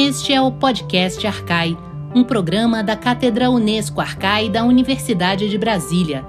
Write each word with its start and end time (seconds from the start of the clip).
Este 0.00 0.32
é 0.32 0.40
o 0.40 0.52
podcast 0.52 1.26
Arcai, 1.26 1.76
um 2.14 2.22
programa 2.22 2.84
da 2.84 2.94
Cátedra 2.94 3.50
Unesco 3.50 4.00
Arcai 4.00 4.48
da 4.48 4.62
Universidade 4.62 5.48
de 5.48 5.58
Brasília. 5.58 6.24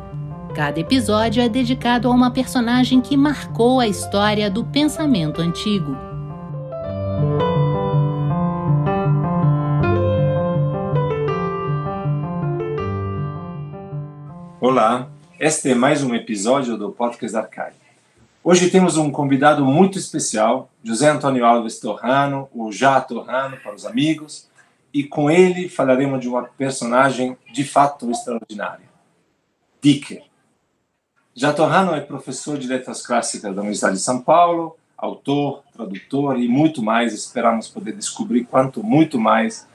Cada 0.56 0.80
episódio 0.80 1.44
é 1.44 1.48
dedicado 1.48 2.08
a 2.08 2.12
uma 2.12 2.32
personagem 2.32 3.00
que 3.00 3.16
marcou 3.16 3.80
a 3.80 3.86
história 3.86 4.50
do 4.50 4.66
pensamento 4.66 5.40
antigo. 5.40 5.96
Olá, 14.60 15.08
este 15.40 15.70
é 15.70 15.76
mais 15.76 16.02
um 16.04 16.16
episódio 16.16 16.76
do 16.76 16.90
Podcast 16.92 17.38
Arcai. 17.38 17.79
Hoje 18.52 18.72
temos 18.72 18.98
um 18.98 19.12
convidado 19.12 19.64
muito 19.64 20.00
especial, 20.00 20.72
José 20.84 21.08
Antônio 21.08 21.46
Alves 21.46 21.80
Torrano, 21.80 22.50
o 22.52 22.72
Já 22.72 23.00
Torrano 23.00 23.58
para 23.58 23.76
os 23.76 23.86
amigos, 23.86 24.50
e 24.92 25.04
com 25.04 25.30
ele 25.30 25.70
falaremos 25.70 26.20
de 26.20 26.28
uma 26.28 26.42
personagem 26.42 27.38
de 27.54 27.64
fato 27.64 28.10
extraordinária, 28.10 28.88
Dicker. 29.80 30.24
Já 31.36 31.54
Torrano 31.54 31.94
é 31.94 32.02
professor 32.02 32.58
de 32.58 32.68
letras 32.68 33.06
clássicas 33.06 33.54
da 33.54 33.62
Universidade 33.62 33.98
de 33.98 34.02
São 34.02 34.20
Paulo, 34.20 34.76
autor, 34.98 35.62
tradutor 35.72 36.40
e 36.40 36.48
muito 36.48 36.82
mais. 36.82 37.14
Esperamos 37.14 37.68
poder 37.68 37.96
descobrir 37.96 38.46
quanto 38.46 38.82
muito 38.82 39.20
mais 39.20 39.68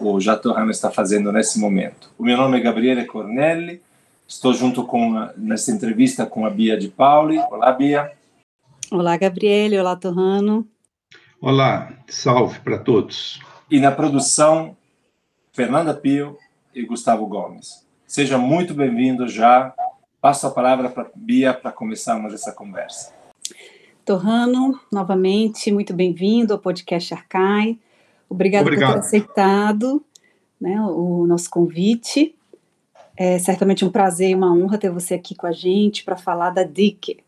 o 0.00 0.18
Já 0.18 0.34
Torrano 0.34 0.70
está 0.70 0.90
fazendo 0.90 1.30
nesse 1.30 1.60
momento. 1.60 2.10
O 2.18 2.24
meu 2.24 2.38
nome 2.38 2.56
é 2.56 2.62
Gabriele 2.62 3.04
Cornelli 3.04 3.82
Estou 4.26 4.54
junto 4.54 4.84
com 4.84 5.28
nessa 5.36 5.70
entrevista 5.70 6.24
com 6.24 6.46
a 6.46 6.50
Bia 6.50 6.78
de 6.78 6.88
Pauli. 6.88 7.38
Olá, 7.50 7.72
Bia. 7.72 8.12
Olá, 8.90 9.16
Gabriele. 9.16 9.78
Olá, 9.78 9.94
Torrano. 9.96 10.66
Olá, 11.40 11.92
salve 12.08 12.58
para 12.60 12.78
todos. 12.78 13.38
E 13.70 13.78
na 13.78 13.92
produção, 13.92 14.74
Fernanda 15.52 15.92
Pio 15.92 16.38
e 16.74 16.84
Gustavo 16.86 17.26
Gomes. 17.26 17.86
Seja 18.06 18.38
muito 18.38 18.72
bem-vindo 18.72 19.28
já. 19.28 19.74
Passo 20.22 20.46
a 20.46 20.50
palavra 20.50 20.88
para 20.88 21.10
Bia 21.14 21.52
para 21.52 21.70
começarmos 21.70 22.32
essa 22.32 22.50
conversa. 22.50 23.12
Torrano, 24.06 24.80
novamente, 24.90 25.70
muito 25.70 25.92
bem-vindo 25.92 26.54
ao 26.54 26.58
podcast 26.58 27.12
Arcai. 27.12 27.78
Obrigado 28.28 28.62
Obrigado. 28.62 28.94
por 28.94 29.00
ter 29.00 29.06
aceitado 29.06 30.04
né, 30.58 30.80
o 30.80 31.26
nosso 31.26 31.50
convite. 31.50 32.34
É 33.16 33.38
certamente 33.38 33.84
um 33.84 33.90
prazer 33.90 34.30
e 34.30 34.34
uma 34.34 34.52
honra 34.52 34.78
ter 34.78 34.90
você 34.90 35.14
aqui 35.14 35.34
com 35.34 35.46
a 35.46 35.52
gente 35.52 36.04
para 36.04 36.16
falar 36.16 36.50
da 36.50 36.64
Dick. 36.64 37.18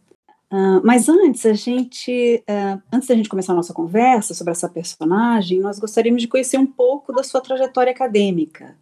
Uh, 0.50 0.80
mas 0.84 1.08
antes, 1.08 1.44
a 1.44 1.52
gente, 1.52 2.42
uh, 2.48 2.80
antes 2.92 3.08
da 3.08 3.14
gente 3.14 3.28
começar 3.28 3.52
a 3.52 3.56
nossa 3.56 3.74
conversa 3.74 4.32
sobre 4.32 4.52
essa 4.52 4.68
personagem, 4.68 5.60
nós 5.60 5.78
gostaríamos 5.78 6.22
de 6.22 6.28
conhecer 6.28 6.58
um 6.58 6.66
pouco 6.66 7.12
da 7.12 7.22
sua 7.22 7.40
trajetória 7.40 7.92
acadêmica. 7.92 8.76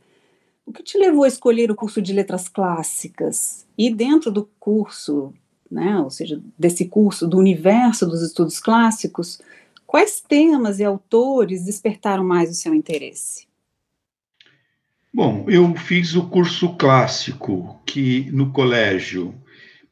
O 0.67 0.73
que 0.73 0.83
te 0.83 0.99
levou 0.99 1.25
a 1.25 1.29
escolher 1.29 1.71
o 1.71 1.75
curso 1.75 2.01
de 2.01 2.13
letras 2.13 2.49
clássicas? 2.49 3.67
E 3.77 3.93
dentro 3.93 4.31
do 4.31 4.49
curso, 4.59 5.33
né, 5.71 5.99
ou 6.01 6.11
seja, 6.11 6.41
desse 6.59 6.87
curso 6.87 7.27
do 7.27 7.39
universo 7.39 8.07
dos 8.07 8.23
estudos 8.23 8.61
clássicos, 8.61 9.41
quais 9.87 10.21
temas 10.21 10.81
e 10.81 10.85
autores 10.85 11.65
despertaram 11.65 12.25
mais 12.25 12.51
o 12.51 12.55
seu 12.55 12.75
interesse? 12.75 13.47
Bom, 15.17 15.47
eu 15.49 15.77
fiz 15.77 16.17
o 16.17 16.29
curso 16.29 16.75
clássico 16.75 17.81
que 17.87 18.29
no 18.33 18.51
colégio, 18.51 19.33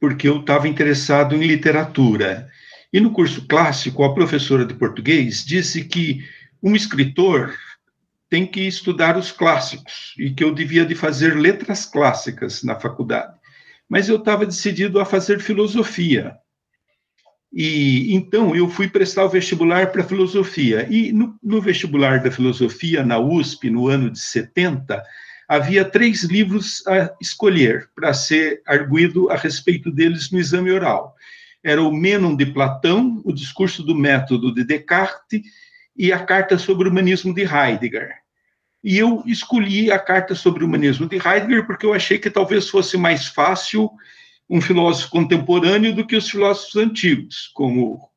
porque 0.01 0.27
eu 0.27 0.41
estava 0.41 0.67
interessado 0.67 1.37
em 1.37 1.47
literatura. 1.47 2.51
E 2.92 2.98
no 2.98 3.12
curso 3.12 3.47
clássico, 3.47 4.03
a 4.03 4.12
professora 4.12 4.67
de 4.67 4.75
português 4.75 5.45
disse 5.45 5.84
que 5.84 6.27
um 6.61 6.75
escritor 6.75 7.55
tem 8.28 8.44
que 8.44 8.62
estudar 8.62 9.16
os 9.16 9.31
clássicos 9.31 10.12
e 10.19 10.32
que 10.32 10.43
eu 10.43 10.53
devia 10.53 10.84
de 10.84 10.97
fazer 10.97 11.37
letras 11.37 11.87
clássicas 11.87 12.65
na 12.65 12.75
faculdade. 12.75 13.38
Mas 13.88 14.09
eu 14.09 14.16
estava 14.16 14.44
decidido 14.44 14.99
a 14.99 15.05
fazer 15.05 15.38
filosofia. 15.38 16.37
E 17.52 18.14
então 18.14 18.56
eu 18.56 18.66
fui 18.68 18.88
prestar 18.88 19.26
o 19.26 19.28
vestibular 19.28 19.92
para 19.92 20.02
filosofia. 20.02 20.86
E 20.90 21.12
no, 21.12 21.38
no, 21.42 21.60
vestibular 21.60 22.22
da 22.22 22.30
filosofia 22.30 23.04
na 23.04 23.18
USP, 23.18 23.68
no 23.68 23.88
ano 23.88 24.10
de 24.10 24.18
70, 24.18 25.02
havia 25.46 25.84
três 25.84 26.22
livros 26.22 26.82
a 26.86 27.14
escolher 27.20 27.90
para 27.94 28.14
ser 28.14 28.62
arguído 28.66 29.30
a 29.30 29.36
respeito 29.36 29.90
deles 29.90 30.30
no 30.30 30.38
exame 30.38 30.70
oral. 30.70 31.14
Era 31.62 31.82
o 31.82 31.92
Mênon 31.92 32.34
de 32.34 32.46
Platão, 32.46 33.20
o 33.22 33.32
Discurso 33.32 33.82
do 33.82 33.94
Método 33.94 34.52
de 34.52 34.64
Descartes 34.64 35.42
e 35.94 36.10
a 36.10 36.19
Carta 36.19 36.56
sobre 36.56 36.88
o 36.88 36.90
Humanismo 36.90 37.34
de 37.34 37.42
Heidegger. 37.42 38.14
E 38.82 38.98
eu 38.98 39.22
escolhi 39.26 39.92
a 39.92 39.98
Carta 39.98 40.34
sobre 40.34 40.64
o 40.64 40.66
Humanismo 40.66 41.06
de 41.06 41.16
Heidegger 41.16 41.66
porque 41.66 41.84
eu 41.84 41.92
achei 41.92 42.19
que 42.19 42.30
talvez 42.30 42.69
fosse 42.69 42.96
mais 42.96 43.28
fácil 43.28 43.90
um 44.48 44.60
filósofo 44.60 45.10
contemporâneo 45.10 45.94
do 45.94 46.06
que 46.06 46.16
os 46.16 46.28
filósofos 46.28 46.76
antigos, 46.76 47.50
como 47.54 48.08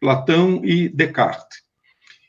Platão 0.00 0.60
e 0.64 0.88
Descartes. 0.88 1.68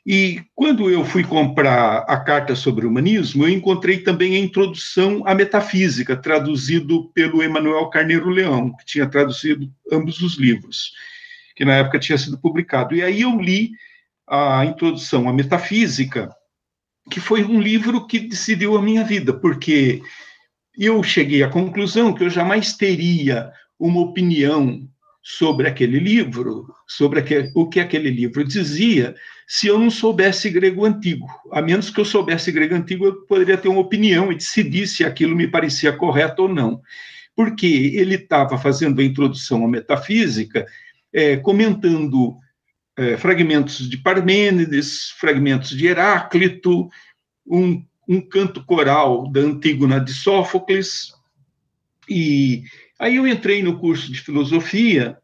E 0.06 0.42
quando 0.54 0.90
eu 0.90 1.04
fui 1.04 1.22
comprar 1.22 1.98
a 2.08 2.18
carta 2.18 2.56
sobre 2.56 2.86
o 2.86 2.88
humanismo, 2.88 3.44
eu 3.44 3.50
encontrei 3.50 3.98
também 3.98 4.34
a 4.34 4.38
introdução 4.38 5.22
à 5.26 5.34
metafísica, 5.34 6.16
traduzido 6.16 7.10
pelo 7.12 7.42
Emanuel 7.42 7.88
Carneiro 7.90 8.30
Leão, 8.30 8.74
que 8.76 8.86
tinha 8.86 9.06
traduzido 9.06 9.70
ambos 9.92 10.20
os 10.22 10.36
livros, 10.36 10.92
que 11.54 11.64
na 11.64 11.74
época 11.74 11.98
tinha 11.98 12.16
sido 12.16 12.38
publicado. 12.38 12.94
E 12.94 13.02
aí 13.02 13.20
eu 13.20 13.38
li 13.38 13.72
a 14.26 14.64
introdução 14.64 15.28
à 15.28 15.32
metafísica, 15.32 16.34
que 17.10 17.20
foi 17.20 17.44
um 17.44 17.60
livro 17.60 18.06
que 18.06 18.20
decidiu 18.20 18.76
a 18.76 18.82
minha 18.82 19.04
vida, 19.04 19.32
porque 19.34 20.02
eu 20.76 21.02
cheguei 21.02 21.42
à 21.42 21.48
conclusão 21.48 22.12
que 22.12 22.24
eu 22.24 22.30
jamais 22.30 22.74
teria 22.76 23.50
uma 23.78 24.00
opinião 24.00 24.88
sobre 25.22 25.68
aquele 25.68 25.98
livro, 25.98 26.66
sobre 26.86 27.22
o 27.54 27.68
que 27.68 27.80
aquele 27.80 28.10
livro 28.10 28.44
dizia, 28.44 29.14
se 29.46 29.66
eu 29.66 29.78
não 29.78 29.90
soubesse 29.90 30.48
grego 30.48 30.84
antigo. 30.84 31.26
A 31.52 31.60
menos 31.60 31.90
que 31.90 32.00
eu 32.00 32.04
soubesse 32.04 32.50
grego 32.52 32.74
antigo, 32.74 33.06
eu 33.06 33.26
poderia 33.26 33.58
ter 33.58 33.68
uma 33.68 33.80
opinião 33.80 34.30
e 34.30 34.36
decidir 34.36 34.86
se 34.86 35.04
aquilo 35.04 35.36
me 35.36 35.48
parecia 35.48 35.92
correto 35.92 36.42
ou 36.42 36.48
não. 36.48 36.80
Porque 37.34 37.66
ele 37.66 38.14
estava 38.14 38.56
fazendo 38.58 39.00
a 39.00 39.04
introdução 39.04 39.64
à 39.64 39.68
metafísica, 39.68 40.66
é, 41.12 41.36
comentando 41.36 42.36
é, 42.96 43.16
fragmentos 43.16 43.88
de 43.88 43.96
Parmênides, 43.98 45.10
fragmentos 45.18 45.70
de 45.70 45.86
Heráclito, 45.86 46.88
um 47.46 47.84
um 48.10 48.20
canto 48.20 48.64
coral 48.64 49.30
da 49.30 49.40
Antígona 49.40 50.00
de 50.00 50.12
Sófocles. 50.12 51.14
E 52.08 52.64
aí 52.98 53.14
eu 53.14 53.26
entrei 53.26 53.62
no 53.62 53.78
curso 53.78 54.10
de 54.10 54.20
filosofia 54.20 55.16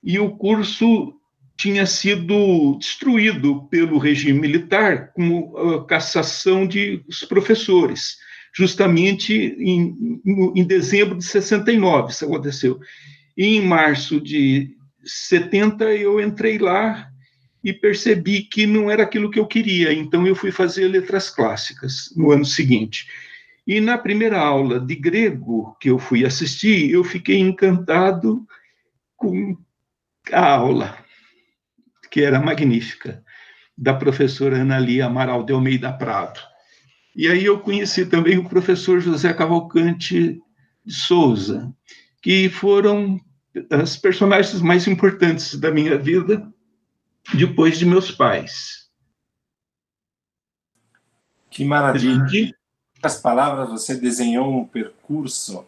e 0.00 0.16
o 0.20 0.30
curso 0.36 1.12
tinha 1.56 1.84
sido 1.84 2.78
destruído 2.78 3.64
pelo 3.64 3.98
regime 3.98 4.38
militar 4.38 5.12
com 5.12 5.56
a 5.58 5.84
cassação 5.84 6.68
de 6.68 7.02
os 7.08 7.24
professores, 7.24 8.16
justamente 8.54 9.34
em, 9.34 10.22
em 10.54 10.64
dezembro 10.64 11.18
de 11.18 11.24
69 11.24 12.12
isso 12.12 12.24
aconteceu. 12.24 12.78
E 13.36 13.56
em 13.56 13.60
março 13.60 14.20
de 14.20 14.70
70 15.04 15.84
eu 15.96 16.20
entrei 16.20 16.58
lá 16.58 17.09
e 17.62 17.72
percebi 17.72 18.42
que 18.42 18.66
não 18.66 18.90
era 18.90 19.02
aquilo 19.02 19.30
que 19.30 19.38
eu 19.38 19.46
queria, 19.46 19.92
então 19.92 20.26
eu 20.26 20.34
fui 20.34 20.50
fazer 20.50 20.88
letras 20.88 21.28
clássicas 21.28 22.12
no 22.16 22.30
ano 22.30 22.44
seguinte. 22.44 23.06
E 23.66 23.80
na 23.80 23.98
primeira 23.98 24.38
aula 24.38 24.80
de 24.80 24.94
grego 24.94 25.76
que 25.78 25.90
eu 25.90 25.98
fui 25.98 26.24
assistir, 26.24 26.90
eu 26.90 27.04
fiquei 27.04 27.38
encantado 27.38 28.46
com 29.16 29.56
a 30.32 30.50
aula, 30.54 30.96
que 32.10 32.22
era 32.22 32.40
magnífica, 32.40 33.22
da 33.76 33.94
professora 33.94 34.56
Ana 34.56 34.78
Lia 34.78 35.06
Amaral 35.06 35.44
de 35.44 35.52
Almeida 35.52 35.92
Prado. 35.92 36.40
E 37.14 37.28
aí 37.28 37.44
eu 37.44 37.60
conheci 37.60 38.06
também 38.06 38.38
o 38.38 38.48
professor 38.48 39.00
José 39.00 39.32
Cavalcante 39.32 40.40
de 40.84 40.94
Souza, 40.94 41.72
que 42.22 42.48
foram 42.48 43.20
as 43.70 43.96
personagens 43.96 44.60
mais 44.60 44.86
importantes 44.86 45.54
da 45.58 45.70
minha 45.70 45.98
vida, 45.98 46.46
depois 47.34 47.78
de 47.78 47.86
meus 47.86 48.10
pais. 48.10 48.88
Que 51.50 51.64
maravilha. 51.64 52.54
As 53.02 53.20
palavras, 53.20 53.70
você 53.70 53.94
desenhou 53.94 54.60
um 54.60 54.64
percurso 54.64 55.64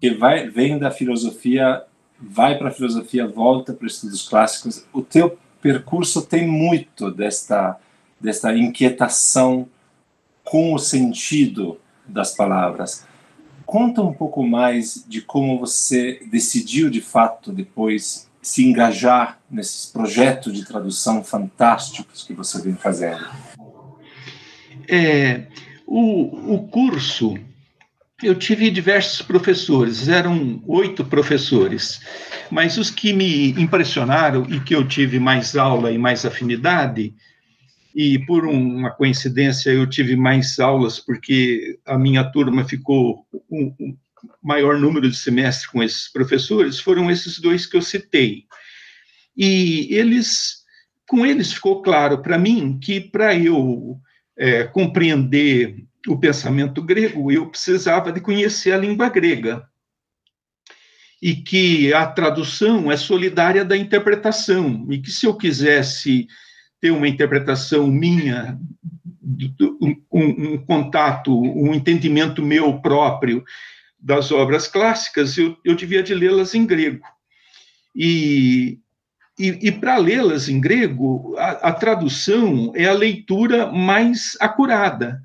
que 0.00 0.10
vai, 0.14 0.48
vem 0.48 0.78
da 0.78 0.90
filosofia, 0.90 1.84
vai 2.18 2.56
para 2.56 2.68
a 2.68 2.72
filosofia, 2.72 3.28
volta 3.28 3.74
para 3.74 3.86
estudos 3.86 4.26
clássicos. 4.26 4.86
O 4.92 5.02
teu 5.02 5.38
percurso 5.60 6.22
tem 6.22 6.48
muito 6.48 7.10
desta, 7.10 7.78
desta 8.18 8.56
inquietação 8.56 9.68
com 10.42 10.72
o 10.72 10.78
sentido 10.78 11.78
das 12.06 12.34
palavras. 12.34 13.06
Conta 13.66 14.02
um 14.02 14.12
pouco 14.12 14.42
mais 14.42 15.04
de 15.06 15.20
como 15.20 15.58
você 15.58 16.20
decidiu 16.30 16.90
de 16.90 17.00
fato 17.00 17.52
depois 17.52 18.29
se 18.42 18.64
engajar 18.64 19.38
nesses 19.50 19.86
projetos 19.86 20.52
de 20.52 20.64
tradução 20.64 21.22
fantásticos 21.22 22.24
que 22.24 22.32
você 22.32 22.60
vem 22.62 22.74
fazendo? 22.74 23.28
é, 24.90 25.46
o, 25.86 26.54
o 26.54 26.68
curso, 26.68 27.38
eu 28.22 28.34
tive 28.34 28.70
diversos 28.70 29.22
professores, 29.22 30.08
eram 30.08 30.60
oito 30.66 31.04
professores, 31.04 32.00
mas 32.50 32.76
os 32.76 32.90
que 32.90 33.12
me 33.12 33.50
impressionaram 33.52 34.44
e 34.50 34.58
que 34.60 34.74
eu 34.74 34.86
tive 34.86 35.20
mais 35.20 35.56
aula 35.56 35.92
e 35.92 35.96
mais 35.96 36.26
afinidade, 36.26 37.14
e 37.94 38.18
por 38.26 38.44
uma 38.46 38.90
coincidência 38.90 39.70
eu 39.70 39.88
tive 39.88 40.16
mais 40.16 40.58
aulas 40.58 40.98
porque 40.98 41.78
a 41.86 41.96
minha 41.96 42.24
turma 42.24 42.64
ficou 42.64 43.26
maior 44.42 44.78
número 44.78 45.08
de 45.10 45.16
semestres 45.16 45.66
com 45.66 45.82
esses 45.82 46.08
professores, 46.08 46.80
foram 46.80 47.10
esses 47.10 47.38
dois 47.38 47.66
que 47.66 47.76
eu 47.76 47.82
citei. 47.82 48.44
E 49.36 49.88
eles, 49.90 50.64
com 51.08 51.24
eles 51.24 51.52
ficou 51.52 51.82
claro 51.82 52.22
para 52.22 52.38
mim 52.38 52.78
que 52.78 53.00
para 53.00 53.34
eu 53.34 53.98
é, 54.36 54.64
compreender 54.64 55.84
o 56.08 56.18
pensamento 56.18 56.82
grego, 56.82 57.30
eu 57.30 57.46
precisava 57.46 58.10
de 58.10 58.20
conhecer 58.20 58.72
a 58.72 58.78
língua 58.78 59.08
grega. 59.08 59.66
E 61.22 61.34
que 61.34 61.92
a 61.92 62.06
tradução 62.06 62.90
é 62.90 62.96
solidária 62.96 63.62
da 63.62 63.76
interpretação, 63.76 64.86
e 64.90 64.98
que 64.98 65.10
se 65.10 65.26
eu 65.26 65.36
quisesse 65.36 66.26
ter 66.80 66.90
uma 66.90 67.06
interpretação 67.06 67.86
minha, 67.86 68.58
um, 69.80 69.96
um, 70.10 70.58
contato, 70.64 71.38
um 71.38 71.74
entendimento 71.74 72.42
meu 72.42 72.80
próprio 72.80 73.44
das 74.00 74.32
obras 74.32 74.66
clássicas, 74.66 75.36
eu, 75.36 75.56
eu 75.64 75.74
devia 75.74 76.02
de 76.02 76.14
lê-las 76.14 76.54
em 76.54 76.64
grego. 76.64 77.04
E, 77.94 78.78
e, 79.38 79.68
e 79.68 79.72
para 79.72 79.96
lê-las 79.98 80.48
em 80.48 80.60
grego, 80.60 81.34
a, 81.36 81.68
a, 81.68 81.72
tradução 81.72 82.72
é 82.74 82.86
a 82.86 82.92
leitura 82.92 83.70
mais 83.70 84.36
acurada, 84.40 85.20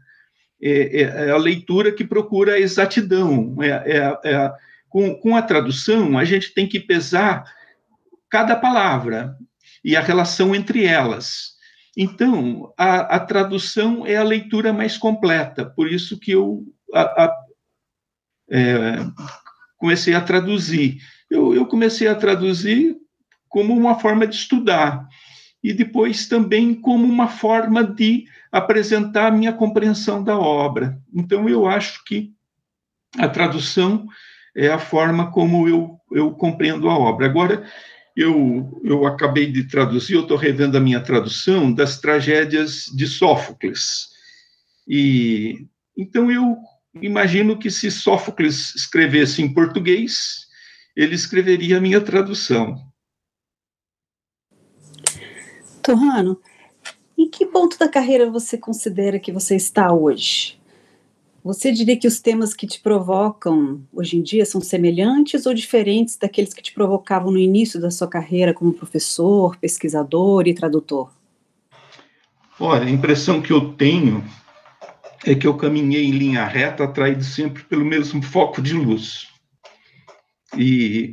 é, 0.61 1.01
é, 1.01 1.27
é 1.27 1.31
a 1.31 1.37
leitura 1.37 1.91
que 1.91 2.03
procura 2.03 2.53
a 2.53 2.59
exatidão. 2.59 3.55
É, 3.61 3.69
é, 3.69 4.19
é 4.25 4.51
com, 4.89 5.13
com 5.15 5.35
a 5.35 5.41
tradução, 5.41 6.17
a 6.17 6.23
gente 6.23 6.53
tem 6.53 6.67
que 6.67 6.79
pesar 6.79 7.43
cada 8.29 8.55
palavra 8.55 9.35
e 9.83 9.95
a 9.95 10.01
relação 10.01 10.55
entre 10.55 10.85
elas. 10.85 11.55
Então, 11.97 12.73
a, 12.77 13.15
a 13.15 13.19
tradução 13.19 14.05
é 14.05 14.15
a 14.15 14.23
leitura 14.23 14.73
mais 14.73 14.97
completa, 14.97 15.65
por 15.65 15.91
isso 15.91 16.19
que 16.19 16.31
eu 16.31 16.63
a, 16.93 17.25
a, 17.25 17.44
é, 18.49 19.05
comecei 19.77 20.13
a 20.13 20.21
traduzir. 20.21 20.97
Eu, 21.29 21.53
eu 21.53 21.65
comecei 21.65 22.07
a 22.07 22.15
traduzir 22.15 22.95
como 23.49 23.75
uma 23.75 23.99
forma 23.99 24.27
de 24.27 24.35
estudar, 24.35 25.07
e 25.63 25.73
depois 25.73 26.27
também 26.27 26.73
como 26.75 27.05
uma 27.05 27.27
forma 27.27 27.83
de 27.83 28.25
apresentar 28.51 29.27
a 29.27 29.31
minha 29.31 29.53
compreensão 29.53 30.23
da 30.23 30.37
obra. 30.37 30.99
Então, 31.13 31.49
eu 31.49 31.65
acho 31.65 32.03
que 32.05 32.33
a 33.17 33.27
tradução 33.27 34.07
é 34.55 34.67
a 34.67 34.77
forma 34.77 35.31
como 35.31 35.67
eu, 35.67 35.99
eu 36.11 36.31
compreendo 36.31 36.89
a 36.89 36.97
obra. 36.97 37.25
Agora, 37.25 37.65
eu, 38.15 38.79
eu 38.83 39.05
acabei 39.05 39.51
de 39.51 39.67
traduzir, 39.67 40.13
eu 40.13 40.21
estou 40.21 40.37
revendo 40.37 40.77
a 40.77 40.81
minha 40.81 41.01
tradução 41.01 41.73
das 41.73 41.99
tragédias 41.99 42.85
de 42.95 43.07
Sófocles. 43.07 44.09
E 44.87 45.67
então 45.97 46.31
eu 46.31 46.57
imagino 47.01 47.57
que 47.57 47.69
se 47.69 47.91
Sófocles 47.91 48.75
escrevesse 48.75 49.41
em 49.41 49.53
português, 49.53 50.47
ele 50.95 51.15
escreveria 51.15 51.77
a 51.77 51.81
minha 51.81 52.01
tradução. 52.01 52.75
Torrano, 55.81 56.39
em 57.17 57.29
que 57.29 57.45
ponto 57.45 57.77
da 57.77 57.87
carreira 57.87 58.29
você 58.29 58.57
considera 58.57 59.19
que 59.19 59.31
você 59.31 59.55
está 59.55 59.93
hoje? 59.93 60.59
Você 61.43 61.71
diria 61.71 61.95
que 61.95 62.07
os 62.07 62.19
temas 62.19 62.55
que 62.55 62.65
te 62.65 62.79
provocam 62.79 63.83
hoje 63.93 64.17
em 64.17 64.23
dia 64.23 64.45
são 64.47 64.59
semelhantes 64.59 65.45
ou 65.45 65.53
diferentes 65.53 66.17
daqueles 66.17 66.55
que 66.55 66.63
te 66.63 66.73
provocavam 66.73 67.31
no 67.31 67.37
início 67.37 67.79
da 67.79 67.91
sua 67.91 68.07
carreira 68.07 68.51
como 68.51 68.73
professor, 68.73 69.55
pesquisador 69.57 70.47
e 70.47 70.55
tradutor? 70.55 71.11
Olha, 72.59 72.85
a 72.85 72.89
impressão 72.89 73.43
que 73.43 73.53
eu 73.53 73.73
tenho 73.73 74.23
é 75.25 75.33
que 75.33 75.47
eu 75.47 75.55
caminhei 75.55 76.05
em 76.05 76.11
linha 76.11 76.45
reta, 76.45 76.83
atraído 76.83 77.23
sempre 77.23 77.63
pelo 77.63 77.83
mesmo 77.83 78.21
foco 78.21 78.61
de 78.61 78.73
luz. 78.73 79.27
E 80.55 81.11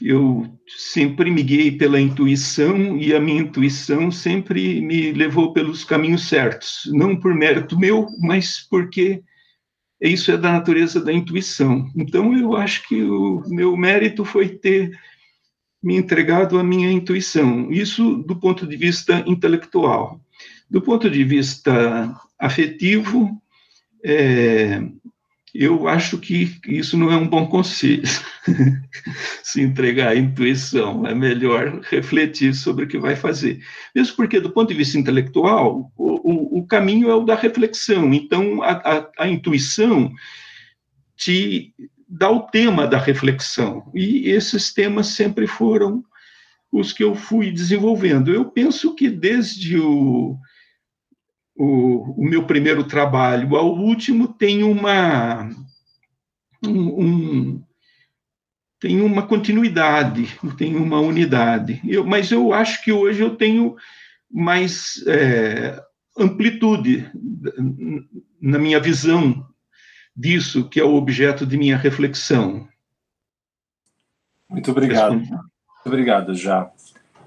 eu 0.00 0.46
sempre 0.86 1.30
me 1.30 1.42
guiei 1.42 1.72
pela 1.72 1.98
intuição 1.98 2.98
e 2.98 3.14
a 3.14 3.20
minha 3.20 3.40
intuição 3.40 4.10
sempre 4.10 4.80
me 4.82 5.12
levou 5.12 5.52
pelos 5.52 5.82
caminhos 5.82 6.28
certos, 6.28 6.82
não 6.92 7.16
por 7.16 7.34
mérito 7.34 7.78
meu, 7.78 8.06
mas 8.20 8.60
porque 8.68 9.22
isso 10.00 10.30
é 10.30 10.36
da 10.36 10.52
natureza 10.52 11.00
da 11.02 11.12
intuição. 11.12 11.90
Então, 11.96 12.36
eu 12.36 12.54
acho 12.54 12.86
que 12.86 13.02
o 13.02 13.42
meu 13.46 13.74
mérito 13.76 14.24
foi 14.24 14.48
ter 14.48 14.90
me 15.82 15.96
entregado 15.96 16.58
à 16.58 16.64
minha 16.64 16.90
intuição. 16.90 17.70
Isso 17.70 18.16
do 18.26 18.36
ponto 18.36 18.66
de 18.66 18.76
vista 18.76 19.24
intelectual. 19.26 20.20
Do 20.70 20.82
ponto 20.82 21.08
de 21.08 21.24
vista 21.24 22.14
afetivo, 22.38 23.40
é, 24.04 24.82
eu 25.54 25.86
acho 25.86 26.18
que 26.18 26.58
isso 26.66 26.98
não 26.98 27.12
é 27.12 27.16
um 27.16 27.28
bom 27.28 27.46
conselho, 27.46 28.02
se 29.42 29.62
entregar 29.62 30.08
à 30.08 30.16
intuição. 30.16 31.06
É 31.06 31.14
melhor 31.14 31.80
refletir 31.82 32.54
sobre 32.54 32.84
o 32.84 32.88
que 32.88 32.98
vai 32.98 33.14
fazer. 33.14 33.62
Mesmo 33.94 34.16
porque, 34.16 34.40
do 34.40 34.50
ponto 34.50 34.68
de 34.68 34.74
vista 34.74 34.98
intelectual, 34.98 35.92
o, 35.96 36.58
o, 36.58 36.58
o 36.58 36.66
caminho 36.66 37.08
é 37.08 37.14
o 37.14 37.24
da 37.24 37.36
reflexão. 37.36 38.12
Então, 38.12 38.62
a, 38.62 38.72
a, 38.72 39.10
a 39.20 39.28
intuição 39.28 40.12
te 41.16 41.72
dá 42.08 42.28
o 42.30 42.40
tema 42.48 42.86
da 42.86 42.98
reflexão. 42.98 43.90
E 43.94 44.28
esses 44.28 44.74
temas 44.74 45.06
sempre 45.08 45.46
foram 45.46 46.04
os 46.72 46.92
que 46.92 47.04
eu 47.04 47.14
fui 47.14 47.52
desenvolvendo. 47.52 48.34
Eu 48.34 48.46
penso 48.46 48.92
que 48.94 49.08
desde 49.08 49.78
o 49.78 50.36
o, 51.56 52.20
o 52.20 52.24
meu 52.24 52.46
primeiro 52.46 52.84
trabalho 52.84 53.56
ao 53.56 53.74
último 53.74 54.28
tem 54.28 54.64
uma 54.64 55.48
um, 56.66 57.02
um, 57.02 57.64
tem 58.80 59.00
uma 59.00 59.26
continuidade, 59.26 60.38
tem 60.58 60.76
uma 60.76 61.00
unidade. 61.00 61.80
Eu, 61.86 62.04
mas 62.04 62.30
eu 62.30 62.52
acho 62.52 62.82
que 62.82 62.92
hoje 62.92 63.22
eu 63.22 63.36
tenho 63.36 63.76
mais 64.30 65.02
é, 65.06 65.82
amplitude 66.18 67.10
na 68.40 68.58
minha 68.58 68.80
visão 68.80 69.46
disso 70.16 70.68
que 70.68 70.78
é 70.78 70.84
o 70.84 70.94
objeto 70.94 71.46
de 71.46 71.56
minha 71.56 71.76
reflexão. 71.76 72.68
Muito 74.48 74.70
obrigado. 74.70 75.16
Muito 75.16 75.40
obrigado, 75.86 76.34
já. 76.34 76.70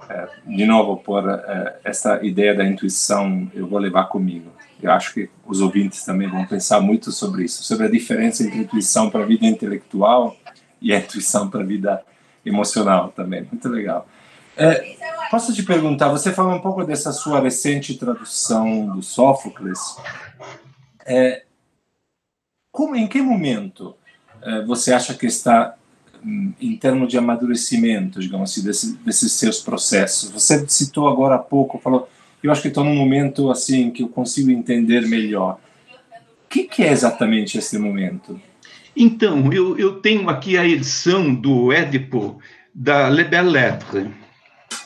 É, 0.09 0.27
de 0.45 0.65
novo, 0.65 0.97
por 0.97 1.29
é, 1.29 1.79
essa 1.83 2.23
ideia 2.25 2.55
da 2.55 2.65
intuição, 2.65 3.51
eu 3.53 3.67
vou 3.67 3.79
levar 3.79 4.05
comigo. 4.05 4.51
Eu 4.81 4.91
acho 4.91 5.13
que 5.13 5.29
os 5.45 5.59
ouvintes 5.59 6.05
também 6.05 6.29
vão 6.29 6.45
pensar 6.45 6.79
muito 6.79 7.11
sobre 7.11 7.43
isso, 7.43 7.63
sobre 7.63 7.87
a 7.87 7.91
diferença 7.91 8.43
entre 8.43 8.59
intuição 8.59 9.09
para 9.09 9.23
a 9.23 9.25
vida 9.25 9.45
intelectual 9.45 10.35
e 10.81 10.93
a 10.93 10.99
intuição 10.99 11.49
para 11.49 11.61
a 11.61 11.65
vida 11.65 12.03
emocional 12.45 13.09
também. 13.09 13.47
Muito 13.51 13.67
legal. 13.67 14.07
É, 14.55 14.95
posso 15.29 15.53
te 15.53 15.63
perguntar, 15.63 16.09
você 16.09 16.31
falou 16.31 16.53
um 16.53 16.61
pouco 16.61 16.83
dessa 16.83 17.11
sua 17.11 17.39
recente 17.39 17.97
tradução 17.97 18.87
do 18.87 19.01
Sófocles. 19.01 19.79
É, 21.05 21.43
como, 22.71 22.95
em 22.95 23.07
que 23.07 23.21
momento 23.21 23.95
é, 24.41 24.61
você 24.63 24.93
acha 24.93 25.13
que 25.13 25.25
está 25.25 25.75
em 26.23 26.75
termos 26.77 27.09
de 27.09 27.17
amadurecimento, 27.17 28.19
digamos 28.19 28.51
assim, 28.51 28.63
desse, 28.63 28.97
desses 28.97 29.31
seus 29.33 29.59
processos? 29.59 30.31
Você 30.31 30.67
citou 30.67 31.07
agora 31.07 31.35
há 31.35 31.39
pouco, 31.39 31.79
falou, 31.79 32.09
eu 32.41 32.51
acho 32.51 32.61
que 32.61 32.67
estou 32.67 32.83
num 32.83 32.95
momento 32.95 33.49
assim 33.49 33.89
que 33.91 34.03
eu 34.03 34.09
consigo 34.09 34.51
entender 34.51 35.01
melhor. 35.07 35.59
O 36.45 36.49
que, 36.49 36.63
que 36.63 36.83
é 36.83 36.91
exatamente 36.91 37.57
esse 37.57 37.77
momento? 37.77 38.39
Então, 38.95 39.51
eu, 39.53 39.77
eu 39.77 39.99
tenho 39.99 40.29
aqui 40.29 40.57
a 40.57 40.65
edição 40.65 41.33
do 41.33 41.71
Édipo 41.71 42.39
da 42.73 43.09
Le 43.09 43.23
Belle 43.23 43.49
Lettre. 43.49 44.09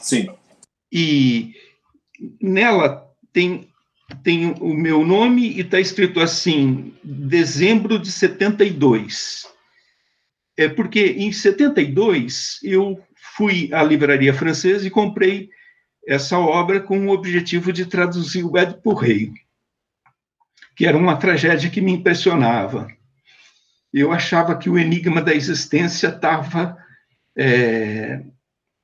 Sim. 0.02 0.30
E 0.92 1.54
nela 2.42 3.08
tem, 3.32 3.70
tem 4.24 4.54
o 4.60 4.74
meu 4.74 5.06
nome 5.06 5.50
e 5.50 5.62
está 5.62 5.80
escrito 5.80 6.20
assim, 6.20 6.94
dezembro 7.04 7.98
de 8.00 8.12
72 8.12 9.52
é 10.62 10.70
porque 10.70 11.16
em 11.18 11.32
72 11.32 12.60
eu 12.64 13.02
fui 13.36 13.70
à 13.74 13.84
livraria 13.84 14.34
francesa 14.34 14.86
e 14.86 14.92
comprei 14.92 15.50
essa 16.08 16.38
obra 16.38 16.80
com 16.80 17.08
o 17.08 17.12
objetivo 17.12 17.72
de 17.72 17.86
traduzir 17.86 18.44
o 18.44 18.58
Édipo 18.58 18.94
Rei, 18.94 19.32
que 20.76 20.86
era 20.86 20.98
uma 20.98 21.18
tragédia 21.18 21.70
que 21.70 21.82
me 21.82 21.92
impressionava. 21.92 22.88
Eu 23.94 24.12
achava 24.12 24.58
que 24.58 24.70
o 24.70 24.78
enigma 24.78 25.22
da 25.22 25.34
existência 25.34 26.08
estava 26.08 26.78
é, 27.36 28.22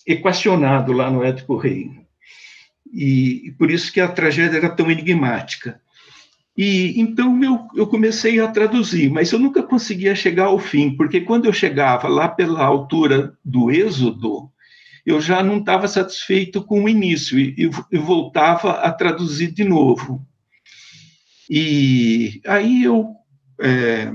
equacionado 0.05 0.91
lá 0.93 1.09
no 1.09 1.23
Édipo 1.23 1.57
Rei. 1.57 1.91
E, 2.91 3.47
e 3.47 3.51
por 3.51 3.69
isso 3.69 3.91
que 3.91 3.99
a 3.99 4.07
tragédia 4.07 4.57
era 4.57 4.69
tão 4.69 4.89
enigmática. 4.89 5.81
E 6.57 6.99
então 6.99 7.43
eu, 7.43 7.67
eu 7.75 7.85
comecei 7.85 8.39
a 8.39 8.47
traduzir, 8.47 9.11
mas 9.11 9.31
eu 9.31 9.37
nunca 9.37 9.61
conseguia 9.61 10.15
chegar 10.15 10.45
ao 10.45 10.57
fim, 10.57 10.95
porque 10.95 11.21
quando 11.21 11.45
eu 11.45 11.53
chegava 11.53 12.07
lá 12.07 12.27
pela 12.27 12.65
altura 12.65 13.37
do 13.45 13.69
Êxodo, 13.69 14.49
eu 15.05 15.21
já 15.21 15.43
não 15.43 15.59
estava 15.59 15.87
satisfeito 15.87 16.63
com 16.63 16.83
o 16.83 16.89
início 16.89 17.37
e, 17.37 17.69
e 17.91 17.97
voltava 17.97 18.71
a 18.71 18.91
traduzir 18.91 19.51
de 19.51 19.63
novo. 19.63 20.25
E 21.49 22.41
aí 22.45 22.83
eu 22.83 23.15
é, 23.61 24.11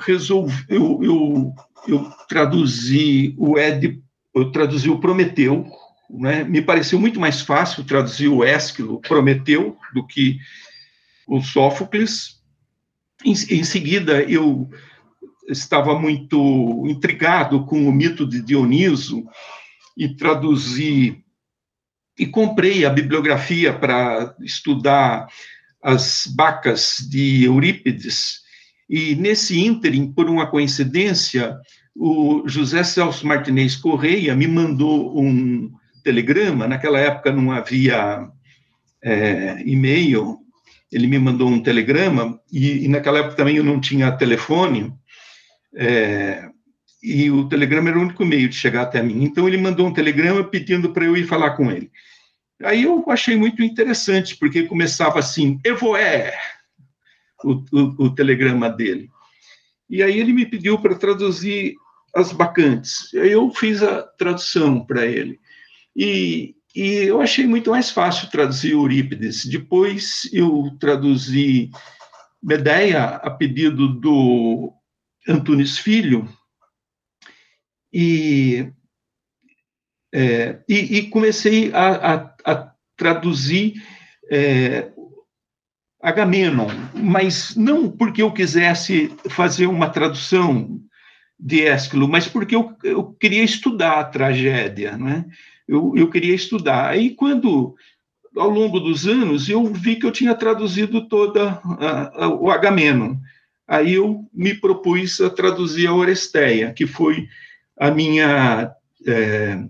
resolvi, 0.00 0.64
eu, 0.68 1.00
eu, 1.02 1.54
eu 1.86 2.10
traduzi 2.28 3.34
o 3.38 3.56
Ed, 3.56 4.02
eu 4.34 4.50
traduzi 4.50 4.90
o 4.90 5.00
Prometeu, 5.00 5.64
né? 6.10 6.44
me 6.44 6.62
pareceu 6.62 6.98
muito 6.98 7.18
mais 7.18 7.40
fácil 7.40 7.84
traduzir 7.84 8.28
o 8.28 8.44
Ésquilo, 8.44 9.00
Prometeu, 9.00 9.76
do 9.92 10.06
que 10.06 10.38
o 11.26 11.40
Sófocles. 11.40 12.40
Em, 13.24 13.32
em 13.32 13.64
seguida, 13.64 14.22
eu 14.22 14.68
estava 15.48 15.98
muito 15.98 16.84
intrigado 16.86 17.64
com 17.64 17.86
o 17.88 17.92
mito 17.92 18.26
de 18.26 18.40
Dioniso 18.40 19.24
e 19.96 20.08
traduzi 20.14 21.22
e 22.18 22.26
comprei 22.26 22.84
a 22.84 22.90
bibliografia 22.90 23.72
para 23.72 24.34
estudar 24.40 25.26
as 25.82 26.26
bacas 26.26 26.96
de 27.10 27.44
Eurípides. 27.44 28.40
E 28.88 29.14
nesse 29.16 29.58
ínterim, 29.58 30.12
por 30.12 30.30
uma 30.30 30.46
coincidência, 30.46 31.58
o 31.94 32.42
José 32.46 32.82
Celso 32.82 33.26
Martinez 33.26 33.76
Correia 33.76 34.34
me 34.34 34.46
mandou 34.46 35.20
um 35.20 35.72
telegrama. 36.04 36.68
Naquela 36.68 37.00
época 37.00 37.32
não 37.32 37.50
havia 37.50 38.28
é, 39.02 39.60
e-mail. 39.64 40.38
Ele 40.92 41.08
me 41.08 41.18
mandou 41.18 41.48
um 41.48 41.60
telegrama 41.60 42.38
e, 42.52 42.84
e, 42.84 42.88
naquela 42.88 43.18
época 43.18 43.34
também 43.34 43.56
eu 43.56 43.64
não 43.64 43.80
tinha 43.80 44.12
telefone. 44.12 44.92
É, 45.74 46.48
e 47.02 47.30
o 47.30 47.48
telegrama 47.48 47.88
era 47.88 47.98
o 47.98 48.02
único 48.02 48.24
meio 48.24 48.48
de 48.48 48.54
chegar 48.54 48.82
até 48.82 49.02
mim. 49.02 49.24
Então 49.24 49.48
ele 49.48 49.56
mandou 49.56 49.86
um 49.86 49.92
telegrama 49.92 50.44
pedindo 50.44 50.92
para 50.92 51.04
eu 51.04 51.16
ir 51.16 51.26
falar 51.26 51.56
com 51.56 51.70
ele. 51.70 51.90
Aí 52.62 52.84
eu 52.84 53.04
achei 53.08 53.36
muito 53.36 53.62
interessante, 53.62 54.36
porque 54.36 54.62
começava 54.62 55.18
assim, 55.18 55.58
Evoé, 55.64 56.32
o, 57.42 57.52
o, 57.72 58.04
o 58.04 58.14
telegrama 58.14 58.70
dele. 58.70 59.10
E 59.90 60.02
aí 60.02 60.18
ele 60.18 60.32
me 60.32 60.46
pediu 60.46 60.78
para 60.78 60.94
traduzir 60.94 61.74
as 62.14 62.32
bacantes. 62.32 63.12
Eu 63.12 63.50
fiz 63.50 63.82
a 63.82 64.02
tradução 64.02 64.84
para 64.84 65.04
ele. 65.04 65.40
E, 65.96 66.54
e 66.74 66.86
eu 67.04 67.20
achei 67.20 67.46
muito 67.46 67.70
mais 67.70 67.90
fácil 67.90 68.30
traduzir 68.30 68.72
Eurípides. 68.72 69.44
Depois 69.46 70.28
eu 70.32 70.76
traduzi 70.80 71.70
Medeia 72.42 73.04
a 73.04 73.30
pedido 73.30 73.88
do 73.88 74.72
Antunes 75.26 75.78
Filho, 75.78 76.28
e, 77.96 78.72
é, 80.12 80.58
e, 80.68 80.98
e, 80.98 81.10
comecei 81.10 81.72
a, 81.72 82.14
a, 82.14 82.34
a 82.44 82.74
traduzir 82.96 83.80
é, 84.28 84.90
Agamenon, 86.02 86.68
mas 86.92 87.54
não 87.54 87.88
porque 87.88 88.20
eu 88.20 88.32
quisesse 88.32 89.16
fazer 89.30 89.66
uma 89.66 89.88
tradução 89.88 90.80
de 91.38 91.66
Ésquilo, 91.66 92.08
mas 92.08 92.26
porque 92.26 92.56
eu, 92.56 92.76
eu 92.82 93.12
queria 93.14 93.44
estudar 93.44 94.00
a 94.00 94.04
tragédia, 94.04 94.98
né? 94.98 95.24
Eu, 95.66 95.92
eu 95.96 96.10
queria 96.10 96.34
estudar. 96.34 96.90
Aí, 96.90 97.10
quando, 97.10 97.74
ao 98.36 98.48
longo 98.48 98.80
dos 98.80 99.06
anos, 99.06 99.48
eu 99.48 99.64
vi 99.66 99.96
que 99.96 100.06
eu 100.06 100.12
tinha 100.12 100.34
traduzido 100.34 101.08
toda 101.08 101.60
a, 101.64 102.24
a, 102.24 102.28
o 102.28 102.50
Agamenon. 102.50 103.16
Aí 103.66 103.94
eu 103.94 104.28
me 104.32 104.54
propus 104.54 105.20
a 105.20 105.30
traduzir 105.30 105.86
a 105.86 105.94
Oresteia, 105.94 106.72
que 106.72 106.86
foi 106.86 107.26
a 107.78 107.90
minha 107.90 108.72
é, 109.06 109.64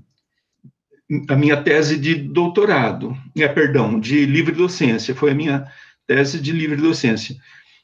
a 1.29 1.37
minha 1.37 1.57
tese 1.57 1.99
de 1.99 2.15
doutorado, 2.15 3.17
é, 3.37 3.47
perdão, 3.47 4.01
de 4.01 4.25
livre 4.25 4.55
docência, 4.55 5.15
foi 5.15 5.31
a 5.31 5.35
minha 5.35 5.67
tese 6.07 6.41
de 6.41 6.51
livre 6.51 6.77
docência. 6.77 7.37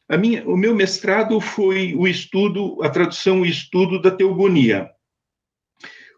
A 0.09 0.17
minha, 0.17 0.45
o 0.45 0.57
meu 0.57 0.75
mestrado 0.75 1.41
foi 1.41 1.95
o 1.95 2.09
estudo, 2.09 2.83
a 2.83 2.89
tradução 2.89 3.45
e 3.45 3.51
estudo 3.51 4.01
da 4.01 4.11
teogonia. 4.11 4.91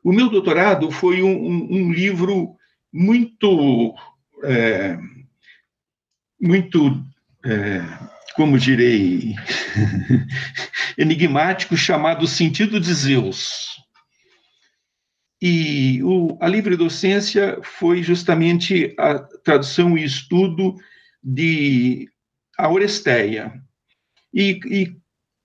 O 0.03 0.13
meu 0.13 0.29
doutorado 0.29 0.91
foi 0.91 1.23
um, 1.23 1.31
um, 1.31 1.69
um 1.71 1.93
livro 1.93 2.57
muito, 2.93 3.95
é, 4.43 4.99
muito, 6.41 7.05
é, 7.45 7.81
como 8.35 8.59
direi, 8.59 9.35
enigmático, 10.99 11.77
chamado 11.77 12.27
Sentido 12.27 12.81
de 12.81 12.93
Zeus. 12.93 13.73
E 15.41 16.03
o, 16.03 16.37
a 16.41 16.47
livre 16.47 16.77
docência 16.77 17.59
foi 17.63 18.03
justamente 18.03 18.95
a 18.99 19.19
tradução 19.19 19.99
e 19.99 20.05
estudo 20.05 20.77
de 21.23 22.09
a 22.59 22.69
Oresteia. 22.69 23.53
E, 24.33 24.61
e 24.67 24.97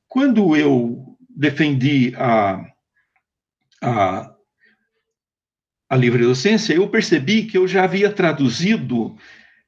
quando 0.08 0.56
eu 0.56 1.18
defendi 1.30 2.14
a, 2.16 2.64
a, 3.82 4.37
a 5.90 5.96
livre 5.96 6.24
docência, 6.24 6.74
eu 6.74 6.88
percebi 6.88 7.44
que 7.44 7.58
eu 7.58 7.68
já 7.68 7.84
havia 7.84 8.12
traduzido 8.12 9.16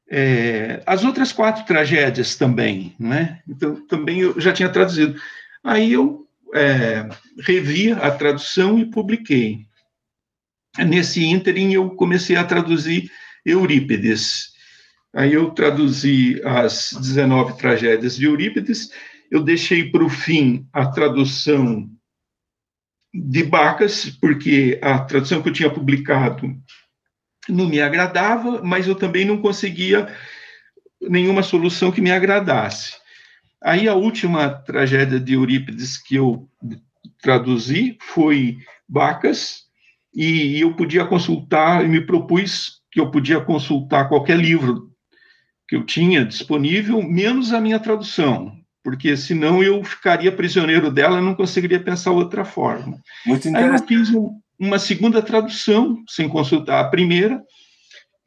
é, 0.10 0.82
as 0.86 1.04
outras 1.04 1.32
quatro 1.32 1.66
tragédias 1.66 2.36
também, 2.36 2.96
né? 3.00 3.42
Então, 3.48 3.86
também 3.88 4.20
eu 4.20 4.40
já 4.40 4.52
tinha 4.52 4.70
traduzido. 4.70 5.20
Aí 5.64 5.94
eu 5.94 6.28
é, 6.54 7.08
revi 7.40 7.92
a 7.92 8.12
tradução 8.12 8.80
e 8.80 8.86
publiquei. 8.86 9.66
Nesse 10.78 11.24
ínterim, 11.24 11.74
eu 11.74 11.90
comecei 11.92 12.36
a 12.36 12.44
traduzir 12.44 13.10
Eurípides. 13.46 14.50
Aí 15.14 15.34
eu 15.34 15.52
traduzi 15.52 16.42
as 16.44 16.92
19 16.94 17.58
tragédias 17.58 18.16
de 18.16 18.26
Eurípides, 18.26 18.92
eu 19.32 19.44
deixei 19.44 19.90
para 19.90 20.04
o 20.04 20.10
fim 20.10 20.68
a 20.72 20.86
tradução 20.86 21.90
de 23.14 23.44
Bacas, 23.44 24.10
porque 24.22 24.80
a 24.82 25.00
tradução 25.00 25.42
que 25.42 25.50
eu 25.50 25.54
tinha 25.54 25.70
publicado 25.70 26.56
não 27.48 27.68
me 27.68 27.82
agradava, 27.82 28.62
mas 28.64 28.88
eu 28.88 28.96
também 28.96 29.26
não 29.26 29.42
conseguia 29.42 30.14
nenhuma 31.02 31.42
solução 31.42 31.92
que 31.92 32.02
me 32.02 32.12
agradasse. 32.12 32.96
Aí 33.62 33.88
a 33.88 33.96
última 33.96 34.50
tragédia 34.50 35.20
de 35.20 35.34
Eurípides 35.34 35.98
que 35.98 36.16
eu 36.16 36.48
traduzi 37.22 37.98
foi 38.02 38.58
Bacas, 38.88 39.68
e 40.14 40.60
eu 40.60 40.76
podia 40.76 41.06
consultar, 41.06 41.86
e 41.86 41.88
me 41.88 42.02
propus 42.02 42.82
que 42.92 43.00
eu 43.00 43.12
podia 43.12 43.40
consultar 43.40 44.10
qualquer 44.10 44.38
livro 44.38 44.92
que 45.68 45.76
eu 45.76 45.86
tinha 45.86 46.26
disponível, 46.26 47.02
menos 47.04 47.54
a 47.54 47.62
minha 47.62 47.80
tradução, 47.80 48.59
porque 48.90 49.16
senão 49.16 49.62
eu 49.62 49.84
ficaria 49.84 50.32
prisioneiro 50.32 50.90
dela 50.90 51.20
e 51.20 51.24
não 51.24 51.36
conseguiria 51.36 51.80
pensar 51.80 52.10
outra 52.10 52.44
forma. 52.44 52.98
Muito. 53.24 53.48
Aí 53.56 53.68
eu 53.68 53.78
fiz 53.88 54.10
um, 54.10 54.32
uma 54.58 54.80
segunda 54.80 55.22
tradução, 55.22 56.04
sem 56.08 56.28
consultar 56.28 56.80
a 56.80 56.88
primeira, 56.88 57.40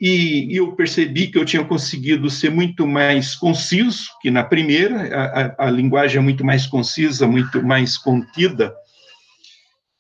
e, 0.00 0.52
e, 0.52 0.56
eu 0.56 0.70
percebi 0.76 1.26
que 1.26 1.36
eu 1.36 1.44
tinha 1.44 1.64
conseguido 1.64 2.30
ser 2.30 2.50
muito 2.50 2.86
mais 2.86 3.34
conciso 3.34 4.04
que 4.20 4.30
na 4.30 4.44
primeira, 4.44 5.12
a, 5.16 5.64
a, 5.64 5.66
a 5.66 5.70
linguagem 5.70 6.18
é 6.18 6.22
muito 6.22 6.44
mais 6.44 6.64
concisa, 6.64 7.26
muito 7.26 7.60
mais 7.60 7.98
contida, 7.98 8.72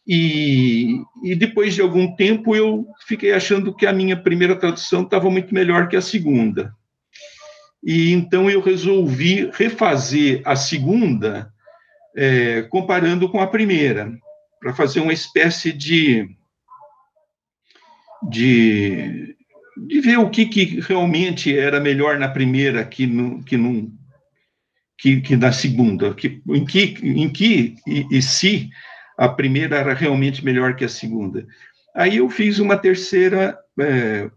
e, 0.06 0.94
e, 1.24 1.34
depois 1.34 1.74
de 1.74 1.80
algum 1.80 2.14
tempo 2.14 2.54
eu 2.54 2.86
fiquei 3.08 3.32
achando 3.32 3.74
que 3.74 3.84
a 3.84 3.92
minha 3.92 4.16
primeira 4.16 4.54
tradução 4.54 5.02
estava 5.02 5.28
muito 5.28 5.52
melhor 5.52 5.88
que 5.88 5.96
a 5.96 6.00
segunda. 6.00 6.72
E 7.82 8.12
então 8.12 8.48
eu 8.48 8.60
resolvi 8.60 9.50
refazer 9.52 10.40
a 10.44 10.54
segunda, 10.54 11.52
é, 12.16 12.62
comparando 12.62 13.28
com 13.28 13.40
a 13.40 13.46
primeira, 13.46 14.12
para 14.60 14.72
fazer 14.72 15.00
uma 15.00 15.12
espécie 15.12 15.72
de, 15.72 16.28
de, 18.30 19.36
de 19.88 20.00
ver 20.00 20.18
o 20.18 20.30
que, 20.30 20.46
que 20.46 20.80
realmente 20.80 21.56
era 21.56 21.80
melhor 21.80 22.18
na 22.18 22.28
primeira 22.28 22.84
que, 22.84 23.06
no, 23.06 23.42
que, 23.42 23.56
no, 23.56 23.92
que, 24.96 25.20
que 25.20 25.34
na 25.34 25.50
segunda, 25.50 26.14
que, 26.14 26.40
em 26.48 26.64
que, 26.64 26.96
em 27.02 27.28
que 27.28 27.74
e, 27.84 28.06
e 28.12 28.22
se 28.22 28.70
a 29.18 29.28
primeira 29.28 29.76
era 29.76 29.94
realmente 29.94 30.44
melhor 30.44 30.76
que 30.76 30.84
a 30.84 30.88
segunda. 30.88 31.44
Aí 31.94 32.18
eu 32.18 32.30
fiz 32.30 32.60
uma 32.60 32.76
terceira 32.76 33.58
é, 33.80 34.30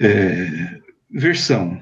é, 0.00 0.80
versão, 1.10 1.80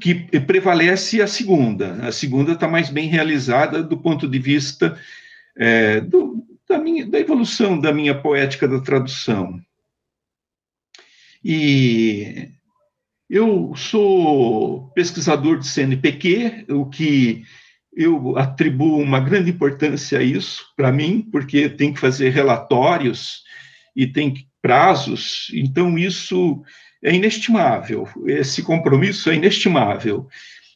que 0.00 0.14
prevalece 0.40 1.22
a 1.22 1.26
segunda. 1.26 1.94
A 2.06 2.12
segunda 2.12 2.52
está 2.52 2.66
mais 2.66 2.90
bem 2.90 3.08
realizada 3.08 3.82
do 3.82 3.96
ponto 3.96 4.28
de 4.28 4.38
vista 4.38 4.98
é, 5.56 6.00
do, 6.00 6.44
da, 6.68 6.78
minha, 6.78 7.06
da 7.06 7.18
evolução 7.18 7.78
da 7.78 7.92
minha 7.92 8.14
poética 8.14 8.66
da 8.66 8.80
tradução. 8.80 9.60
E 11.44 12.50
Eu 13.28 13.74
sou 13.76 14.88
pesquisador 14.94 15.58
de 15.58 15.66
CNPq, 15.66 16.66
o 16.70 16.86
que 16.86 17.44
eu 17.92 18.36
atribuo 18.38 19.00
uma 19.00 19.18
grande 19.18 19.50
importância 19.50 20.18
a 20.18 20.22
isso 20.22 20.64
para 20.76 20.92
mim, 20.92 21.22
porque 21.32 21.68
tem 21.68 21.92
que 21.92 21.98
fazer 21.98 22.30
relatórios 22.30 23.42
e 23.96 24.06
tem 24.06 24.46
prazos, 24.62 25.48
então 25.54 25.96
isso 25.98 26.62
é 27.02 27.14
inestimável, 27.14 28.08
esse 28.26 28.62
compromisso 28.62 29.30
é 29.30 29.34
inestimável. 29.34 30.28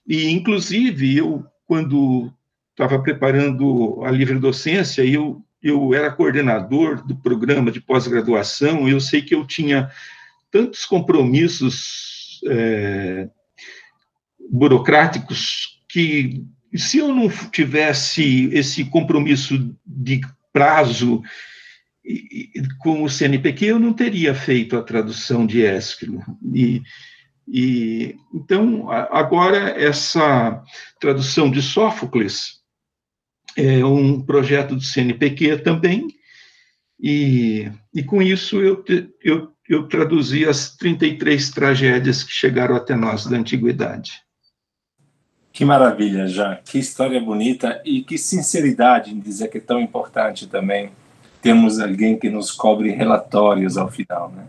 E, 0.07 0.31
inclusive, 0.31 1.17
eu, 1.17 1.45
quando 1.67 2.33
estava 2.71 3.03
preparando 3.03 4.03
a 4.05 4.11
livre 4.11 4.39
docência, 4.39 5.05
eu, 5.05 5.43
eu 5.63 5.95
era 5.95 6.11
coordenador 6.11 7.07
do 7.07 7.17
programa 7.17 7.71
de 7.71 7.81
pós-graduação, 7.81 8.89
eu 8.89 9.01
sei 9.01 9.23
que 9.23 9.35
eu 9.35 9.47
tinha 9.47 9.91
tantos 10.51 10.85
compromissos 10.85 12.41
é, 12.47 13.29
burocráticos 14.51 15.81
que, 15.89 16.45
se 16.75 16.99
eu 16.99 17.15
não 17.15 17.29
tivesse 17.51 18.51
esse 18.53 18.85
compromisso 18.85 19.75
de 19.87 20.21
prazo 20.53 21.23
com 22.79 23.03
o 23.03 23.11
CNPq, 23.11 23.67
eu 23.67 23.79
não 23.79 23.93
teria 23.93 24.35
feito 24.35 24.77
a 24.77 24.83
tradução 24.83 25.47
de 25.47 25.65
Ésquilo. 25.65 26.23
E, 26.55 26.83
e, 27.47 28.17
então, 28.35 28.91
agora, 28.91 29.71
essa 29.71 30.63
tradução 31.01 31.51
de 31.51 31.63
Sófocles 31.63 32.61
é 33.57 33.85
um 33.85 34.23
projeto 34.23 34.75
do 34.75 34.83
CNPq 34.83 35.59
também, 35.59 36.09
e, 37.03 37.71
e 37.95 38.03
com 38.03 38.21
isso 38.23 38.61
eu, 38.61 38.85
eu, 39.23 39.53
eu 39.69 39.89
traduzi 39.89 40.45
as 40.45 40.77
33 40.77 41.51
tragédias 41.51 42.23
que 42.23 42.33
chegaram 42.33 42.77
até 42.77 42.95
nós 42.95 43.27
da 43.27 43.37
antiguidade. 43.37 44.21
Que 45.53 45.65
maravilha, 45.65 46.29
já. 46.29 46.57
Que 46.57 46.79
história 46.79 47.21
bonita 47.21 47.83
e 47.85 48.03
que 48.03 48.17
sinceridade 48.17 49.13
em 49.13 49.19
dizer 49.19 49.49
que 49.49 49.59
é 49.59 49.61
tão 49.61 49.81
importante 49.81 50.47
também 50.47 50.93
temos 51.41 51.81
alguém 51.81 52.19
que 52.19 52.29
nos 52.29 52.51
cobre 52.51 52.91
relatórios 52.91 53.77
ao 53.77 53.89
final, 53.89 54.33
né? 54.35 54.45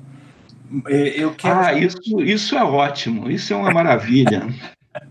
Eu 0.88 1.33
quero... 1.33 1.60
Ah, 1.60 1.74
isso, 1.74 2.21
isso 2.21 2.55
é 2.55 2.63
ótimo, 2.63 3.29
isso 3.29 3.53
é 3.53 3.57
uma 3.57 3.71
maravilha. 3.71 4.48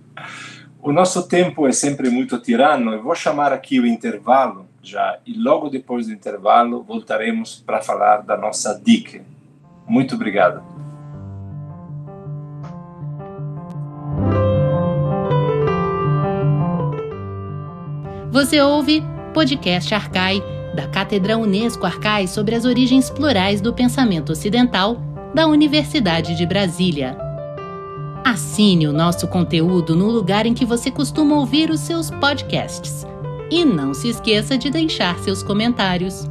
o 0.81 0.91
nosso 0.91 1.29
tempo 1.29 1.67
é 1.67 1.73
sempre 1.73 2.09
muito 2.09 2.39
tirano. 2.39 2.93
Eu 2.93 3.03
vou 3.03 3.15
chamar 3.15 3.53
aqui 3.53 3.79
o 3.79 3.87
intervalo 3.87 4.67
já 4.83 5.19
e 5.27 5.35
logo 5.37 5.69
depois 5.69 6.07
do 6.07 6.13
intervalo 6.13 6.83
voltaremos 6.83 7.63
para 7.67 7.83
falar 7.83 8.23
da 8.23 8.37
nossa 8.37 8.81
dica. 8.83 9.23
Muito 9.87 10.15
obrigado. 10.15 10.63
Você 18.31 18.61
ouve 18.61 19.03
Podcast 19.35 19.93
Arcai, 19.93 20.41
da 20.75 20.87
Cátedra 20.87 21.37
Unesco 21.37 21.87
Arcai 21.87 22.27
sobre 22.27 22.55
as 22.55 22.65
origens 22.65 23.11
plurais 23.11 23.61
do 23.61 23.73
pensamento 23.73 24.33
ocidental, 24.33 25.01
da 25.35 25.47
Universidade 25.47 26.37
de 26.37 26.47
Brasília. 26.47 27.17
Assine 28.25 28.87
o 28.87 28.93
nosso 28.93 29.27
conteúdo 29.29 29.97
no 29.97 30.09
lugar 30.09 30.47
em 30.47 30.55
que 30.55 30.65
você 30.65 30.91
costuma 30.91 31.37
ouvir 31.37 31.71
os 31.71 31.81
seus 31.81 32.11
podcasts. 32.11 33.07
E 33.51 33.65
não 33.65 33.93
se 33.93 34.09
esqueça 34.09 34.57
de 34.57 34.71
deixar 34.71 35.19
seus 35.19 35.43
comentários. 35.43 36.29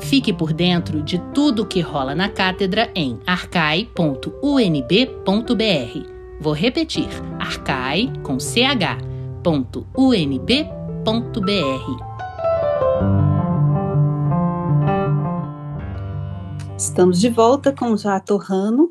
Fique 0.00 0.32
por 0.32 0.52
dentro 0.52 1.02
de 1.02 1.18
tudo 1.32 1.62
o 1.62 1.66
que 1.66 1.80
rola 1.80 2.14
na 2.14 2.28
cátedra 2.28 2.90
em 2.94 3.18
arcai.unb.br. 3.26 3.90
Vou 6.40 6.52
repetir: 6.52 7.08
arcai 7.38 8.10
com 8.22 8.38
ch.unb.br 8.38 9.40
Estamos 16.80 17.20
de 17.20 17.28
volta 17.28 17.74
com 17.74 17.92
o 17.92 17.96
Jato 17.98 18.38
Rano 18.38 18.90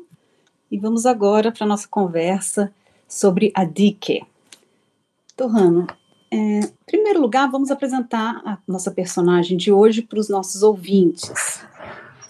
e 0.70 0.78
vamos 0.78 1.06
agora 1.06 1.50
para 1.50 1.64
a 1.64 1.68
nossa 1.68 1.88
conversa 1.88 2.72
sobre 3.08 3.50
a 3.52 3.64
Dike. 3.64 4.24
Torrano, 5.36 5.88
é, 6.30 6.36
em 6.60 6.72
primeiro 6.86 7.20
lugar, 7.20 7.50
vamos 7.50 7.68
apresentar 7.68 8.40
a 8.46 8.58
nossa 8.66 8.92
personagem 8.92 9.56
de 9.56 9.72
hoje 9.72 10.02
para 10.02 10.20
os 10.20 10.28
nossos 10.28 10.62
ouvintes. 10.62 11.64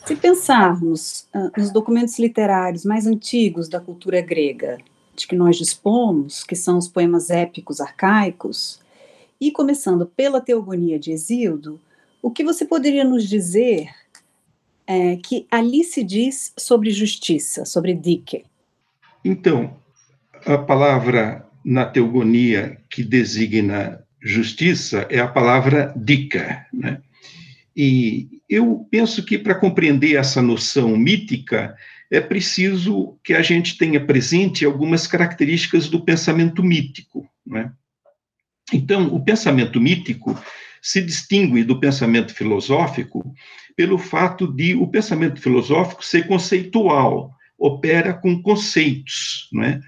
Se 0.07 0.17
pensarmos 0.17 1.29
uh, 1.35 1.53
nos 1.55 1.71
documentos 1.71 2.19
literários 2.19 2.87
mais 2.87 3.07
antigos 3.07 3.69
da 3.69 3.79
cultura 3.79 4.23
grega, 4.23 4.79
de 5.15 5.29
que 5.29 5.37
nós 5.37 5.59
dispomos, 5.59 6.43
que 6.43 6.57
são 6.57 6.79
os 6.79 6.89
poemas 6.89 7.29
épicos 7.29 7.83
arcaicos, 7.83 8.81
e 9.39 9.53
começando 9.53 10.07
pela 10.07 10.41
Teogonia 10.41 10.99
de 10.99 11.13
Exildo, 11.13 11.79
o 12.23 12.31
que 12.31 12.43
você 12.43 12.65
poderia 12.65 13.05
nos 13.05 13.29
dizer 13.29 14.00
é, 14.91 15.17
que 15.19 15.47
ali 15.49 15.85
se 15.85 16.03
diz 16.03 16.53
sobre 16.59 16.91
justiça, 16.91 17.65
sobre 17.65 17.95
dike? 17.95 18.43
Então, 19.25 19.77
a 20.45 20.59
palavra 20.59 21.47
na 21.65 21.85
Teogonia 21.85 22.77
que 22.91 23.05
designa 23.05 24.03
justiça 24.21 25.07
é 25.09 25.21
a 25.21 25.29
palavra 25.29 25.95
dika, 25.97 26.67
né? 26.73 27.01
E 27.77 28.43
eu 28.49 28.85
penso 28.91 29.25
que 29.25 29.39
para 29.39 29.55
compreender 29.55 30.17
essa 30.17 30.43
noção 30.43 30.97
mítica 30.97 31.77
é 32.11 32.21
preciso 32.21 33.17
que 33.23 33.33
a 33.33 33.43
gente 33.43 33.79
tenha 33.79 34.05
presente 34.05 34.65
algumas 34.65 35.07
características 35.07 35.89
do 35.89 36.05
pensamento 36.05 36.65
mítico, 36.65 37.25
né? 37.47 37.71
Então, 38.73 39.15
o 39.15 39.25
pensamento 39.25 39.81
mítico 39.81 40.37
se 40.83 41.01
distingue 41.01 41.63
do 41.63 41.79
pensamento 41.79 42.35
filosófico 42.35 43.33
pelo 43.81 43.97
fato 43.97 44.47
de 44.47 44.75
o 44.75 44.87
pensamento 44.87 45.41
filosófico 45.41 46.05
ser 46.05 46.27
conceitual, 46.27 47.35
opera 47.59 48.13
com 48.13 48.43
conceitos, 48.43 49.49
não 49.51 49.65
é? 49.65 49.81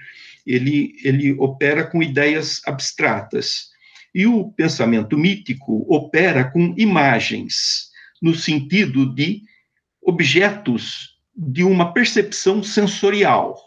ele, 0.46 0.96
ele 1.04 1.32
opera 1.32 1.84
com 1.84 2.02
ideias 2.02 2.62
abstratas. 2.64 3.66
E 4.14 4.26
o 4.26 4.50
pensamento 4.50 5.18
mítico 5.18 5.84
opera 5.94 6.42
com 6.42 6.74
imagens, 6.78 7.90
no 8.22 8.34
sentido 8.34 9.14
de 9.14 9.42
objetos 10.00 11.18
de 11.36 11.62
uma 11.62 11.92
percepção 11.92 12.62
sensorial. 12.62 13.58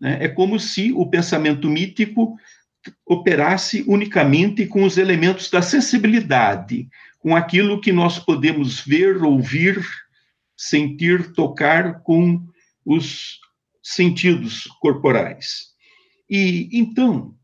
Né? 0.00 0.16
É 0.18 0.28
como 0.28 0.58
se 0.58 0.92
o 0.94 1.04
pensamento 1.10 1.68
mítico 1.68 2.38
operasse 3.04 3.84
unicamente 3.86 4.64
com 4.64 4.84
os 4.84 4.96
elementos 4.96 5.50
da 5.50 5.60
sensibilidade, 5.60 6.88
com 7.18 7.34
aquilo 7.34 7.80
que 7.80 7.92
nós 7.92 8.18
podemos 8.18 8.80
ver, 8.80 9.22
ouvir, 9.22 9.84
sentir, 10.56 11.32
tocar 11.32 12.00
com 12.02 12.44
os 12.84 13.38
sentidos 13.82 14.64
corporais. 14.80 15.68
E 16.28 16.68
então, 16.72 17.34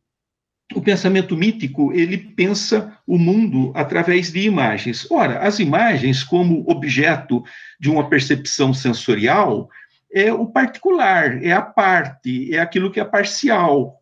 o 0.75 0.81
pensamento 0.81 1.37
mítico, 1.37 1.93
ele 1.93 2.17
pensa 2.17 2.99
o 3.07 3.19
mundo 3.19 3.73
através 3.75 4.33
de 4.33 4.41
imagens. 4.41 5.11
Ora, 5.11 5.41
as 5.41 5.59
imagens 5.59 6.23
como 6.23 6.65
objeto 6.69 7.43
de 7.79 7.91
uma 7.91 8.09
percepção 8.09 8.73
sensorial 8.73 9.69
é 10.13 10.33
o 10.33 10.47
particular, 10.47 11.43
é 11.43 11.53
a 11.53 11.63
parte, 11.63 12.55
é 12.55 12.61
aquilo 12.61 12.91
que 12.91 13.01
é 13.01 13.05
parcial. 13.05 14.01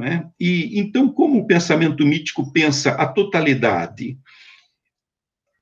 É? 0.00 0.24
E 0.38 0.78
então, 0.78 1.08
como 1.08 1.38
o 1.38 1.46
pensamento 1.46 2.04
mítico 2.04 2.52
pensa 2.52 2.90
a 2.92 3.06
totalidade, 3.06 4.18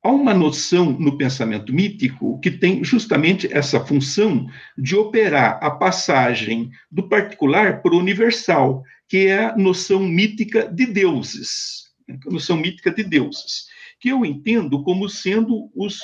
há 0.05 0.11
uma 0.11 0.35
noção 0.35 0.93
no 0.93 1.17
pensamento 1.17 1.73
mítico 1.73 2.39
que 2.41 2.51
tem 2.51 2.85
justamente 2.85 3.51
essa 3.51 3.81
função 3.81 4.47
de 4.77 4.95
operar 4.95 5.59
a 5.63 5.71
passagem 5.71 6.71
do 6.91 7.09
particular 7.09 7.81
para 7.81 7.95
o 7.95 7.99
universal, 7.99 8.85
que 9.09 9.29
é 9.29 9.47
a 9.47 9.57
noção 9.57 10.01
mítica 10.01 10.69
de 10.71 10.85
deuses, 10.85 11.85
né? 12.07 12.19
a 12.27 12.31
noção 12.31 12.59
mítica 12.59 12.91
de 12.91 13.03
deuses, 13.03 13.67
que 13.99 14.11
eu 14.11 14.27
entendo 14.27 14.83
como 14.83 15.09
sendo 15.09 15.71
os 15.75 15.99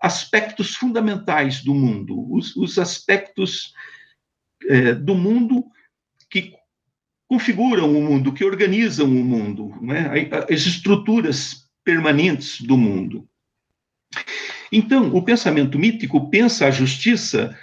aspectos 0.00 0.76
fundamentais 0.76 1.64
do 1.64 1.74
mundo, 1.74 2.30
os, 2.30 2.54
os 2.54 2.78
aspectos 2.78 3.72
é, 4.68 4.92
do 4.92 5.14
mundo 5.14 5.64
que 6.30 6.52
configuram 7.26 7.96
o 7.96 8.02
mundo, 8.02 8.32
que 8.32 8.44
organizam 8.44 9.06
o 9.06 9.24
mundo, 9.24 9.74
né? 9.80 10.10
as 10.50 10.66
estruturas 10.66 11.66
permanentes 11.82 12.60
do 12.60 12.76
mundo. 12.76 13.26
Então, 14.70 15.14
o 15.14 15.22
pensamento 15.22 15.78
mítico 15.78 16.28
pensa 16.30 16.66
a 16.66 16.70
justiça 16.70 17.56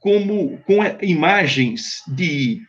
como 0.00 0.58
com 0.66 0.78
imagens 1.00 2.02
de 2.08 2.60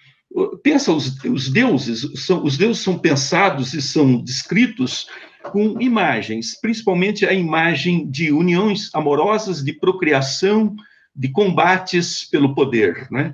pensa 0.63 0.91
os, 0.91 1.23
os 1.25 1.51
deuses 1.51 2.25
são 2.25 2.43
os 2.43 2.57
deuses 2.57 2.81
são 2.81 2.97
pensados 2.97 3.73
e 3.73 3.81
são 3.81 4.19
descritos 4.23 5.07
com 5.43 5.79
imagens, 5.79 6.59
principalmente 6.59 7.25
a 7.25 7.33
imagem 7.33 8.09
de 8.09 8.31
uniões 8.31 8.89
amorosas, 8.93 9.63
de 9.63 9.73
procriação, 9.73 10.75
de 11.15 11.29
combates 11.29 12.27
pelo 12.29 12.55
poder, 12.55 13.07
né? 13.11 13.33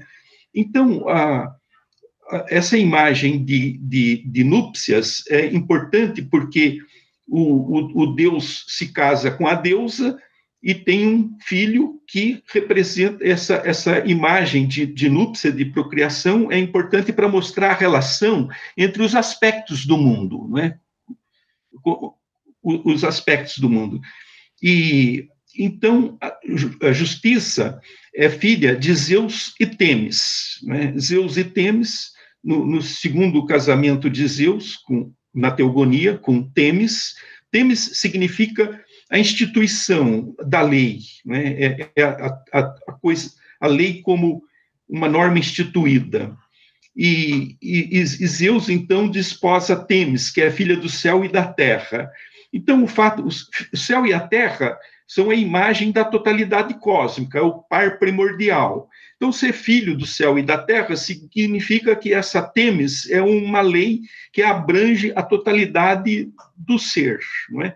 Então, 0.53 1.07
a, 1.07 1.53
essa 2.49 2.77
imagem 2.77 3.43
de, 3.43 3.77
de, 3.77 4.23
de, 4.27 4.43
núpcias 4.43 5.23
é 5.29 5.45
importante 5.47 6.21
porque 6.21 6.79
o, 7.27 7.41
o, 7.41 8.03
o, 8.03 8.15
Deus 8.15 8.65
se 8.67 8.91
casa 8.91 9.29
com 9.31 9.47
a 9.47 9.53
deusa 9.53 10.17
e 10.61 10.75
tem 10.75 11.07
um 11.07 11.37
filho 11.41 12.01
que 12.05 12.43
representa 12.51 13.25
essa, 13.25 13.55
essa 13.65 13.99
imagem 13.99 14.67
de, 14.67 14.85
de 14.85 15.09
núpcia, 15.09 15.51
de 15.51 15.63
procriação, 15.65 16.51
é 16.51 16.59
importante 16.59 17.13
para 17.13 17.29
mostrar 17.29 17.71
a 17.71 17.77
relação 17.77 18.49
entre 18.77 19.01
os 19.01 19.15
aspectos 19.15 19.85
do 19.85 19.97
mundo, 19.97 20.47
não 20.49 20.59
é? 20.59 20.77
os 22.61 23.03
aspectos 23.05 23.57
do 23.59 23.69
mundo. 23.69 24.01
E 24.61 25.29
então 25.57 26.17
a 26.81 26.91
justiça 26.91 27.79
é 28.13 28.29
filha 28.29 28.75
de 28.75 28.93
Zeus 28.93 29.53
e 29.59 29.65
Temis. 29.65 30.59
Né? 30.63 30.93
Zeus 30.97 31.37
e 31.37 31.43
Temis, 31.43 32.11
no, 32.43 32.65
no, 32.65 32.81
segundo 32.81 33.45
casamento 33.45 34.09
de 34.09 34.27
Zeus, 34.27 34.75
com, 34.75 35.11
na 35.33 35.51
teogonia, 35.51 36.17
com 36.17 36.43
Temis, 36.43 37.15
Temis 37.51 37.91
significa 37.93 38.83
a 39.09 39.17
instituição 39.17 40.35
da 40.45 40.61
lei, 40.61 40.99
né? 41.25 41.53
é, 41.53 41.89
é 41.95 42.03
a, 42.03 42.41
a, 42.53 42.59
a, 42.87 42.93
coisa, 42.93 43.31
a 43.59 43.67
lei 43.67 44.01
como 44.01 44.43
uma 44.87 45.09
norma 45.09 45.39
instituída. 45.39 46.37
E, 46.95 47.57
e, 47.61 47.89
e 47.93 48.05
Zeus, 48.05 48.69
então, 48.69 49.09
desposa 49.09 49.75
Temis, 49.75 50.29
que 50.29 50.41
é 50.41 50.51
filha 50.51 50.75
do 50.75 50.89
céu 50.89 51.23
e 51.23 51.29
da 51.29 51.45
terra. 51.45 52.11
Então, 52.51 52.83
o 52.83 52.87
fato, 52.87 53.25
o 53.25 53.77
céu 53.77 54.05
e 54.05 54.13
a 54.13 54.19
terra 54.19 54.77
são 55.07 55.31
a 55.31 55.35
imagem 55.35 55.91
da 55.91 56.05
totalidade 56.05 56.75
cósmica, 56.75 57.39
é 57.39 57.41
o 57.41 57.59
par 57.59 57.97
primordial. 57.97 58.87
Então, 59.15 59.31
ser 59.31 59.53
filho 59.53 59.97
do 59.97 60.05
céu 60.05 60.37
e 60.37 60.43
da 60.43 60.57
terra 60.57 60.95
significa 60.95 61.95
que 61.95 62.13
essa 62.13 62.41
Temis 62.41 63.09
é 63.09 63.21
uma 63.21 63.61
lei 63.61 64.01
que 64.31 64.41
abrange 64.43 65.11
a 65.15 65.23
totalidade 65.23 66.29
do 66.55 66.77
ser, 66.77 67.19
não 67.49 67.63
é? 67.63 67.75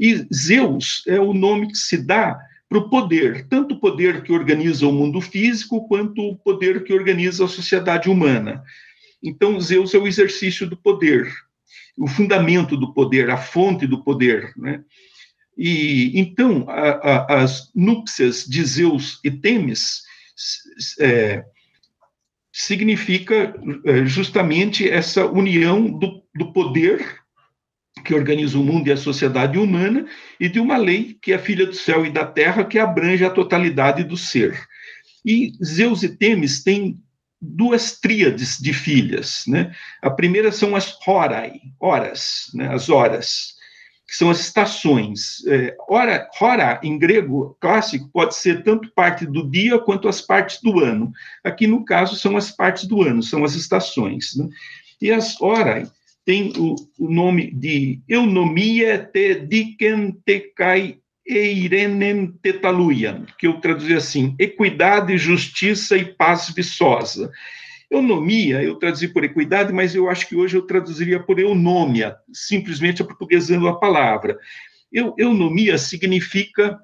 E 0.00 0.26
Zeus 0.34 1.02
é 1.06 1.20
o 1.20 1.34
nome 1.34 1.68
que 1.68 1.76
se 1.76 1.98
dá 1.98 2.40
para 2.66 2.78
o 2.78 2.88
poder, 2.88 3.46
tanto 3.48 3.74
o 3.74 3.78
poder 3.78 4.22
que 4.22 4.32
organiza 4.32 4.86
o 4.86 4.92
mundo 4.92 5.20
físico, 5.20 5.86
quanto 5.86 6.22
o 6.22 6.36
poder 6.36 6.84
que 6.84 6.94
organiza 6.94 7.44
a 7.44 7.48
sociedade 7.48 8.08
humana. 8.08 8.62
Então, 9.22 9.60
Zeus 9.60 9.92
é 9.92 9.98
o 9.98 10.06
exercício 10.06 10.66
do 10.66 10.76
poder, 10.76 11.30
o 11.98 12.06
fundamento 12.06 12.78
do 12.78 12.94
poder, 12.94 13.28
a 13.28 13.36
fonte 13.36 13.86
do 13.86 14.02
poder. 14.02 14.54
Né? 14.56 14.82
E 15.58 16.18
então 16.18 16.64
a, 16.66 16.90
a, 16.90 17.42
as 17.42 17.70
núpcias 17.74 18.46
de 18.46 18.64
Zeus 18.64 19.20
e 19.22 19.30
Temis 19.30 20.02
é, 20.98 21.44
significa 22.50 23.54
é, 23.84 24.06
justamente 24.06 24.88
essa 24.88 25.26
união 25.26 25.86
do, 25.86 26.22
do 26.34 26.50
poder 26.52 27.19
que 28.02 28.14
organiza 28.14 28.58
o 28.58 28.64
mundo 28.64 28.88
e 28.88 28.92
a 28.92 28.96
sociedade 28.96 29.58
humana 29.58 30.06
e 30.38 30.48
de 30.48 30.58
uma 30.58 30.76
lei 30.76 31.18
que 31.20 31.32
é 31.32 31.38
filha 31.38 31.66
do 31.66 31.74
céu 31.74 32.04
e 32.04 32.10
da 32.10 32.24
terra 32.24 32.64
que 32.64 32.78
abrange 32.78 33.24
a 33.24 33.30
totalidade 33.30 34.04
do 34.04 34.16
ser. 34.16 34.60
E 35.24 35.52
Zeus 35.62 36.02
e 36.02 36.16
Temis 36.16 36.62
têm 36.62 36.98
duas 37.40 37.98
tríades 37.98 38.58
de 38.58 38.72
filhas, 38.72 39.44
né? 39.46 39.74
A 40.02 40.10
primeira 40.10 40.52
são 40.52 40.76
as 40.76 40.96
horai, 41.06 41.60
horas, 41.78 42.50
né? 42.54 42.72
As 42.72 42.88
horas 42.88 43.58
que 44.10 44.16
são 44.16 44.28
as 44.28 44.40
estações. 44.40 45.46
É, 45.46 45.76
hora, 45.88 46.28
hora, 46.40 46.80
em 46.82 46.98
grego 46.98 47.56
clássico, 47.60 48.10
pode 48.12 48.34
ser 48.34 48.64
tanto 48.64 48.90
parte 48.92 49.24
do 49.24 49.48
dia 49.48 49.78
quanto 49.78 50.08
as 50.08 50.20
partes 50.20 50.60
do 50.60 50.80
ano. 50.80 51.12
Aqui, 51.44 51.68
no 51.68 51.84
caso, 51.84 52.16
são 52.16 52.36
as 52.36 52.50
partes 52.50 52.86
do 52.86 53.02
ano, 53.02 53.22
são 53.22 53.44
as 53.44 53.54
estações. 53.54 54.34
Né? 54.34 54.48
E 55.00 55.12
as 55.12 55.40
hora 55.40 55.88
tem 56.24 56.52
o, 56.56 56.74
o, 56.98 57.10
nome 57.10 57.50
de 57.50 58.00
eunomia 58.08 58.98
te 58.98 59.34
diken 59.34 60.12
te 60.24 60.52
kai 60.54 60.98
eirenem 61.26 62.32
tetaluian, 62.42 63.26
que 63.38 63.46
eu 63.46 63.60
traduzi 63.60 63.94
assim, 63.94 64.34
equidade, 64.38 65.16
justiça 65.16 65.96
e 65.96 66.04
paz 66.04 66.52
viçosa. 66.54 67.30
Eunomia, 67.90 68.62
eu 68.62 68.76
traduzi 68.76 69.08
por 69.08 69.24
equidade, 69.24 69.72
mas 69.72 69.94
eu 69.94 70.08
acho 70.08 70.28
que 70.28 70.36
hoje 70.36 70.56
eu 70.56 70.62
traduziria 70.62 71.20
por 71.20 71.38
eunômia, 71.38 72.16
simplesmente 72.32 73.02
aportuguesando 73.02 73.68
a 73.68 73.78
palavra. 73.78 74.38
Eu, 74.92 75.14
eunomia 75.18 75.76
significa 75.78 76.78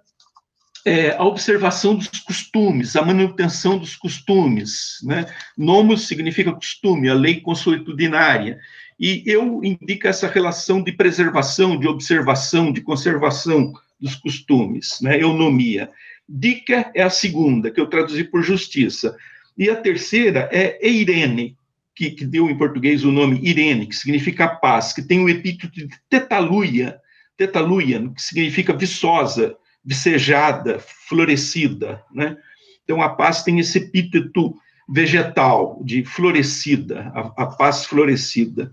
é, 0.84 1.10
a 1.16 1.24
observação 1.24 1.96
dos 1.96 2.08
costumes, 2.08 2.94
a 2.94 3.02
manutenção 3.02 3.76
dos 3.76 3.96
costumes. 3.96 4.98
Né? 5.02 5.26
Nomos 5.58 6.06
significa 6.06 6.52
costume, 6.52 7.08
a 7.08 7.14
lei 7.14 7.40
consuetudinária. 7.40 8.58
E 8.98 9.22
eu 9.26 9.62
indica 9.62 10.08
essa 10.08 10.26
relação 10.26 10.82
de 10.82 10.92
preservação, 10.92 11.78
de 11.78 11.86
observação, 11.86 12.72
de 12.72 12.80
conservação 12.80 13.72
dos 14.00 14.14
costumes, 14.14 14.98
né? 15.00 15.20
eunomia. 15.20 15.90
Dica 16.28 16.90
é 16.94 17.02
a 17.02 17.10
segunda, 17.10 17.70
que 17.70 17.80
eu 17.80 17.86
traduzi 17.86 18.24
por 18.24 18.42
justiça. 18.42 19.16
E 19.56 19.70
a 19.70 19.76
terceira 19.76 20.48
é 20.52 20.78
Eirene, 20.86 21.56
que, 21.94 22.10
que, 22.10 22.26
deu 22.26 22.50
em 22.50 22.58
português 22.58 23.04
o 23.04 23.12
nome 23.12 23.40
Irene, 23.42 23.86
que 23.86 23.96
significa 23.96 24.48
paz, 24.48 24.92
que 24.92 25.02
tem 25.02 25.20
o 25.20 25.28
epíteto 25.28 25.74
de 25.74 25.88
tetaluia, 26.10 27.00
tetaluia, 27.36 28.10
que 28.14 28.22
significa 28.22 28.72
viçosa, 28.74 29.56
vicejada, 29.84 30.78
florescida, 31.08 32.02
né? 32.12 32.36
Então, 32.84 33.02
a 33.02 33.08
paz 33.08 33.42
tem 33.42 33.58
esse 33.58 33.78
epíteto 33.78 34.54
vegetal, 34.88 35.80
de 35.84 36.04
florescida, 36.04 37.12
a, 37.14 37.44
a 37.44 37.46
paz 37.46 37.84
florescida. 37.84 38.72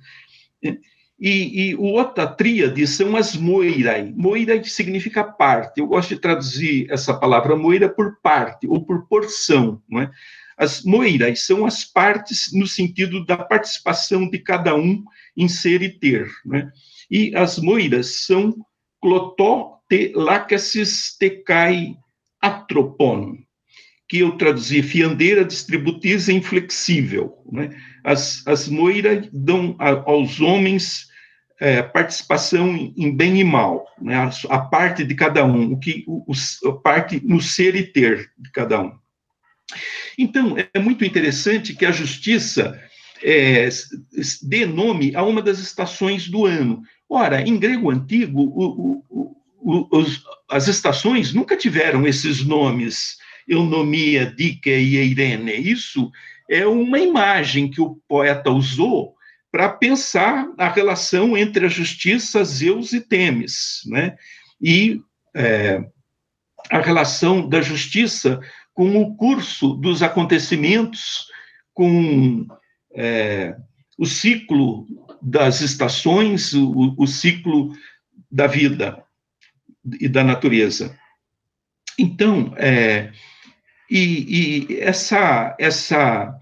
E, 1.20 1.70
e 1.70 1.76
outra 1.76 2.28
tríade 2.28 2.86
são 2.86 3.16
as 3.16 3.36
moirai. 3.36 4.14
Moirai 4.16 4.64
significa 4.64 5.24
parte. 5.24 5.80
Eu 5.80 5.88
gosto 5.88 6.10
de 6.10 6.22
traduzir 6.22 6.88
essa 6.92 7.14
palavra 7.14 7.56
moira 7.56 7.88
por 7.88 8.20
parte, 8.22 8.68
ou 8.68 8.84
por 8.84 9.08
porção, 9.08 9.82
não 9.90 10.02
é? 10.02 10.12
As 10.58 10.84
moiras 10.84 11.46
são 11.46 11.66
as 11.66 11.84
partes 11.84 12.52
no 12.54 12.68
sentido 12.68 13.26
da 13.26 13.38
participação 13.38 14.30
de 14.30 14.38
cada 14.40 14.76
um 14.76 15.04
em 15.36 15.48
ser 15.48 15.82
e 15.82 15.90
ter. 15.90 16.30
Né? 16.46 16.72
E 17.10 17.36
as 17.36 17.58
moiras 17.58 18.26
são 18.26 18.56
clotó 19.02 19.80
te 19.90 20.14
lacasis 20.16 21.18
te 21.18 21.44
cai 21.44 21.98
atropon, 22.42 23.38
que 24.14 24.20
eu 24.20 24.34
traduzi 24.34 24.84
fiandeira, 24.84 25.44
distributiza 25.44 26.32
inflexível. 26.32 27.36
Né? 27.52 27.72
As, 28.04 28.46
as 28.46 28.68
moiras 28.68 29.28
dão 29.34 29.76
a, 29.80 29.90
aos 29.90 30.40
homens 30.40 31.08
é, 31.60 31.82
participação 31.82 32.76
em 32.96 33.12
bem 33.12 33.40
e 33.40 33.44
mal, 33.44 33.88
né? 34.00 34.16
a, 34.16 34.30
a, 34.56 34.60
parte 34.60 35.04
de 35.04 35.16
cada 35.16 35.44
um, 35.44 35.72
o 35.72 35.80
que 35.80 36.04
o, 36.06 36.32
o, 36.32 36.70
a 36.70 36.74
parte 36.74 37.20
no 37.26 37.42
ser 37.42 37.76
e 37.76 37.82
ter 37.82 38.30
de 38.38 38.52
cada 38.52 38.82
um. 38.82 38.92
Então, 40.16 40.56
é 40.72 40.78
muito 40.78 41.04
interessante 41.04 41.74
que 41.74 41.84
a 41.84 41.92
justiça 41.92 42.80
é, 43.24 43.68
dê 44.44 44.68
nome 44.68 45.16
a 45.16 45.24
uma 45.24 45.42
das 45.42 45.58
estações 45.58 46.30
do 46.30 46.46
ano. 46.46 46.84
Ora, 47.10 47.42
em 47.42 47.58
grego 47.58 47.90
antigo, 47.90 48.44
o, 48.44 49.88
os, 49.92 50.24
as 50.48 50.68
estações 50.68 51.34
nunca 51.34 51.58
tiveram 51.58 52.06
esses 52.06 52.46
nomes, 52.46 53.18
eunomia, 53.48 54.26
dique 54.26 54.70
e 54.70 54.98
eirene. 54.98 55.54
Isso 55.54 56.12
é 56.50 56.66
uma 56.66 57.00
imagem 57.00 57.70
que 57.70 57.82
o 57.82 57.96
poeta 58.08 58.50
usou 58.52 59.16
para 59.52 59.70
pensar 59.70 60.48
a 60.58 60.68
relação 60.68 61.38
entre 61.38 61.66
a 61.66 61.70
justiça, 61.70 62.44
Zeus 62.44 62.92
e 62.92 63.00
Temis, 63.00 63.82
né? 63.86 64.16
E 64.62 65.00
é, 65.36 65.84
a 66.72 66.80
relação 66.80 67.48
da 67.48 67.62
justiça 67.62 68.40
com 68.74 68.96
o 69.00 69.16
curso 69.16 69.76
dos 69.76 70.02
acontecimentos, 70.02 71.28
com 71.74 72.48
é, 72.96 73.56
o 73.98 74.06
ciclo 74.06 74.88
das 75.22 75.62
estações, 75.62 76.54
o, 76.54 76.96
o, 76.98 77.08
ciclo 77.08 77.72
da 78.32 78.48
vida 78.48 79.04
e 80.00 80.08
da 80.08 80.24
natureza. 80.24 80.98
Então, 81.98 82.54
é, 82.58 83.12
e, 83.90 84.68
e, 84.70 84.80
essa, 84.80 85.56
essa 85.60 86.38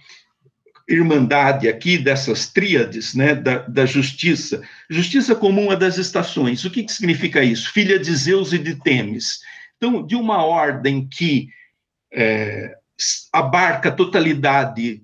irmandade 0.87 1.67
aqui 1.67 1.97
dessas 1.97 2.49
tríades, 2.49 3.13
né, 3.13 3.33
da, 3.33 3.59
da, 3.59 3.85
justiça, 3.85 4.61
justiça 4.89 5.35
como 5.35 5.61
uma 5.61 5.75
das 5.75 5.97
estações, 5.97 6.65
o 6.65 6.69
que, 6.69 6.83
que 6.83 6.91
significa 6.91 7.43
isso? 7.43 7.71
Filha 7.71 7.97
de 7.97 8.13
Zeus 8.15 8.53
e 8.53 8.57
de 8.57 8.75
Temis. 8.75 9.39
Então, 9.77 10.05
de 10.05 10.15
uma 10.15 10.43
ordem 10.43 11.07
que 11.07 11.49
é, 12.13 12.77
abarca 13.31 13.89
a 13.89 13.93
totalidade 13.93 15.01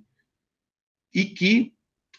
e 1.13 1.25
que 1.25 1.73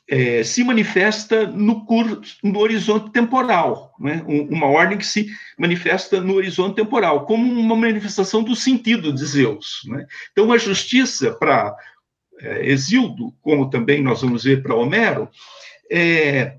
é, 0.09 0.43
se 0.43 0.65
manifesta 0.65 1.47
no, 1.47 1.85
curso, 1.85 2.39
no 2.43 2.59
horizonte 2.61 3.11
temporal, 3.13 3.95
né? 4.01 4.25
uma 4.27 4.67
ordem 4.67 4.97
que 4.97 5.07
se 5.07 5.29
manifesta 5.59 6.19
no 6.21 6.35
horizonte 6.35 6.77
temporal, 6.77 7.27
como 7.27 7.53
uma 7.53 7.77
manifestação 7.77 8.43
do 8.43 8.57
sentido 8.57 9.13
de 9.13 9.25
Zeus. 9.25 9.83
Né? 9.85 10.07
Então, 10.33 10.51
a 10.51 10.57
justiça, 10.57 11.33
para 11.33 11.77
é, 12.41 12.71
Exildo, 12.71 13.35
como 13.43 13.69
também 13.69 14.03
nós 14.03 14.23
vamos 14.23 14.45
ver 14.45 14.63
para 14.63 14.75
Homero, 14.75 15.29
é, 15.91 16.57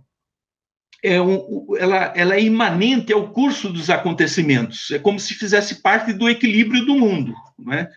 é 1.02 1.20
um, 1.20 1.76
ela, 1.78 2.14
ela 2.16 2.36
é 2.36 2.42
imanente 2.42 3.12
ao 3.12 3.30
curso 3.30 3.74
dos 3.74 3.90
acontecimentos, 3.90 4.92
é 4.92 5.00
como 5.00 5.20
se 5.20 5.34
fizesse 5.34 5.82
parte 5.82 6.14
do 6.14 6.30
equilíbrio 6.30 6.86
do 6.86 6.94
mundo, 6.94 7.34
não 7.58 7.74
é? 7.74 7.90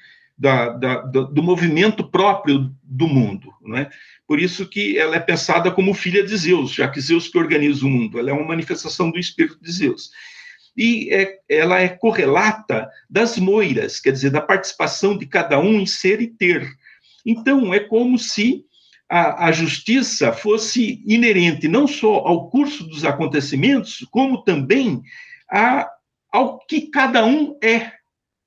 Da, 0.42 0.70
da, 0.70 0.96
do 0.96 1.40
movimento 1.40 2.02
próprio 2.02 2.74
do 2.82 3.06
mundo. 3.06 3.54
Não 3.62 3.76
é? 3.76 3.88
Por 4.26 4.40
isso 4.40 4.68
que 4.68 4.98
ela 4.98 5.14
é 5.14 5.20
pensada 5.20 5.70
como 5.70 5.94
filha 5.94 6.24
de 6.24 6.36
Zeus, 6.36 6.72
já 6.72 6.88
que 6.88 7.00
Zeus 7.00 7.28
que 7.28 7.38
organiza 7.38 7.86
o 7.86 7.88
mundo, 7.88 8.18
ela 8.18 8.30
é 8.30 8.32
uma 8.32 8.48
manifestação 8.48 9.08
do 9.08 9.20
espírito 9.20 9.62
de 9.62 9.70
Zeus. 9.70 10.10
E 10.76 11.14
é, 11.14 11.38
ela 11.48 11.78
é 11.78 11.88
correlata 11.88 12.90
das 13.08 13.38
moiras, 13.38 14.00
quer 14.00 14.10
dizer, 14.10 14.30
da 14.30 14.40
participação 14.40 15.16
de 15.16 15.26
cada 15.26 15.60
um 15.60 15.80
em 15.80 15.86
ser 15.86 16.20
e 16.20 16.26
ter. 16.26 16.68
Então, 17.24 17.72
é 17.72 17.78
como 17.78 18.18
se 18.18 18.64
a, 19.08 19.46
a, 19.46 19.52
justiça 19.52 20.32
fosse 20.32 21.04
inerente 21.06 21.68
não 21.68 21.86
só 21.86 22.14
ao 22.14 22.50
curso 22.50 22.82
dos 22.82 23.04
acontecimentos, 23.04 24.04
como 24.10 24.42
também 24.42 25.02
a, 25.48 25.88
ao 26.32 26.58
que 26.66 26.90
cada 26.90 27.24
um 27.24 27.56
é, 27.62 27.92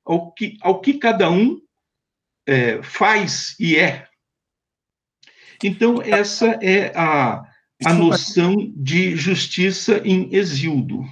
ao 0.05 0.33
que, 0.33 0.57
ao 0.61 0.81
que 0.81 0.95
cada 0.95 1.29
um 1.29 1.61
é, 2.45 2.81
faz 2.81 3.55
e 3.59 3.75
é. 3.75 4.07
Então, 5.63 6.01
essa 6.01 6.57
é 6.61 6.91
a, 6.95 7.43
a 7.83 7.93
noção 7.93 8.55
de 8.75 9.15
justiça 9.15 10.01
em 10.03 10.33
exílio. 10.33 11.05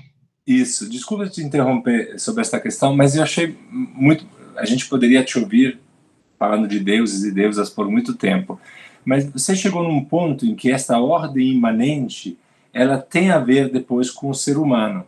Isso. 0.46 0.90
Desculpa 0.90 1.28
te 1.30 1.42
interromper 1.42 2.20
sobre 2.20 2.42
essa 2.42 2.60
questão, 2.60 2.96
mas 2.96 3.16
eu 3.16 3.24
achei 3.24 3.58
muito. 3.70 4.28
A 4.58 4.66
gente 4.66 4.88
poderia 4.88 5.24
te 5.24 5.40
ouvir 5.40 5.80
falando 6.38 6.68
de 6.68 6.80
deuses 6.80 7.24
e 7.24 7.32
deusas 7.32 7.70
por 7.70 7.90
muito 7.90 8.14
tempo, 8.16 8.60
mas 9.06 9.26
você 9.26 9.56
chegou 9.56 9.84
num 9.84 10.04
ponto 10.04 10.46
em 10.46 10.54
que 10.54 10.72
essa 10.72 11.00
ordem 11.00 11.54
imanente 11.54 12.38
ela 12.74 12.98
tem 12.98 13.32
a 13.32 13.40
ver 13.40 13.70
depois 13.70 14.12
com 14.12 14.30
o 14.30 14.34
ser 14.36 14.58
humano. 14.58 15.06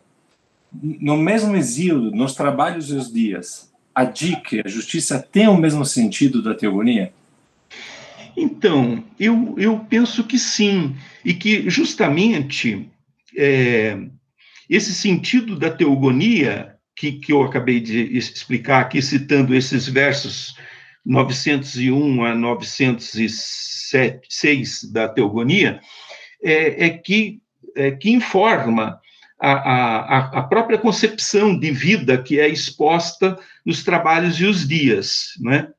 No 0.71 1.17
mesmo 1.17 1.55
exílio, 1.55 2.11
nos 2.11 2.33
trabalhos 2.35 2.89
e 2.89 2.95
os 2.95 3.11
dias, 3.11 3.71
a 3.95 4.03
dica, 4.03 4.62
a 4.65 4.69
justiça 4.69 5.19
tem 5.19 5.47
o 5.47 5.58
mesmo 5.58 5.86
sentido 5.86 6.43
da 6.43 6.53
teogonia? 6.53 7.13
Então, 8.36 9.01
eu, 9.17 9.55
eu 9.58 9.79
penso 9.79 10.25
que 10.25 10.38
sim, 10.38 10.93
e 11.23 11.34
que 11.34 11.69
justamente 11.69 12.89
é, 13.38 13.97
esse 14.69 14.93
sentido 14.93 15.58
da 15.58 15.71
teogonia, 15.71 16.75
que, 16.93 17.13
que 17.13 17.31
eu 17.31 17.41
acabei 17.43 17.79
de 17.79 18.17
explicar 18.17 18.81
aqui, 18.81 19.01
citando 19.01 19.55
esses 19.55 19.88
versos 19.88 20.58
901 21.05 22.25
a 22.25 22.36
906 22.36 24.91
da 24.91 25.08
teogonia, 25.08 25.79
é, 26.43 26.88
é 26.88 26.89
que, 26.89 27.39
é, 27.75 27.91
que 27.91 28.12
informa 28.12 28.99
a, 29.39 29.51
a, 29.51 30.39
a 30.39 30.43
própria 30.43 30.77
concepção 30.77 31.57
de 31.57 31.71
vida 31.71 32.21
que 32.21 32.39
é 32.39 32.47
exposta 32.47 33.37
nos 33.65 33.83
trabalhos 33.83 34.39
e 34.39 34.45
os 34.45 34.67
dias, 34.67 35.33
não 35.39 35.51
é? 35.51 35.71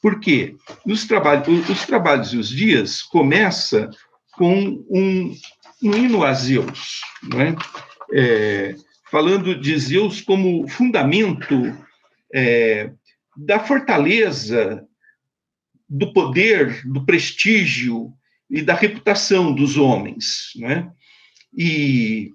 Por 0.00 0.18
quê? 0.18 0.56
Nos 0.84 1.06
trabalhos, 1.06 1.68
os 1.68 1.86
trabalhos 1.86 2.32
e 2.32 2.36
os 2.36 2.48
dias 2.48 3.02
começa 3.02 3.88
com 4.32 4.84
um, 4.90 5.36
um 5.82 5.94
hino 5.94 6.24
a 6.24 6.32
Zeus, 6.32 7.00
não 7.22 7.40
é? 7.40 7.54
falando 9.10 9.54
de 9.54 9.78
Zeus 9.78 10.20
como 10.20 10.66
fundamento 10.68 11.54
é, 12.34 12.90
da 13.36 13.60
fortaleza, 13.60 14.86
do 15.88 16.12
poder, 16.12 16.82
do 16.86 17.04
prestígio 17.04 18.12
e 18.50 18.62
da 18.62 18.74
reputação 18.74 19.54
dos 19.54 19.76
homens, 19.76 20.52
não 20.56 20.70
é? 20.70 20.90
E, 21.56 22.32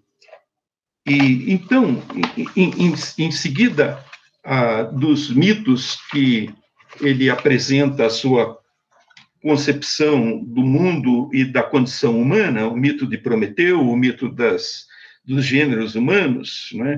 e 1.06 1.52
então, 1.52 2.02
em, 2.56 2.88
em, 2.88 2.94
em 3.18 3.32
seguida 3.32 4.04
ah, 4.44 4.84
dos 4.84 5.30
mitos 5.32 5.98
que 6.12 6.54
ele 7.02 7.30
apresenta 7.30 8.06
a 8.06 8.10
sua 8.10 8.58
concepção 9.42 10.44
do 10.44 10.62
mundo 10.62 11.30
e 11.34 11.46
da 11.46 11.64
condição 11.64 12.20
humana, 12.20 12.68
o 12.68 12.76
mito 12.76 13.06
de 13.06 13.18
Prometeu, 13.18 13.82
o 13.82 13.96
mito 13.96 14.30
das, 14.30 14.86
dos 15.24 15.46
gêneros 15.46 15.96
humanos, 15.96 16.70
né? 16.74 16.98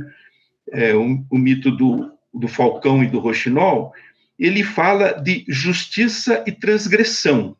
é, 0.71 0.95
o, 0.95 1.25
o 1.29 1.37
mito 1.37 1.71
do, 1.71 2.11
do 2.33 2.47
falcão 2.47 3.03
e 3.03 3.07
do 3.07 3.19
roxinol, 3.19 3.91
ele 4.37 4.63
fala 4.63 5.13
de 5.13 5.43
justiça 5.47 6.43
e 6.47 6.51
transgressão. 6.51 7.55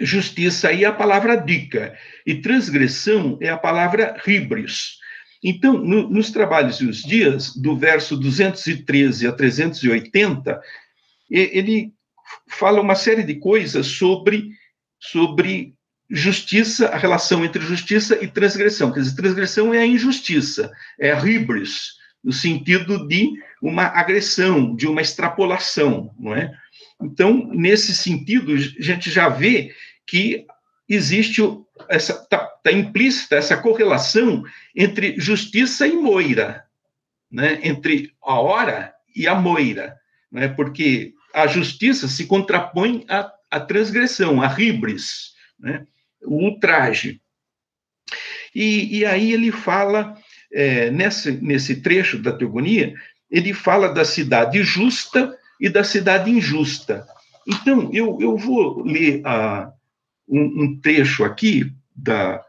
Justiça 0.00 0.68
aí 0.68 0.84
é 0.84 0.86
a 0.86 0.92
palavra 0.92 1.36
dica, 1.36 1.96
e 2.26 2.36
transgressão 2.36 3.38
é 3.40 3.48
a 3.48 3.56
palavra 3.56 4.16
híbris. 4.26 4.98
Então, 5.42 5.74
no, 5.74 6.08
nos 6.08 6.30
trabalhos 6.30 6.80
e 6.80 6.86
os 6.86 7.02
dias, 7.02 7.54
do 7.54 7.76
verso 7.76 8.16
213 8.16 9.26
a 9.26 9.32
380, 9.32 10.60
ele 11.30 11.92
fala 12.48 12.80
uma 12.80 12.94
série 12.94 13.22
de 13.22 13.36
coisas 13.36 13.86
sobre, 13.86 14.50
sobre 14.98 15.74
justiça, 16.10 16.88
a 16.88 16.96
relação 16.96 17.44
entre 17.44 17.62
justiça 17.62 18.18
e 18.22 18.26
transgressão. 18.26 18.92
Quer 18.92 19.00
dizer, 19.00 19.16
transgressão 19.16 19.74
é 19.74 19.78
a 19.78 19.86
injustiça, 19.86 20.70
é 20.98 21.12
a 21.12 21.24
híbris, 21.24 21.98
no 22.22 22.32
sentido 22.32 23.06
de 23.06 23.32
uma 23.62 23.84
agressão, 23.84 24.74
de 24.74 24.86
uma 24.86 25.02
extrapolação, 25.02 26.14
não 26.18 26.34
é? 26.34 26.52
Então, 27.00 27.48
nesse 27.52 27.94
sentido, 27.94 28.52
a 28.52 28.82
gente 28.82 29.10
já 29.10 29.28
vê 29.28 29.72
que 30.08 30.46
existe 30.88 31.42
essa 31.88 32.14
está 32.14 32.38
tá 32.38 32.72
implícita 32.72 33.36
essa 33.36 33.56
correlação 33.56 34.42
entre 34.74 35.20
justiça 35.20 35.86
e 35.86 35.92
moira, 35.92 36.64
né? 37.30 37.60
Entre 37.62 38.12
a 38.22 38.40
hora 38.40 38.94
e 39.14 39.28
a 39.28 39.34
moira, 39.34 39.96
né? 40.32 40.48
Porque 40.48 41.12
a 41.34 41.46
justiça 41.46 42.08
se 42.08 42.26
contrapõe 42.26 43.04
à, 43.08 43.30
à 43.50 43.60
transgressão, 43.60 44.42
à 44.42 44.48
ribris, 44.48 45.34
né? 45.60 45.86
o 46.22 46.42
ultraje. 46.44 47.20
E, 48.54 48.98
e 48.98 49.04
aí 49.04 49.32
ele 49.32 49.52
fala, 49.52 50.16
é, 50.50 50.90
nesse, 50.90 51.32
nesse 51.32 51.82
trecho 51.82 52.18
da 52.18 52.32
teogonia, 52.32 52.94
ele 53.30 53.52
fala 53.52 53.92
da 53.92 54.06
cidade 54.06 54.62
justa 54.62 55.36
e 55.60 55.68
da 55.68 55.84
cidade 55.84 56.30
injusta. 56.30 57.06
Então, 57.46 57.90
eu, 57.92 58.18
eu 58.20 58.36
vou 58.36 58.82
ler 58.82 59.20
a, 59.24 59.70
um, 60.28 60.64
um 60.64 60.80
trecho 60.80 61.24
aqui 61.24 61.72
da, 61.94 62.42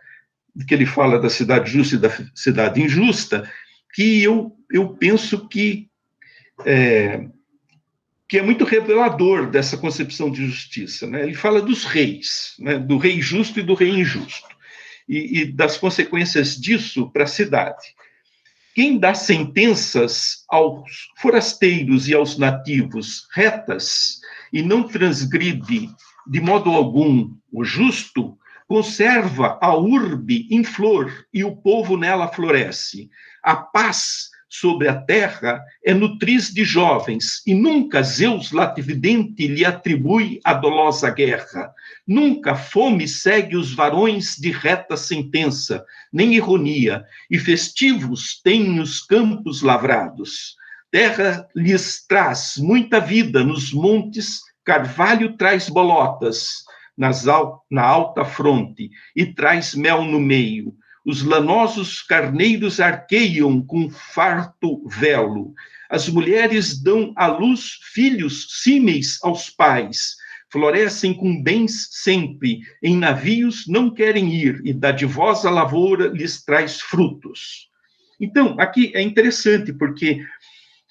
que 0.68 0.74
ele 0.74 0.86
fala 0.86 1.20
da 1.20 1.30
cidade 1.30 1.72
justa 1.72 1.96
e 1.96 2.00
da 2.00 2.10
cidade 2.36 2.82
injusta, 2.82 3.50
que 3.94 4.22
eu, 4.22 4.56
eu 4.72 4.90
penso 4.90 5.48
que 5.48 5.90
é, 6.66 7.28
que 8.28 8.38
é 8.38 8.44
muito 8.44 8.64
revelador 8.64 9.50
dessa 9.50 9.76
concepção 9.78 10.30
de 10.30 10.46
justiça. 10.46 11.08
Né? 11.08 11.24
Ele 11.24 11.34
fala 11.34 11.62
dos 11.62 11.84
reis, 11.86 12.54
né? 12.60 12.78
do 12.78 12.98
rei 12.98 13.20
justo 13.22 13.60
e 13.60 13.64
do 13.64 13.74
rei 13.74 13.90
injusto, 13.90 14.48
e, 15.08 15.40
e 15.40 15.46
das 15.46 15.78
consequências 15.78 16.56
disso 16.56 17.10
para 17.12 17.24
a 17.24 17.28
cidade. 17.28 17.96
Quem 18.76 19.00
dá 19.00 19.16
sentenças 19.16 20.46
aos 20.48 21.10
forasteiros 21.18 22.08
e 22.08 22.14
aos 22.14 22.38
nativos 22.38 23.28
retas 23.34 24.20
e 24.54 24.62
não 24.62 24.84
transgride 24.84 25.90
de 26.28 26.40
modo 26.40 26.70
algum 26.70 27.36
o 27.52 27.64
justo, 27.64 28.38
conserva 28.68 29.58
a 29.62 29.76
urbe 29.76 30.48
em 30.52 30.64
flor 30.64 31.26
e 31.34 31.44
o 31.44 31.56
povo 31.56 31.98
nela 31.98 32.28
floresce. 32.28 33.10
A 33.44 33.56
paz 33.56 34.30
sobre 34.48 34.88
a 34.88 34.96
terra 34.96 35.64
é 35.84 35.94
nutriz 35.94 36.52
de 36.52 36.64
jovens, 36.64 37.42
e 37.46 37.54
nunca 37.54 38.02
Zeus 38.02 38.52
latividente 38.52 39.48
lhe 39.48 39.64
atribui 39.64 40.40
a 40.44 40.54
dolosa 40.54 41.10
guerra. 41.10 41.72
Nunca 42.06 42.56
fome 42.56 43.08
segue 43.08 43.56
os 43.56 43.74
varões 43.74 44.36
de 44.36 44.52
reta 44.52 44.98
sentença, 44.98 45.84
nem 46.12 46.34
ironia, 46.34 47.04
e 47.30 47.38
festivos 47.38 48.40
têm 48.44 48.80
os 48.80 49.02
campos 49.02 49.62
lavrados. 49.62 50.56
Terra 50.92 51.48
lhes 51.56 52.06
traz 52.08 52.56
muita 52.58 53.00
vida 53.00 53.44
nos 53.44 53.72
montes 53.72 54.42
Carvalho 54.70 55.36
traz 55.36 55.68
bolotas 55.68 56.64
nas 57.00 57.28
al 57.28 57.66
na 57.72 57.84
alta 57.84 58.26
fronte 58.26 58.92
e 59.16 59.26
traz 59.26 59.74
mel 59.74 60.04
no 60.04 60.20
meio. 60.20 60.76
Os 61.06 61.24
lanosos 61.24 62.02
carneiros 62.02 62.80
arqueiam 62.80 63.66
com 63.66 63.90
farto 63.90 64.86
velo. 64.88 65.54
As 65.90 66.10
mulheres 66.10 66.78
dão 66.78 67.14
à 67.16 67.26
luz 67.28 67.80
filhos 67.94 68.62
símeis 68.62 69.18
aos 69.24 69.50
pais. 69.50 70.18
Florescem 70.52 71.14
com 71.14 71.42
bens 71.42 71.88
sempre. 71.92 72.60
Em 72.84 72.98
navios 72.98 73.66
não 73.68 73.90
querem 73.90 74.34
ir, 74.34 74.62
e 74.66 74.74
da 74.74 74.92
divosa 74.92 75.50
lavoura 75.50 76.08
lhes 76.08 76.44
traz 76.44 76.82
frutos. 76.82 77.70
Então, 78.20 78.56
aqui 78.60 78.92
é 78.94 79.02
interessante, 79.02 79.72
porque 79.72 80.22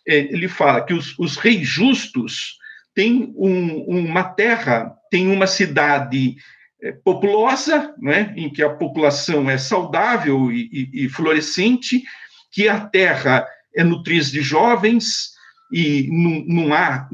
é, 0.06 0.16
ele 0.16 0.48
fala 0.48 0.80
que 0.80 0.94
os, 0.94 1.16
os 1.18 1.36
reis 1.36 1.68
justos 1.68 2.56
tem 2.94 3.32
um, 3.36 3.82
uma 3.84 4.24
terra, 4.24 4.97
tem 5.10 5.28
uma 5.28 5.46
cidade 5.46 6.36
é, 6.82 6.92
populosa, 6.92 7.94
né, 7.98 8.32
em 8.36 8.50
que 8.50 8.62
a 8.62 8.70
população 8.70 9.48
é 9.50 9.58
saudável 9.58 10.52
e, 10.52 10.90
e, 10.92 11.04
e 11.04 11.08
florescente, 11.08 12.02
que 12.50 12.68
a 12.68 12.80
terra 12.80 13.46
é 13.74 13.84
nutriz 13.84 14.30
de 14.30 14.40
jovens 14.40 15.32
e 15.72 16.08
não, 16.10 16.72
há, 16.72 17.08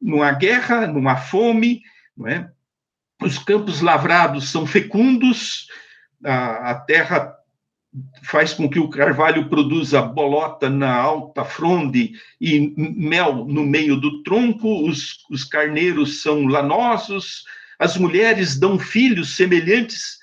não 0.00 0.22
há 0.22 0.32
guerra, 0.32 0.86
não 0.86 1.08
há 1.08 1.16
fome, 1.16 1.82
não 2.16 2.28
é? 2.28 2.50
os 3.20 3.38
campos 3.38 3.80
lavrados 3.80 4.50
são 4.50 4.66
fecundos, 4.66 5.66
a, 6.24 6.70
a 6.70 6.74
terra 6.74 7.34
faz 8.22 8.54
com 8.54 8.68
que 8.68 8.78
o 8.78 8.88
carvalho 8.88 9.48
produza 9.48 10.00
bolota 10.00 10.70
na 10.70 10.94
alta 10.94 11.44
fronde 11.44 12.12
e 12.40 12.72
mel 12.76 13.44
no 13.44 13.64
meio 13.64 13.96
do 13.96 14.22
tronco, 14.22 14.88
os, 14.88 15.18
os 15.30 15.44
carneiros 15.44 16.22
são 16.22 16.46
lanosos, 16.46 17.44
as 17.78 17.96
mulheres 17.96 18.58
dão 18.58 18.78
filhos 18.78 19.34
semelhantes 19.36 20.18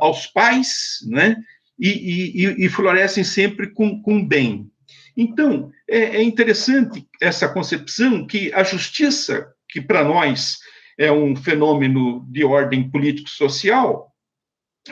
aos 0.00 0.26
pais, 0.26 0.98
né? 1.06 1.36
E, 1.78 2.44
e, 2.44 2.66
e 2.66 2.68
florescem 2.68 3.24
sempre 3.24 3.70
com, 3.70 4.02
com 4.02 4.26
bem. 4.26 4.70
Então, 5.16 5.70
é, 5.88 6.16
é 6.16 6.22
interessante 6.22 7.06
essa 7.20 7.48
concepção 7.48 8.26
que 8.26 8.52
a 8.52 8.62
justiça, 8.62 9.50
que 9.68 9.80
para 9.80 10.04
nós 10.04 10.58
é 10.98 11.10
um 11.10 11.34
fenômeno 11.34 12.26
de 12.30 12.44
ordem 12.44 12.90
político-social, 12.90 14.14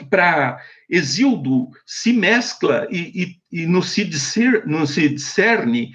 para 0.09 0.59
Exildo 0.89 1.69
se 1.85 2.11
mescla 2.11 2.87
e, 2.89 3.37
e, 3.51 3.61
e 3.61 3.65
não, 3.67 3.81
se 3.81 4.03
discer, 4.03 4.65
não 4.65 4.85
se 4.85 5.07
discerne 5.07 5.91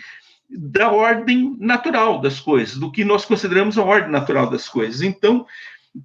da 0.49 0.93
ordem 0.93 1.57
natural 1.59 2.21
das 2.21 2.39
coisas, 2.39 2.77
do 2.77 2.93
que 2.93 3.05
nós 3.05 3.25
consideramos 3.25 3.77
a 3.77 3.83
ordem 3.83 4.11
natural 4.11 4.49
das 4.49 4.69
coisas. 4.69 5.03
Então, 5.03 5.47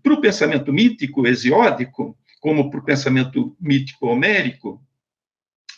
para 0.01 0.13
o 0.13 0.21
pensamento 0.21 0.73
mítico 0.73 1.27
hesiódico, 1.27 2.17
como 2.39 2.69
para 2.71 2.79
o 2.79 2.85
pensamento 2.85 3.55
mítico 3.59 4.07
homérico, 4.07 4.81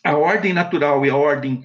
a 0.03 0.15
ordem 0.15 0.53
natural 0.53 1.05
e 1.05 1.09
a 1.09 1.15
ordem 1.15 1.63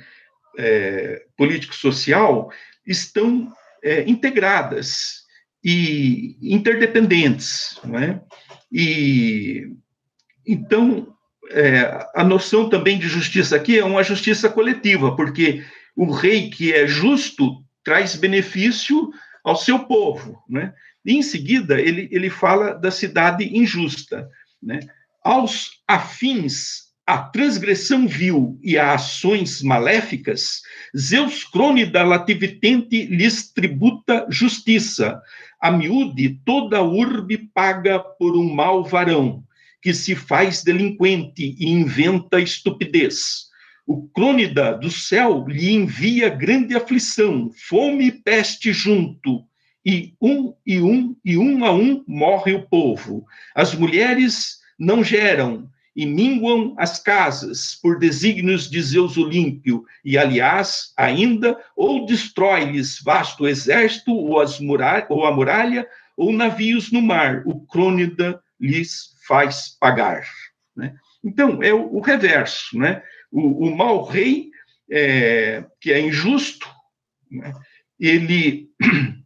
é, 0.59 1.27
político-social 1.37 2.51
estão 2.87 3.53
é, 3.83 4.09
integradas 4.09 5.25
e 5.63 6.37
interdependentes, 6.41 7.79
não 7.85 7.99
é? 7.99 8.23
E 8.71 9.73
então 10.47 11.16
é, 11.51 12.07
a 12.15 12.25
noção 12.25 12.69
também 12.69 12.99
de 12.99 13.09
justiça 13.09 13.57
aqui 13.57 13.79
é 13.79 13.85
uma 13.85 14.03
justiça 14.03 14.49
coletiva, 14.49 15.15
porque 15.15 15.65
o 15.95 16.11
rei 16.11 16.51
que 16.51 16.73
é 16.73 16.87
justo 16.87 17.63
traz 17.85 18.17
benefício 18.17 19.11
ao 19.45 19.57
seu 19.57 19.81
povo, 19.81 20.43
né? 20.49 20.75
E 21.05 21.15
em 21.15 21.23
seguida 21.23 21.81
ele, 21.81 22.09
ele 22.11 22.29
fala 22.29 22.75
da 22.75 22.91
cidade 22.91 23.57
injusta, 23.57 24.29
né? 24.63 24.81
Aos 25.23 25.83
afins 25.87 26.87
a 27.07 27.19
transgressão 27.19 28.09
vil 28.09 28.59
e 28.61 28.77
a 28.77 28.95
ações 28.95 29.63
maléficas, 29.63 30.63
Zeus 30.97 31.45
crônida 31.45 32.03
lativitente 32.03 33.07
lhes 33.07 33.53
tributa 33.53 34.27
justiça. 34.29 35.23
A 35.61 35.71
miúde 35.71 36.41
toda 36.45 36.83
urbe 36.83 37.49
paga 37.55 38.01
por 38.01 38.37
um 38.37 38.53
mau 38.53 38.85
varão, 38.85 39.45
que 39.87 39.95
se 39.95 40.17
faz 40.17 40.65
delinquente 40.65 41.55
e 41.61 41.69
inventa 41.69 42.41
estupidez. 42.41 43.45
O 43.87 44.09
crônida 44.09 44.77
do 44.77 44.91
céu 44.91 45.47
lhe 45.47 45.73
envia 45.73 46.29
grande 46.29 46.75
aflição, 46.75 47.53
fome 47.69 48.09
e 48.09 48.11
peste 48.11 48.73
junto, 48.73 49.45
e 49.85 50.13
um 50.21 50.53
e 50.67 50.81
um 50.81 51.15
e 51.25 51.39
um 51.39 51.65
a 51.65 51.73
um 51.73 52.03
morre 52.05 52.53
o 52.53 52.67
povo. 52.67 53.25
As 53.55 53.77
mulheres 53.77 54.57
não 54.77 55.05
geram, 55.05 55.71
e 55.95 56.05
minguam 56.05 56.75
as 56.77 56.99
casas 56.99 57.79
por 57.81 57.97
desígnios 58.01 58.69
de 58.69 58.83
Zeus 58.83 59.17
Olímpio, 59.17 59.85
e, 60.05 60.19
aliás, 60.19 60.93
ainda, 60.97 61.57
ou 61.77 62.05
destrói-lhes 62.05 63.01
vasto 63.01 63.47
exército, 63.47 64.11
ou, 64.11 64.41
as 64.41 64.59
muralha, 64.59 65.07
ou 65.09 65.25
a 65.25 65.33
muralha, 65.33 65.87
ou 66.17 66.33
navios 66.33 66.91
no 66.91 67.01
mar, 67.01 67.45
o 67.47 67.61
crônida 67.61 68.43
lhes 68.61 69.16
faz 69.27 69.77
pagar. 69.79 70.27
Né? 70.77 70.95
Então, 71.25 71.63
é 71.63 71.73
o, 71.73 71.97
o 71.97 72.01
reverso, 72.01 72.79
né? 72.79 73.03
O, 73.31 73.67
o 73.67 73.77
mau 73.77 74.05
rei, 74.05 74.51
é, 74.91 75.65
que 75.81 75.93
é 75.93 76.01
injusto, 76.01 76.69
né? 77.31 77.53
ele 77.99 78.69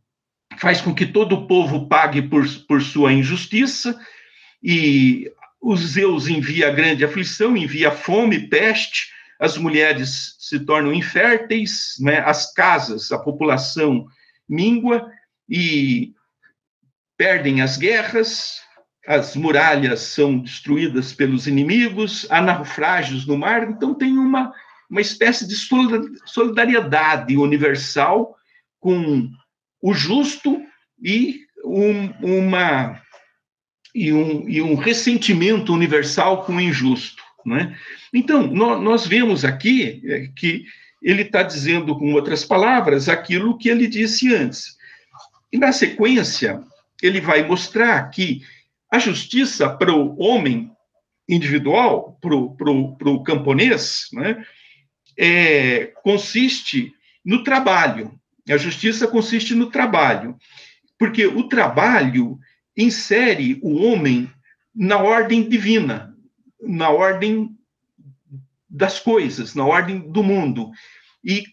faz 0.58 0.80
com 0.80 0.94
que 0.94 1.06
todo 1.06 1.34
o 1.34 1.46
povo 1.46 1.88
pague 1.88 2.22
por, 2.22 2.44
por 2.66 2.80
sua 2.82 3.12
injustiça, 3.12 3.98
e 4.62 5.30
os 5.60 5.80
Zeus 5.80 6.28
envia 6.28 6.72
grande 6.72 7.04
aflição, 7.04 7.56
envia 7.56 7.90
fome, 7.90 8.48
peste, 8.48 9.10
as 9.38 9.56
mulheres 9.56 10.36
se 10.38 10.60
tornam 10.60 10.92
inférteis, 10.92 11.94
né? 12.00 12.20
as 12.20 12.52
casas, 12.52 13.12
a 13.12 13.18
população 13.18 14.06
mingua 14.48 15.10
e 15.48 16.14
perdem 17.16 17.60
as 17.60 17.76
guerras, 17.76 18.60
as 19.10 19.34
muralhas 19.34 20.02
são 20.02 20.38
destruídas 20.38 21.12
pelos 21.12 21.48
inimigos, 21.48 22.28
há 22.30 22.40
naufrágios 22.40 23.26
no 23.26 23.36
mar, 23.36 23.68
então 23.68 23.92
tem 23.92 24.16
uma, 24.16 24.54
uma 24.88 25.00
espécie 25.00 25.48
de 25.48 25.56
solidariedade 26.26 27.36
universal 27.36 28.36
com 28.78 29.28
o 29.82 29.92
justo 29.92 30.62
e 31.02 31.40
um, 31.64 32.12
uma 32.22 33.02
e 33.92 34.12
um, 34.12 34.48
e 34.48 34.62
um 34.62 34.76
ressentimento 34.76 35.74
universal 35.74 36.44
com 36.44 36.54
o 36.54 36.60
injusto. 36.60 37.20
Né? 37.44 37.76
Então, 38.14 38.46
nós, 38.46 38.80
nós 38.80 39.06
vemos 39.08 39.44
aqui 39.44 40.00
é, 40.04 40.28
que 40.36 40.66
ele 41.02 41.22
está 41.22 41.42
dizendo, 41.42 41.98
com 41.98 42.12
outras 42.12 42.44
palavras, 42.44 43.08
aquilo 43.08 43.58
que 43.58 43.68
ele 43.68 43.88
disse 43.88 44.32
antes. 44.32 44.76
E, 45.50 45.58
na 45.58 45.72
sequência, 45.72 46.62
ele 47.02 47.20
vai 47.20 47.42
mostrar 47.42 48.08
que 48.10 48.42
a 48.90 48.98
justiça 48.98 49.68
para 49.68 49.94
o 49.94 50.18
homem 50.20 50.70
individual, 51.28 52.18
para 52.20 52.34
o 52.34 53.22
camponês, 53.22 54.08
né, 54.12 54.44
é, 55.16 55.86
consiste 56.02 56.92
no 57.24 57.44
trabalho. 57.44 58.18
A 58.48 58.56
justiça 58.56 59.06
consiste 59.06 59.54
no 59.54 59.70
trabalho, 59.70 60.36
porque 60.98 61.26
o 61.26 61.44
trabalho 61.48 62.38
insere 62.76 63.60
o 63.62 63.76
homem 63.84 64.30
na 64.74 64.98
ordem 64.98 65.48
divina, 65.48 66.16
na 66.60 66.90
ordem 66.90 67.56
das 68.68 68.98
coisas, 68.98 69.54
na 69.54 69.64
ordem 69.64 70.00
do 70.10 70.22
mundo, 70.22 70.70
e 71.24 71.44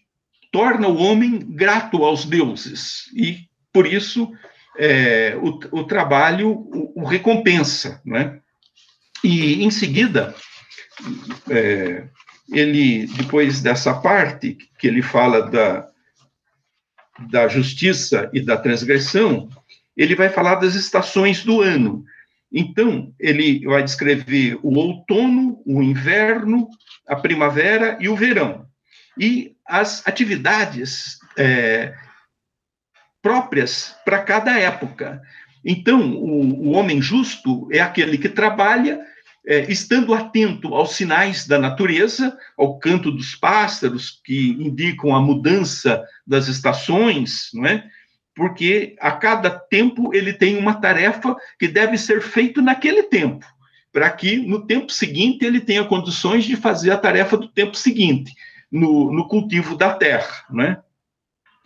torna 0.50 0.88
o 0.88 0.96
homem 0.96 1.38
grato 1.38 2.04
aos 2.04 2.24
deuses. 2.24 3.10
E, 3.14 3.48
por 3.72 3.86
isso, 3.86 4.32
é, 4.78 5.36
o, 5.36 5.80
o, 5.80 5.84
trabalho 5.84 6.50
o, 6.50 7.02
o, 7.02 7.04
recompensa. 7.04 8.00
Né? 8.04 8.38
E, 9.24 9.64
em 9.64 9.70
seguida, 9.70 10.34
é, 11.50 12.04
ele, 12.52 13.06
depois 13.08 13.60
dessa 13.60 13.92
parte, 13.92 14.56
que 14.78 14.86
ele 14.86 15.02
fala 15.02 15.42
da, 15.50 15.88
da 17.28 17.48
justiça 17.48 18.30
e 18.32 18.40
da 18.40 18.56
transgressão, 18.56 19.48
ele 19.96 20.14
vai 20.14 20.28
falar 20.28 20.54
das 20.54 20.76
estações 20.76 21.42
do 21.42 21.60
ano. 21.60 22.04
Então, 22.50 23.12
ele 23.18 23.66
vai 23.66 23.82
descrever 23.82 24.58
o 24.62 24.74
outono, 24.78 25.60
o 25.66 25.82
inverno, 25.82 26.68
a 27.06 27.16
primavera 27.16 27.98
e 28.00 28.08
o 28.08 28.16
verão. 28.16 28.66
E 29.18 29.56
as 29.66 30.06
atividades 30.06 31.18
é, 31.36 31.94
próprias 33.28 33.94
para 34.06 34.22
cada 34.22 34.58
época. 34.58 35.20
Então, 35.62 36.14
o, 36.14 36.68
o, 36.68 36.70
homem 36.70 37.02
justo 37.02 37.68
é 37.70 37.78
aquele 37.78 38.16
que 38.16 38.30
trabalha 38.30 38.98
é, 39.46 39.70
estando 39.70 40.14
atento 40.14 40.74
aos 40.74 40.92
sinais 40.92 41.46
da 41.46 41.58
natureza, 41.58 42.34
ao 42.56 42.78
canto 42.78 43.10
dos 43.10 43.34
pássaros, 43.34 44.18
que 44.24 44.56
indicam 44.58 45.14
a 45.14 45.20
mudança 45.20 46.02
das 46.26 46.48
estações, 46.48 47.50
não 47.52 47.66
é? 47.66 47.84
porque 48.34 48.96
a 48.98 49.12
cada 49.12 49.50
tempo 49.50 50.14
ele 50.14 50.32
tem 50.32 50.56
uma 50.56 50.80
tarefa 50.80 51.36
que 51.58 51.68
deve 51.68 51.98
ser 51.98 52.22
feita 52.22 52.62
naquele 52.62 53.02
tempo, 53.02 53.44
para 53.92 54.08
que 54.10 54.36
no 54.38 54.66
tempo 54.66 54.90
seguinte 54.90 55.44
ele 55.44 55.60
tenha 55.60 55.84
condições 55.84 56.46
de 56.46 56.56
fazer 56.56 56.92
a 56.92 56.96
tarefa 56.96 57.36
do 57.36 57.48
tempo 57.48 57.76
seguinte, 57.76 58.32
no, 58.72 59.12
no 59.12 59.28
cultivo 59.28 59.76
da 59.76 59.92
terra, 59.92 60.46
né? 60.48 60.78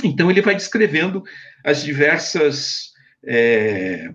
Então 0.04 0.30
ele 0.30 0.42
vai 0.42 0.54
descrevendo 0.54 1.22
as 1.64 1.82
diversas 1.82 2.92
é, 3.24 4.12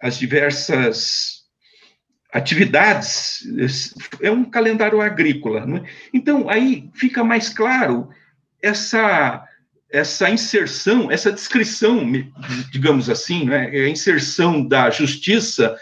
as 0.00 0.18
diversas 0.18 1.40
atividades, 2.32 3.44
é 4.20 4.30
um 4.30 4.44
calendário 4.44 5.00
agrícola, 5.00 5.66
né? 5.66 5.82
Então 6.14 6.48
aí 6.48 6.88
fica 6.94 7.24
mais 7.24 7.48
claro 7.48 8.08
essa 8.62 9.46
essa 9.92 10.30
inserção, 10.30 11.10
essa 11.10 11.32
descrição, 11.32 12.00
digamos 12.70 13.10
assim, 13.10 13.46
né, 13.46 13.66
a 13.70 13.88
inserção 13.88 14.64
da 14.64 14.88
justiça 14.88 15.76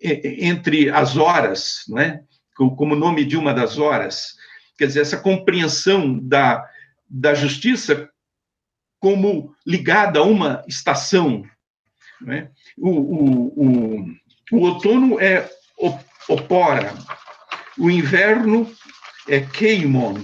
entre 0.00 0.90
as 0.90 1.16
horas, 1.16 1.84
né, 1.88 2.22
como 2.56 2.96
nome 2.96 3.24
de 3.24 3.36
uma 3.36 3.54
das 3.54 3.78
horas, 3.78 4.34
quer 4.76 4.88
dizer, 4.88 5.00
essa 5.02 5.18
compreensão 5.18 6.18
da, 6.18 6.68
da 7.08 7.34
justiça 7.34 8.10
como 9.00 9.54
ligada 9.66 10.20
a 10.20 10.22
uma 10.22 10.64
estação. 10.66 11.44
Né? 12.20 12.50
O, 12.76 12.90
o, 12.90 13.46
o, 13.56 14.06
o 14.52 14.58
outono 14.58 15.20
é 15.20 15.48
opora, 16.28 16.94
o 17.78 17.90
inverno 17.90 18.70
é 19.28 19.40
keimon, 19.40 20.16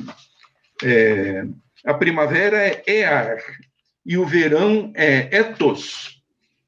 é, 0.83 1.45
a 1.85 1.95
primavera 1.95 2.57
é 2.59 2.83
ear, 2.87 3.39
e 4.05 4.16
o 4.16 4.27
verão 4.27 4.93
é 4.95 5.29
ethos. 5.37 6.20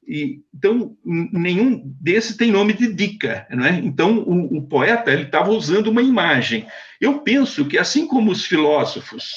E, 0.06 0.42
então, 0.54 0.96
nenhum 1.04 1.82
desse 2.00 2.36
tem 2.36 2.50
nome 2.50 2.74
de 2.74 2.92
dica, 2.92 3.46
não 3.50 3.64
é? 3.64 3.78
Então, 3.78 4.18
o, 4.18 4.58
o 4.58 4.62
poeta 4.62 5.12
estava 5.14 5.50
usando 5.50 5.88
uma 5.88 6.02
imagem. 6.02 6.66
Eu 7.00 7.20
penso 7.20 7.64
que, 7.64 7.78
assim 7.78 8.06
como 8.06 8.30
os 8.30 8.44
filósofos 8.44 9.32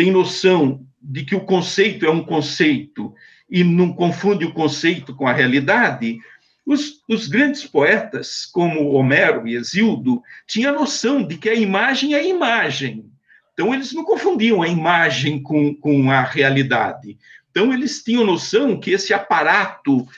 têm 0.00 0.10
noção 0.10 0.86
de 0.98 1.26
que 1.26 1.34
o 1.34 1.44
conceito 1.44 2.06
é 2.06 2.10
um 2.10 2.24
conceito 2.24 3.14
e 3.50 3.62
não 3.62 3.92
confunde 3.92 4.46
o 4.46 4.54
conceito 4.54 5.14
com 5.14 5.28
a 5.28 5.32
realidade, 5.34 6.18
os, 6.64 7.02
os, 7.06 7.28
grandes 7.28 7.66
poetas, 7.66 8.46
como 8.46 8.92
Homero 8.92 9.46
e 9.46 9.54
Exildo, 9.54 10.22
tinham 10.46 10.74
noção 10.74 11.22
de 11.22 11.36
que 11.36 11.50
a 11.50 11.54
imagem 11.54 12.14
é 12.14 12.26
imagem. 12.26 13.10
Então, 13.52 13.74
eles 13.74 13.92
não 13.92 14.02
confundiam 14.02 14.62
a 14.62 14.68
imagem 14.68 15.42
com, 15.42 15.74
com 15.74 16.10
a 16.10 16.22
realidade. 16.22 17.18
Então, 17.50 17.70
eles 17.70 18.02
tinham 18.02 18.24
noção 18.24 18.80
que 18.80 18.92
esse 18.92 19.12
aparato 19.12 20.08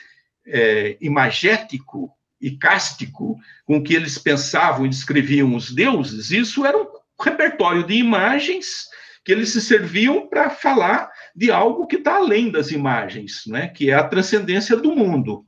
é, 0.47 0.95
imagético 1.01 2.09
e 2.39 2.51
cástico 2.51 3.37
com 3.65 3.83
que 3.83 3.93
eles 3.93 4.17
pensavam 4.17 4.85
e 4.85 4.89
descreviam 4.89 5.53
os 5.53 5.73
deuses, 5.73 6.31
isso 6.31 6.65
era 6.65 6.77
um 6.77 6.87
repertório 7.21 7.83
de 7.85 7.95
imagens 7.95 8.92
que 9.23 9.31
eles 9.31 9.49
se 9.49 9.61
serviam 9.61 10.27
para 10.27 10.49
falar 10.49 11.09
de 11.35 11.49
algo 11.51 11.87
que 11.87 11.95
está 11.95 12.15
além 12.15 12.51
das 12.51 12.71
imagens, 12.71 13.43
né? 13.47 13.67
que 13.67 13.89
é 13.89 13.93
a 13.93 14.07
transcendência 14.07 14.75
do 14.75 14.95
mundo. 14.95 15.45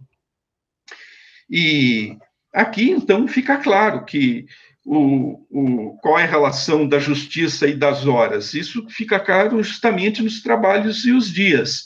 E 1.49 2.17
aqui, 2.53 2.89
então, 2.89 3.27
fica 3.27 3.57
claro 3.57 4.05
que 4.05 4.45
o, 4.85 5.45
o, 5.49 5.97
qual 5.97 6.19
é 6.19 6.23
a 6.23 6.27
relação 6.27 6.87
da 6.87 6.99
justiça 6.99 7.67
e 7.67 7.75
das 7.75 8.05
horas. 8.05 8.53
Isso 8.53 8.85
fica 8.89 9.19
claro 9.19 9.61
justamente 9.63 10.21
nos 10.21 10.41
trabalhos 10.41 11.05
e 11.05 11.11
os 11.11 11.31
dias, 11.31 11.85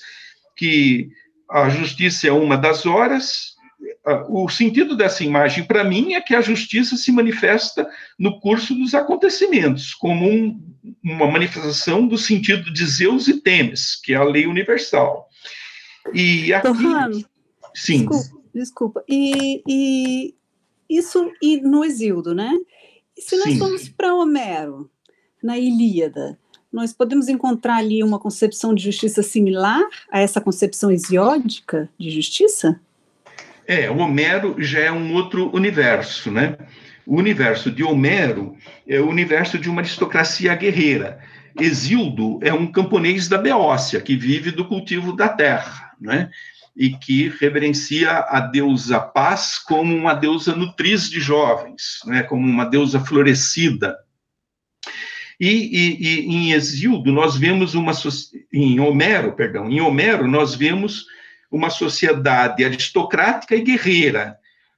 que 0.56 1.10
a 1.50 1.70
justiça 1.70 2.28
é 2.28 2.32
uma 2.32 2.58
das 2.58 2.86
horas. 2.86 3.56
O 4.30 4.50
sentido 4.50 4.96
dessa 4.96 5.24
imagem, 5.24 5.66
para 5.66 5.84
mim, 5.84 6.14
é 6.14 6.22
que 6.22 6.34
a 6.34 6.42
justiça 6.42 6.96
se 6.96 7.12
manifesta 7.12 7.88
no 8.18 8.40
curso 8.40 8.74
dos 8.74 8.96
acontecimentos, 8.96 9.94
como 9.94 10.28
um, 10.28 10.60
uma 11.04 11.28
manifestação 11.28 12.08
do 12.08 12.18
sentido 12.18 12.74
de 12.74 12.86
Zeus 12.86 13.28
e 13.28 13.42
Temes, 13.42 13.96
que 14.02 14.14
é 14.14 14.18
a 14.18 14.24
lei 14.24 14.48
universal. 14.48 15.28
E 16.14 16.54
aqui. 16.54 16.68
Torrano, 16.68 17.24
sim. 17.76 18.08
Desculpa, 18.08 18.42
desculpa. 18.54 19.04
E, 19.08 19.62
e 19.68 20.36
isso 20.90 21.32
e 21.42 21.62
no 21.62 21.84
Exildo, 21.84 22.34
né? 22.34 22.52
se 23.20 23.38
nós 23.38 23.50
Sim. 23.50 23.60
formos 23.60 23.90
para 23.90 24.16
Homero, 24.16 24.90
na 25.44 25.58
Ilíada, 25.58 26.40
nós 26.72 26.94
podemos 26.94 27.28
encontrar 27.28 27.78
ali 27.78 28.04
uma 28.04 28.20
concepção 28.20 28.74
de 28.74 28.84
justiça 28.84 29.24
similar 29.24 29.82
a 30.12 30.20
essa 30.20 30.40
concepção 30.40 30.92
hesiódica 30.92 31.90
de 31.98 32.10
justiça? 32.10 32.80
É, 33.70 33.88
o 33.88 33.98
Homero 33.98 34.56
já 34.58 34.80
é 34.80 34.92
um 34.92 35.14
outro 35.14 35.56
universo, 35.56 36.32
né? 36.32 36.58
O 37.06 37.16
universo 37.16 37.70
de 37.70 37.84
Homero 37.84 38.58
é 38.88 39.00
o 39.00 39.08
universo 39.08 39.60
de 39.60 39.70
uma 39.70 39.82
aristocracia 39.82 40.56
guerreira. 40.56 41.20
Exildo 41.56 42.40
é 42.42 42.52
um 42.52 42.72
camponês 42.72 43.28
da 43.28 43.38
Beócia, 43.38 44.02
que 44.02 44.16
vive 44.16 44.50
do 44.50 44.66
cultivo 44.66 45.16
da 45.16 45.30
terra, 45.30 45.92
né? 46.02 46.32
e 46.76 46.98
que 46.98 47.30
reverencia 47.40 48.10
a 48.10 48.40
deusa 48.40 49.00
paz 49.00 49.60
como 49.60 49.96
uma 49.96 50.16
deusa 50.16 50.56
nutriz 50.56 51.08
de 51.08 51.20
jovens, 51.20 52.00
né, 52.06 52.24
como 52.24 52.48
uma 52.48 52.64
deusa 52.64 53.02
florescida. 53.02 53.98
E, 55.38 55.48
e, 55.48 56.04
e 56.04 56.36
em 56.36 56.54
Exildo 56.54 57.12
nós 57.12 57.36
vemos 57.36 57.76
uma 57.76 57.92
em 58.54 58.80
Homero, 58.80 59.34
perdão, 59.34 59.70
em 59.70 59.82
Homero 59.82 60.26
nós 60.26 60.56
vemos 60.56 61.06
uma 61.52 61.70
sociedade 61.70 62.64
aristocrática 62.64 63.56
e 63.56 63.62
guerreira, 63.62 64.38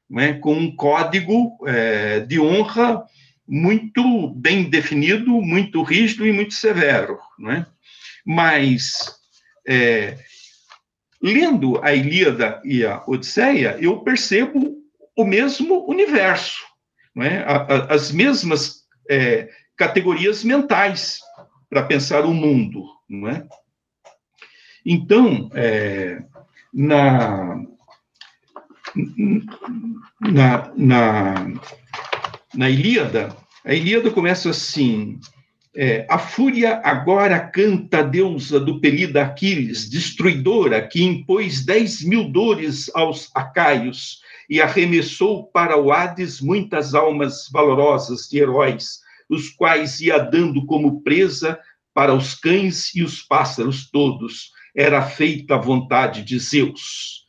né, 0.10 0.34
com 0.34 0.54
um 0.54 0.76
código 0.76 1.58
é, 1.66 2.20
de 2.22 2.40
honra 2.40 3.04
muito 3.48 4.30
bem 4.30 4.70
definido, 4.70 5.42
muito 5.42 5.82
rígido 5.84 6.26
e 6.26 6.32
muito 6.32 6.54
severo, 6.54 7.20
né? 7.38 7.66
Mas 8.26 8.94
é, 9.68 10.18
lendo 11.22 11.84
a 11.84 11.94
Ilíada 11.94 12.62
e 12.64 12.86
a 12.86 13.04
Odisseia, 13.06 13.78
eu 13.80 14.00
percebo 14.02 14.78
o 15.16 15.26
mesmo 15.26 15.86
universo, 15.90 16.64
não 17.14 17.26
é? 17.26 17.46
as 17.90 18.12
mesmas 18.12 18.86
é, 19.10 19.50
categorias 19.76 20.44
mentais 20.44 21.20
para 21.70 21.84
pensar 21.84 22.26
o 22.26 22.34
mundo. 22.34 22.84
Não 23.10 23.28
é? 23.28 23.46
Então, 24.86 25.50
é, 25.54 26.24
na, 26.74 27.62
na, 30.20 30.72
na, 30.76 31.54
na 32.54 32.70
Ilíada, 32.70 33.36
a 33.66 33.74
Ilíada 33.74 34.10
começa 34.10 34.50
assim: 34.50 35.20
é, 35.76 36.06
a 36.10 36.18
fúria 36.18 36.82
agora 36.84 37.40
canta 37.40 38.00
a 38.00 38.04
deusa 38.04 38.60
do 38.60 38.82
pelida 38.82 39.22
Aquiles, 39.22 39.90
destruidora, 39.90 40.86
que 40.86 41.04
impôs 41.04 41.64
dez 41.64 42.04
mil 42.04 42.30
dores 42.30 42.90
aos 42.94 43.30
acaios 43.34 44.20
e 44.50 44.62
arremessou 44.62 45.46
para 45.46 45.78
o 45.78 45.94
Hades 45.94 46.42
muitas 46.42 46.94
almas 46.94 47.48
valorosas 47.50 48.28
de 48.30 48.40
heróis, 48.40 49.00
os 49.30 49.48
quais 49.48 50.02
ia 50.02 50.18
dando 50.18 50.66
como 50.66 51.02
presa 51.02 51.58
para 51.94 52.14
os 52.14 52.36
cães 52.36 52.94
e 52.94 53.02
os 53.02 53.22
pássaros 53.22 53.90
todos. 53.90 54.52
Era 54.76 55.02
feita 55.02 55.56
a 55.56 55.58
vontade 55.58 56.24
de 56.24 56.40
Zeus. 56.40 57.26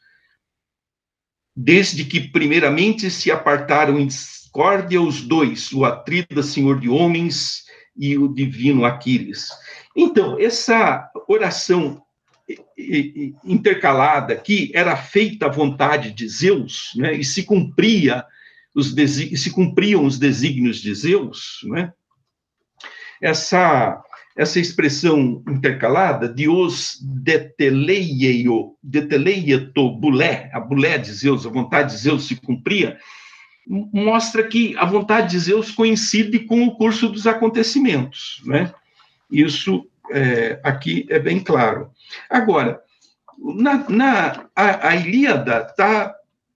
Desde 1.54 2.04
que 2.04 2.20
primeiramente 2.20 3.10
se 3.10 3.30
apartaram 3.30 3.98
em 3.98 4.06
discórdia 4.06 5.00
os 5.00 5.22
dois, 5.22 5.72
o 5.72 5.84
atrida 5.84 6.42
senhor 6.42 6.80
de 6.80 6.88
homens 6.88 7.64
e 7.96 8.16
o 8.16 8.28
divino 8.28 8.84
Aquiles. 8.84 9.48
Então, 9.94 10.38
essa 10.38 11.10
oração 11.28 12.02
intercalada 13.44 14.36
que 14.36 14.70
era 14.74 14.96
feita 14.96 15.46
à 15.46 15.48
vontade 15.48 16.12
de 16.12 16.28
Zeus, 16.28 16.90
né, 16.96 17.14
e 17.14 17.24
se 17.24 17.44
cumpria 17.44 18.24
os 18.74 18.94
se 18.94 19.50
cumpriam 19.50 20.04
os 20.04 20.18
desígnios 20.18 20.78
de 20.78 20.94
Zeus, 20.94 21.60
né? 21.64 21.92
Essa 23.20 24.02
essa 24.36 24.58
expressão 24.58 25.42
intercalada, 25.48 26.28
Dios 26.28 26.98
deteleieio, 27.02 28.74
deteleieto 28.82 29.90
bulé, 29.90 30.50
a 30.52 30.60
bulé 30.60 30.98
de 30.98 31.12
Zeus, 31.12 31.46
a 31.46 31.50
vontade 31.50 31.92
de 31.92 31.98
Zeus 31.98 32.26
se 32.26 32.36
cumpria, 32.36 32.98
mostra 33.66 34.42
que 34.42 34.76
a 34.78 34.84
vontade 34.84 35.30
de 35.30 35.38
Zeus 35.38 35.70
coincide 35.70 36.40
com 36.40 36.64
o 36.64 36.76
curso 36.76 37.08
dos 37.08 37.26
acontecimentos, 37.26 38.42
né? 38.44 38.72
Isso 39.30 39.86
é, 40.10 40.60
aqui 40.62 41.06
é 41.08 41.18
bem 41.18 41.40
claro. 41.40 41.90
Agora, 42.28 42.80
na, 43.38 43.88
na 43.88 44.46
a, 44.54 44.88
a 44.88 44.96
Ilíada 44.96 45.64
tá, 45.76 46.14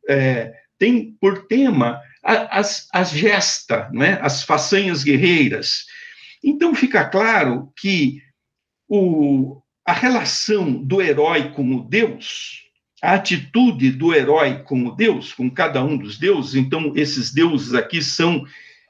é, 0.09 0.53
tem 0.79 1.17
por 1.21 1.47
tema 1.47 2.01
as, 2.23 2.89
as 2.93 3.11
gesta, 3.11 3.89
né? 3.93 4.19
as 4.21 4.43
façanhas 4.43 5.05
guerreiras. 5.05 5.87
Então 6.43 6.75
fica 6.75 7.05
claro 7.05 7.73
que 7.77 8.23
o, 8.89 9.61
a 9.85 9.93
relação 9.93 10.73
do 10.73 11.03
herói 11.03 11.51
com 11.51 11.75
o 11.75 11.83
Deus 11.83 12.67
a 13.03 13.15
atitude 13.15 13.91
do 13.91 14.15
herói 14.15 14.63
com 14.65 14.87
o 14.87 14.91
Deus, 14.91 15.33
com 15.33 15.51
cada 15.51 15.85
um 15.85 15.97
dos 15.97 16.19
deuses. 16.19 16.55
Então, 16.55 16.93
esses 16.97 17.33
deuses 17.33 17.75
aqui 17.75 18.03
são, 18.03 18.45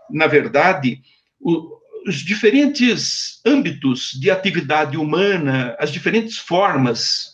na 0.08 0.26
verdade, 0.26 1.02
o, 1.40 1.76
os 2.06 2.16
diferentes 2.16 3.40
âmbitos 3.44 4.12
de 4.12 4.30
atividade 4.30 4.96
humana, 4.96 5.76
as 5.78 5.90
diferentes 5.90 6.38
formas 6.38 7.32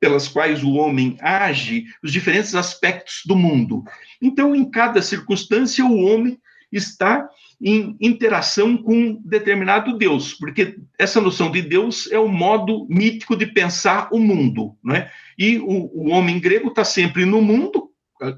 pelas 0.00 0.26
quais 0.26 0.62
o 0.62 0.72
homem 0.72 1.16
age, 1.20 1.86
os 2.02 2.12
diferentes 2.12 2.54
aspectos 2.54 3.22
do 3.26 3.36
mundo. 3.36 3.84
Então, 4.20 4.54
em 4.54 4.68
cada 4.68 5.02
circunstância, 5.02 5.84
o 5.84 5.96
homem 6.04 6.40
está 6.72 7.28
em 7.62 7.96
interação 8.00 8.76
com 8.76 9.22
determinado 9.24 9.96
Deus, 9.96 10.34
porque 10.34 10.78
essa 10.98 11.20
noção 11.20 11.48
de 11.48 11.62
Deus 11.62 12.10
é 12.10 12.18
o 12.18 12.26
modo 12.26 12.88
mítico 12.90 13.36
de 13.36 13.46
pensar 13.46 14.08
o 14.10 14.18
mundo, 14.18 14.76
né? 14.82 15.08
E 15.38 15.58
o, 15.58 15.90
o 15.94 16.10
homem 16.10 16.40
grego 16.40 16.68
está 16.68 16.84
sempre 16.84 17.24
no 17.24 17.40
mundo, 17.40 17.88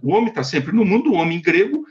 o 0.03 0.13
homem 0.13 0.29
está 0.29 0.45
sempre 0.45 0.73
no 0.73 0.85
mundo, 0.85 1.11
o 1.11 1.15
homem 1.15 1.41
grego 1.41 1.87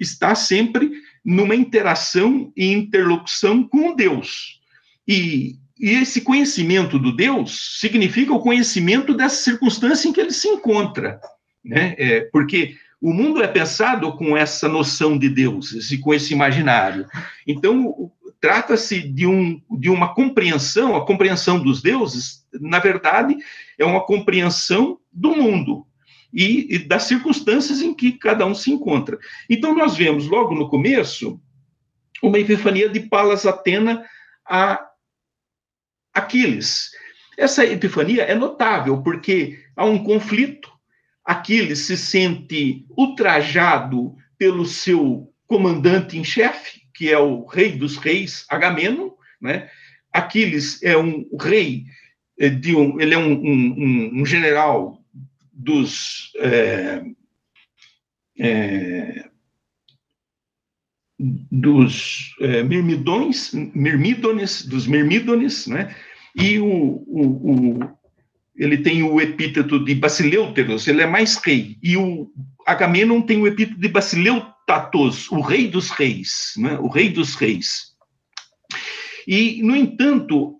está 0.00 0.34
sempre 0.34 0.90
numa 1.24 1.54
interação 1.54 2.52
e 2.56 2.72
interlocução 2.72 3.62
com 3.62 3.94
Deus. 3.94 4.60
E, 5.06 5.54
e 5.78 5.90
esse 5.90 6.20
conhecimento 6.20 6.98
do 6.98 7.14
Deus 7.14 7.78
significa 7.78 8.32
o 8.32 8.40
conhecimento 8.40 9.14
dessa 9.14 9.36
circunstância 9.36 10.08
em 10.08 10.12
que 10.12 10.20
ele 10.20 10.32
se 10.32 10.48
encontra, 10.48 11.20
né? 11.64 11.94
É, 11.96 12.20
porque 12.32 12.76
o 13.06 13.12
mundo 13.12 13.40
é 13.40 13.46
pensado 13.46 14.16
com 14.16 14.36
essa 14.36 14.68
noção 14.68 15.16
de 15.16 15.28
deuses 15.28 15.92
e 15.92 15.98
com 15.98 16.12
esse 16.12 16.34
imaginário. 16.34 17.06
Então, 17.46 18.10
trata-se 18.40 19.00
de, 19.00 19.24
um, 19.24 19.62
de 19.78 19.88
uma 19.88 20.12
compreensão, 20.12 20.96
a 20.96 21.06
compreensão 21.06 21.62
dos 21.62 21.80
deuses, 21.80 22.44
na 22.60 22.80
verdade, 22.80 23.36
é 23.78 23.84
uma 23.84 24.04
compreensão 24.04 24.98
do 25.12 25.36
mundo 25.36 25.86
e, 26.34 26.74
e 26.74 26.78
das 26.80 27.04
circunstâncias 27.04 27.80
em 27.80 27.94
que 27.94 28.10
cada 28.10 28.44
um 28.44 28.56
se 28.56 28.72
encontra. 28.72 29.20
Então, 29.48 29.72
nós 29.72 29.96
vemos 29.96 30.26
logo 30.26 30.52
no 30.56 30.68
começo 30.68 31.40
uma 32.20 32.40
epifania 32.40 32.88
de 32.88 32.98
Palas 32.98 33.46
Atena 33.46 34.04
a 34.44 34.84
Aquiles. 36.12 36.90
Essa 37.38 37.64
epifania 37.64 38.24
é 38.24 38.34
notável 38.34 39.00
porque 39.00 39.60
há 39.76 39.84
um 39.84 40.02
conflito 40.02 40.75
Aquiles 41.26 41.80
se 41.80 41.96
sente 41.96 42.86
ultrajado 42.96 44.14
pelo 44.38 44.64
seu 44.64 45.32
comandante 45.46 46.16
em 46.16 46.24
chefe, 46.24 46.82
que 46.94 47.10
é 47.10 47.18
o 47.18 47.44
rei 47.44 47.72
dos 47.72 47.96
reis, 47.96 48.46
Agamenon, 48.48 49.10
né? 49.40 49.68
Aquiles 50.12 50.82
é 50.82 50.96
um 50.96 51.28
rei 51.38 51.84
eh, 52.38 52.48
de 52.48 52.74
um, 52.74 53.00
ele 53.00 53.14
é 53.14 53.18
um, 53.18 53.32
um, 53.32 54.20
um 54.20 54.26
general 54.26 55.02
dos 55.52 56.32
é, 56.38 57.02
é, 58.38 59.28
dos 61.18 62.34
é, 62.40 62.62
mirmidões, 62.62 63.52
mirmídones, 63.52 64.66
dos 64.66 64.86
mirmídones, 64.86 65.66
né? 65.66 65.94
E 66.34 66.58
o, 66.58 66.66
o, 66.66 67.80
o, 67.80 67.98
ele 68.58 68.78
tem 68.78 69.02
o 69.02 69.20
epíteto 69.20 69.84
de 69.84 69.94
Basileuteros, 69.94 70.88
ele 70.88 71.02
é 71.02 71.06
mais 71.06 71.36
rei. 71.36 71.76
E 71.82 71.96
o 71.96 72.30
Agamenon 72.66 73.20
tem 73.22 73.38
o 73.38 73.46
epíteto 73.46 73.78
de 73.78 73.88
Basileutatos, 73.88 75.30
o 75.30 75.40
rei 75.40 75.68
dos 75.68 75.90
reis, 75.90 76.54
né? 76.56 76.78
o 76.80 76.88
rei 76.88 77.10
dos 77.10 77.34
reis. 77.34 77.94
E, 79.26 79.62
no 79.62 79.76
entanto, 79.76 80.56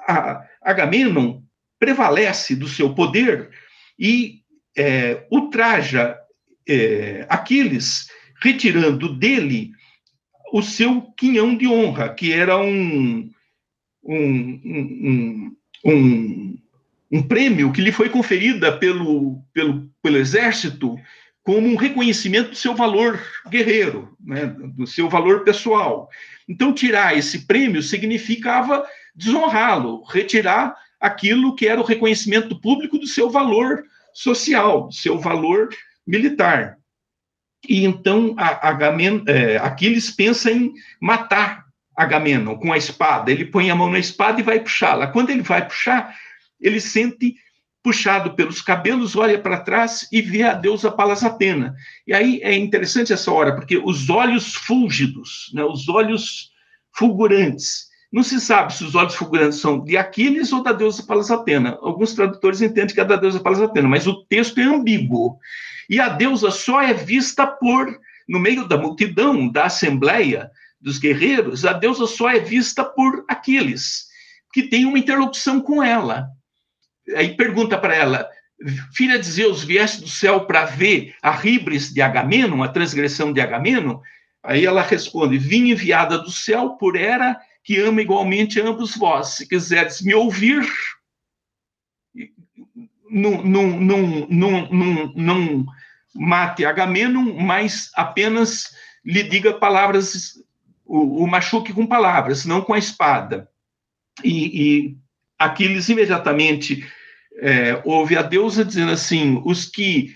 Agamenon 0.63 1.41
prevalece 1.79 2.55
do 2.57 2.69
seu 2.69 2.95
poder 2.95 3.51
e 3.99 4.41
é, 4.77 5.27
ultraja 5.31 6.17
é, 6.69 7.25
Aquiles, 7.29 8.09
retirando 8.43 9.15
dele 9.15 9.71
o 10.53 10.63
seu 10.63 11.03
quinhão 11.17 11.57
de 11.57 11.67
honra, 11.67 12.13
que 12.13 12.33
era 12.33 12.59
um, 12.59 13.31
um, 14.05 14.61
um, 14.65 15.57
um 15.85 16.36
um 17.17 17.23
prêmio 17.23 17.73
que 17.73 17.81
lhe 17.81 17.91
foi 17.91 18.11
conferida 18.11 18.77
pelo, 18.77 19.43
pelo, 19.53 19.89
pelo 20.03 20.17
exército 20.17 20.97
como 21.43 21.67
um 21.69 21.77
reconhecimento 21.77 22.51
do 22.51 22.57
seu 22.57 22.75
valor 22.75 23.21
guerreiro, 23.49 24.17
né, 24.21 24.47
do 24.47 24.87
seu 24.87 25.09
valor 25.09 25.45
pessoal. 25.45 26.11
Então, 26.49 26.73
tirar 26.73 27.17
esse 27.17 27.47
prêmio 27.47 27.83
significava 27.83 28.85
desonrá-lo, 29.15 30.05
retirar 30.05 30.75
aquilo 31.01 31.55
que 31.55 31.67
era 31.67 31.81
o 31.81 31.85
reconhecimento 31.85 32.61
público 32.61 32.99
do 32.99 33.07
seu 33.07 33.31
valor 33.31 33.85
social, 34.13 34.89
do 34.89 34.95
seu 34.95 35.19
valor 35.19 35.69
militar. 36.07 36.77
E 37.69 37.85
então 37.85 38.35
a, 38.37 38.71
a 38.71 38.79
é, 39.29 39.57
Aquiles 39.59 40.11
pensa 40.11 40.51
em 40.51 40.73
matar 41.01 41.65
Agamenon 41.97 42.57
com 42.57 42.73
a 42.73 42.77
espada. 42.77 43.31
Ele 43.31 43.45
põe 43.45 43.71
a 43.71 43.75
mão 43.75 43.91
na 43.91 43.99
espada 43.99 44.41
e 44.41 44.45
vai 44.45 44.61
puxá-la. 44.61 45.07
Quando 45.07 45.31
ele 45.31 45.43
vai 45.43 45.67
puxar, 45.67 46.15
ele 46.61 46.81
sente 46.81 47.35
puxado 47.87 48.35
pelos 48.35 48.61
cabelos, 48.61 49.15
olha 49.15 49.39
para 49.39 49.61
trás 49.61 50.09
e 50.11 50.21
vê 50.21 50.43
a 50.43 50.53
deusa 50.53 50.91
Palas 50.91 51.23
Atena. 51.23 51.77
E 52.05 52.13
aí 52.13 52.41
é 52.43 52.53
interessante 52.53 53.13
essa 53.13 53.31
hora, 53.31 53.55
porque 53.55 53.79
os 53.79 54.11
olhos 54.11 54.57
fúlgidos, 54.57 55.53
né, 55.55 55.63
os 55.63 55.89
olhos 55.89 56.51
fulgurantes, 56.93 57.87
não 58.13 58.25
se 58.25 58.41
sabe 58.41 58.75
se 58.75 58.83
os 58.83 58.97
olhos 58.97 59.15
fulgurantes 59.15 59.61
são 59.61 59.85
de 59.85 59.97
Aquiles 59.97 60.53
ou 60.53 60.65
da 60.65 60.73
deusa 60.73 61.05
Palas 61.05 61.31
Atena. 61.31 61.79
Alguns 61.81 62.13
tradutores 62.13 62.61
entendem 62.61 62.93
que 62.93 63.01
é 63.01 63.05
da 63.05 63.15
deusa 63.15 63.39
Palas 63.39 63.61
Atena, 63.61 63.89
mas 63.89 64.07
o 64.09 64.25
texto 64.25 64.59
é 64.59 64.65
ambíguo. 64.65 65.39
E 65.89 66.01
a 66.01 66.09
deusa 66.09 66.51
só 66.51 66.83
é 66.83 66.93
vista 66.93 67.47
por, 67.47 67.97
no 68.29 68.41
meio 68.41 68.67
da 68.67 68.77
multidão, 68.77 69.49
da 69.49 69.67
assembleia 69.67 70.51
dos 70.81 70.99
guerreiros, 70.99 71.65
a 71.65 71.73
deusa 71.73 72.07
só 72.07 72.31
é 72.31 72.41
vista 72.41 72.85
por 72.85 73.25
Aquiles, 73.29 74.07
que 74.53 74.65
tem 74.65 74.85
uma 74.85 74.99
interlocução 74.99 75.61
com 75.61 75.83
ela 75.83 76.29
aí 77.15 77.37
pergunta 77.37 77.79
para 77.79 77.95
ela, 77.95 78.29
filha 78.93 79.19
de 79.19 79.27
Zeus, 79.27 79.63
vieste 79.63 80.01
do 80.01 80.09
céu 80.09 80.47
para 80.47 80.65
ver 80.65 81.15
a 81.23 81.31
ribres 81.31 81.93
de 81.93 82.01
Agamemnon, 82.01 82.63
a 82.63 82.69
transgressão 82.69 83.33
de 83.33 83.41
Agamemnon? 83.41 84.01
Aí 84.43 84.65
ela 84.65 84.83
responde, 84.83 85.39
vim 85.39 85.71
enviada 85.71 86.19
do 86.19 86.31
céu 86.31 86.71
por 86.71 86.97
Hera, 86.97 87.37
que 87.65 87.79
ama 87.81 88.01
igualmente 88.01 88.61
ambos 88.61 88.97
vós. 88.97 89.31
Se 89.31 89.49
quiseres 89.49 90.01
me 90.01 90.15
ouvir, 90.15 90.65
não, 93.11 93.43
não, 93.43 93.67
não, 93.81 94.27
não, 94.29 94.69
não, 94.71 95.13
não 95.15 95.67
mate 96.15 96.65
Agamemnon, 96.65 97.35
mas 97.41 97.91
apenas 97.95 98.75
lhe 99.05 99.23
diga 99.23 99.55
palavras, 99.55 100.35
o, 100.85 101.25
o 101.25 101.27
machuque 101.27 101.73
com 101.73 101.87
palavras, 101.87 102.45
não 102.45 102.63
com 102.63 102.73
a 102.73 102.79
espada. 102.79 103.49
E, 104.25 104.63
e 104.63 104.97
Aquiles 105.39 105.89
imediatamente 105.89 106.87
é, 107.39 107.81
ouve 107.85 108.17
a 108.17 108.23
deusa 108.23 108.65
dizendo 108.65 108.93
assim: 108.93 109.41
os 109.45 109.65
que 109.67 110.15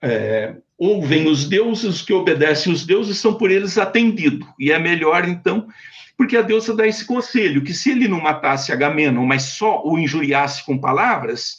é, 0.00 0.56
ouvem 0.76 1.28
os 1.28 1.48
deuses, 1.48 1.84
os 1.84 2.02
que 2.02 2.12
obedecem 2.12 2.72
os 2.72 2.84
deuses, 2.84 3.18
são 3.18 3.34
por 3.34 3.50
eles 3.50 3.78
atendidos. 3.78 4.48
E 4.58 4.72
é 4.72 4.78
melhor, 4.78 5.28
então, 5.28 5.68
porque 6.16 6.36
a 6.36 6.42
deusa 6.42 6.74
dá 6.74 6.86
esse 6.86 7.04
conselho: 7.04 7.62
que 7.62 7.72
se 7.72 7.90
ele 7.90 8.08
não 8.08 8.20
matasse 8.20 8.72
Agamenon, 8.72 9.24
mas 9.24 9.42
só 9.42 9.82
o 9.84 9.98
injuriasse 9.98 10.64
com 10.64 10.78
palavras, 10.78 11.56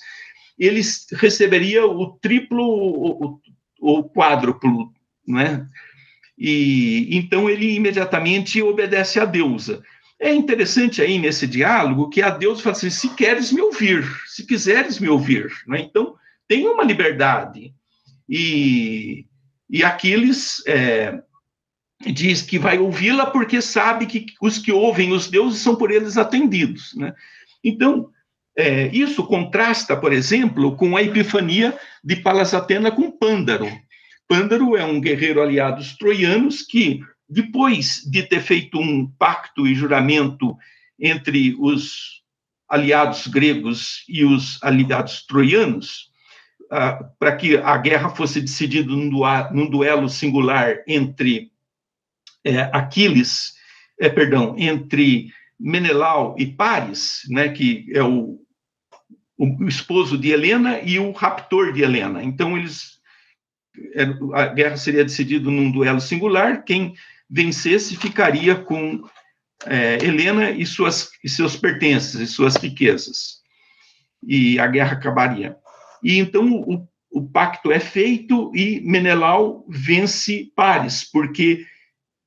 ele 0.59 0.81
receberia 1.13 1.85
o 1.85 2.17
triplo 2.17 2.63
ou 2.63 3.99
o 3.99 4.03
quádruplo, 4.03 4.93
né? 5.27 5.65
E 6.37 7.15
então 7.15 7.49
ele 7.49 7.75
imediatamente 7.75 8.61
obedece 8.61 9.19
à 9.19 9.25
deusa. 9.25 9.83
É 10.23 10.33
interessante 10.33 11.01
aí 11.01 11.19
nesse 11.19 11.45
diálogo 11.45 12.09
que 12.09 12.21
a 12.21 12.29
Deus 12.29 12.61
fala 12.61 12.77
assim: 12.77 12.89
se 12.89 13.09
queres 13.09 13.51
me 13.51 13.59
ouvir, 13.59 14.05
se 14.25 14.47
quiseres 14.47 14.97
me 14.97 15.09
ouvir. 15.09 15.51
Né? 15.67 15.81
Então, 15.81 16.15
tem 16.47 16.65
uma 16.65 16.85
liberdade. 16.85 17.73
E, 18.29 19.25
e 19.69 19.83
Aquiles 19.83 20.63
é, 20.65 21.21
diz 22.05 22.41
que 22.41 22.57
vai 22.57 22.79
ouvi-la 22.79 23.25
porque 23.25 23.61
sabe 23.61 24.05
que 24.05 24.27
os 24.41 24.57
que 24.57 24.71
ouvem 24.71 25.11
os 25.11 25.29
deuses 25.29 25.59
são 25.59 25.75
por 25.75 25.91
eles 25.91 26.17
atendidos. 26.17 26.93
Né? 26.95 27.13
Então, 27.61 28.09
é, 28.55 28.87
isso 28.95 29.25
contrasta, 29.25 29.97
por 29.97 30.13
exemplo, 30.13 30.77
com 30.77 30.95
a 30.95 31.03
epifania 31.03 31.77
de 32.01 32.15
Palas 32.15 32.53
Atena 32.53 32.93
com 32.93 33.11
Pândaro. 33.11 33.67
Pândaro 34.25 34.77
é 34.77 34.85
um 34.85 35.01
guerreiro 35.01 35.41
aliado 35.41 35.79
dos 35.79 35.97
troianos 35.97 36.61
que 36.61 37.01
depois 37.29 38.03
de 38.09 38.23
ter 38.23 38.41
feito 38.41 38.79
um 38.79 39.07
pacto 39.07 39.67
e 39.67 39.75
juramento 39.75 40.55
entre 40.99 41.55
os 41.59 42.21
aliados 42.69 43.27
gregos 43.27 44.03
e 44.07 44.23
os 44.23 44.61
aliados 44.63 45.25
troianos, 45.25 46.11
uh, 46.65 47.05
para 47.19 47.35
que 47.35 47.57
a 47.57 47.77
guerra 47.77 48.09
fosse 48.09 48.41
decidida 48.41 48.89
num, 48.91 49.11
num 49.51 49.69
duelo 49.69 50.09
singular 50.09 50.77
entre 50.87 51.51
é, 52.43 52.61
Aquiles, 52.73 53.53
é, 53.99 54.09
perdão, 54.09 54.55
entre 54.57 55.31
Menelau 55.59 56.35
e 56.37 56.45
Paris, 56.45 57.21
né, 57.29 57.49
que 57.49 57.85
é 57.93 58.03
o, 58.03 58.39
o, 59.37 59.65
esposo 59.65 60.17
de 60.17 60.29
Helena 60.29 60.79
e 60.79 60.99
o 60.99 61.11
raptor 61.11 61.71
de 61.71 61.81
Helena. 61.81 62.23
Então, 62.23 62.57
eles 62.57 62.99
a 64.33 64.47
guerra 64.47 64.77
seria 64.77 65.03
decidida 65.03 65.49
num 65.49 65.71
duelo 65.71 65.99
singular, 65.99 66.63
quem 66.63 66.93
vencesse, 67.29 67.95
ficaria 67.95 68.55
com 68.55 69.03
é, 69.65 69.95
Helena 70.03 70.51
e, 70.51 70.65
suas, 70.65 71.09
e 71.23 71.29
seus 71.29 71.55
pertences, 71.55 72.15
e 72.15 72.27
suas 72.27 72.55
riquezas. 72.55 73.41
E 74.21 74.59
a 74.59 74.67
guerra 74.67 74.93
acabaria. 74.93 75.57
E 76.03 76.19
então 76.19 76.51
o, 76.51 76.87
o 77.11 77.27
pacto 77.27 77.71
é 77.71 77.79
feito 77.79 78.51
e 78.55 78.81
Menelau 78.81 79.65
vence 79.67 80.51
Paris, 80.55 81.09
porque 81.09 81.65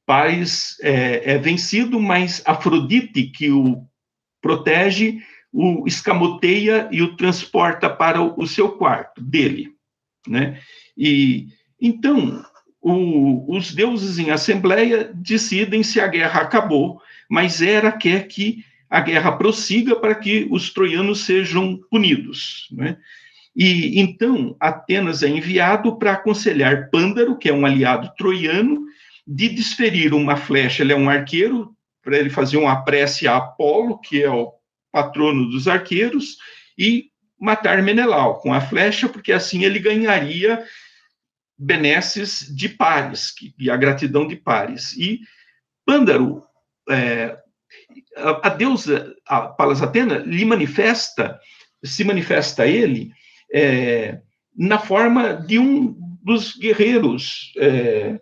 Paris 0.07 0.77
é, 0.81 1.33
é 1.35 1.39
vencido, 1.39 2.01
mas 2.01 2.43
Afrodite, 2.47 3.25
que 3.25 3.51
o 3.51 3.85
protege, 4.41 5.19
o 5.53 5.87
escamoteia 5.87 6.89
e 6.93 7.03
o 7.03 7.17
transporta 7.17 7.91
para 7.91 8.23
o, 8.23 8.41
o 8.41 8.47
seu 8.47 8.73
quarto 8.73 9.21
dele, 9.21 9.73
né? 10.27 10.61
E 10.97 11.49
então 11.81 12.45
o, 12.81 13.57
os 13.57 13.75
deuses 13.75 14.19
em 14.19 14.31
assembleia 14.31 15.11
decidem 15.13 15.83
se 15.83 16.01
a 16.01 16.07
guerra 16.07 16.43
acabou, 16.43 17.01
mas 17.29 17.61
Hera 17.61 17.93
quer 17.93 18.29
que 18.29 18.65
a 18.89 19.01
guerra 19.01 19.33
prossiga 19.33 19.97
para 19.97 20.15
que 20.15 20.47
os 20.51 20.73
troianos 20.73 21.25
sejam 21.25 21.81
punidos, 21.91 22.69
né? 22.71 22.97
E 23.55 23.99
então 23.99 24.55
Atenas 24.61 25.23
é 25.23 25.29
enviado 25.29 25.99
para 25.99 26.13
aconselhar 26.13 26.91
Pândaro, 26.91 27.39
que 27.39 27.49
é 27.49 27.53
um 27.53 27.65
aliado 27.65 28.13
troiano, 28.17 28.85
de 29.27 29.49
desferir 29.49 30.13
uma 30.13 30.37
flecha. 30.37 30.83
Ele 30.83 30.93
é 30.93 30.97
um 30.97 31.09
arqueiro, 31.09 31.75
para 32.03 32.19
ele 32.19 32.31
fazer 32.31 32.59
uma 32.59 32.85
prece 32.85 33.27
a 33.27 33.37
Apolo, 33.37 33.99
que 33.99 34.23
é 34.23 34.31
o 34.31 34.53
patrono 34.93 35.49
dos 35.49 35.67
arqueiros, 35.67 36.37
e 36.79 37.07
matar 37.41 37.83
Menelau 37.83 38.39
com 38.41 38.53
a 38.53 38.61
flecha, 38.61 39.09
porque 39.09 39.33
assim 39.33 39.65
ele 39.65 39.79
ganharia 39.79 40.63
benesses 41.59 42.55
de 42.55 42.69
Pares, 42.69 43.35
e 43.59 43.71
a 43.71 43.77
gratidão 43.77 44.27
de 44.27 44.37
Pares. 44.37 44.93
E 44.97 45.21
Pândaro, 45.85 46.43
é, 46.89 47.37
a, 48.17 48.49
a, 48.49 48.51
deusa, 48.51 49.15
a 49.27 49.43
Palas 49.43 49.83
Atena, 49.83 50.19
lhe 50.19 50.45
manifesta, 50.45 51.39
se 51.83 52.05
manifesta 52.05 52.65
a 52.65 52.67
ele 52.67 53.13
é, 53.53 54.21
na 54.57 54.79
forma 54.79 55.35
de 55.35 55.59
um 55.59 55.97
dos 56.23 56.57
guerreiros 56.57 57.53
é, 57.59 58.21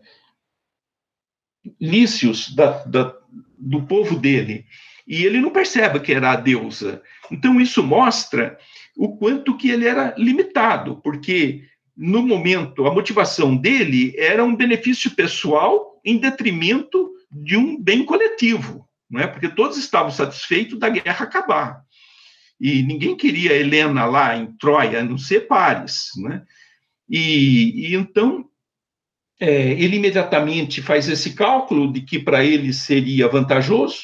lícios 1.80 2.54
da, 2.54 2.84
da, 2.84 3.16
do 3.58 3.82
povo 3.82 4.18
dele. 4.18 4.66
E 5.06 5.24
ele 5.24 5.40
não 5.40 5.50
percebe 5.50 6.00
que 6.00 6.12
era 6.12 6.32
a 6.32 6.36
deusa. 6.36 7.02
Então, 7.30 7.60
isso 7.60 7.82
mostra 7.82 8.58
o 8.96 9.16
quanto 9.16 9.56
que 9.56 9.70
ele 9.70 9.86
era 9.86 10.14
limitado, 10.16 11.00
porque 11.02 11.64
no 11.96 12.22
momento 12.22 12.86
a 12.86 12.92
motivação 12.92 13.56
dele 13.56 14.14
era 14.16 14.44
um 14.44 14.56
benefício 14.56 15.10
pessoal 15.12 16.00
em 16.04 16.18
detrimento 16.18 17.10
de 17.30 17.56
um 17.56 17.80
bem 17.80 18.04
coletivo, 18.04 18.88
não 19.10 19.20
é? 19.20 19.26
Porque 19.26 19.48
todos 19.48 19.76
estavam 19.76 20.10
satisfeitos 20.10 20.78
da 20.78 20.88
guerra 20.88 21.24
acabar. 21.24 21.82
E 22.60 22.82
ninguém 22.82 23.16
queria 23.16 23.56
Helena 23.56 24.04
lá 24.04 24.36
em 24.36 24.56
Troia, 24.56 25.00
a 25.00 25.04
não 25.04 25.18
ser 25.18 25.46
Paris, 25.46 26.10
né? 26.16 26.42
E, 27.08 27.88
e 27.88 27.94
então 27.94 28.48
é, 29.40 29.72
ele 29.72 29.96
imediatamente 29.96 30.80
faz 30.80 31.08
esse 31.08 31.34
cálculo 31.34 31.92
de 31.92 32.00
que 32.00 32.18
para 32.18 32.44
ele 32.44 32.72
seria 32.72 33.28
vantajoso 33.28 33.98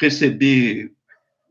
receber 0.00 0.90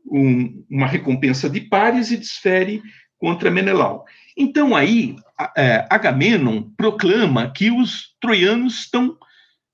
um, 0.06 0.64
uma 0.68 0.86
recompensa 0.86 1.48
de 1.48 1.60
pares 1.60 2.10
e 2.10 2.16
desfere 2.16 2.82
contra 3.24 3.50
Menelau. 3.50 4.04
Então 4.36 4.76
aí 4.76 5.16
é, 5.56 5.86
Agamenon 5.88 6.64
proclama 6.76 7.50
que 7.50 7.70
os 7.70 8.14
troianos 8.20 8.80
estão 8.80 9.16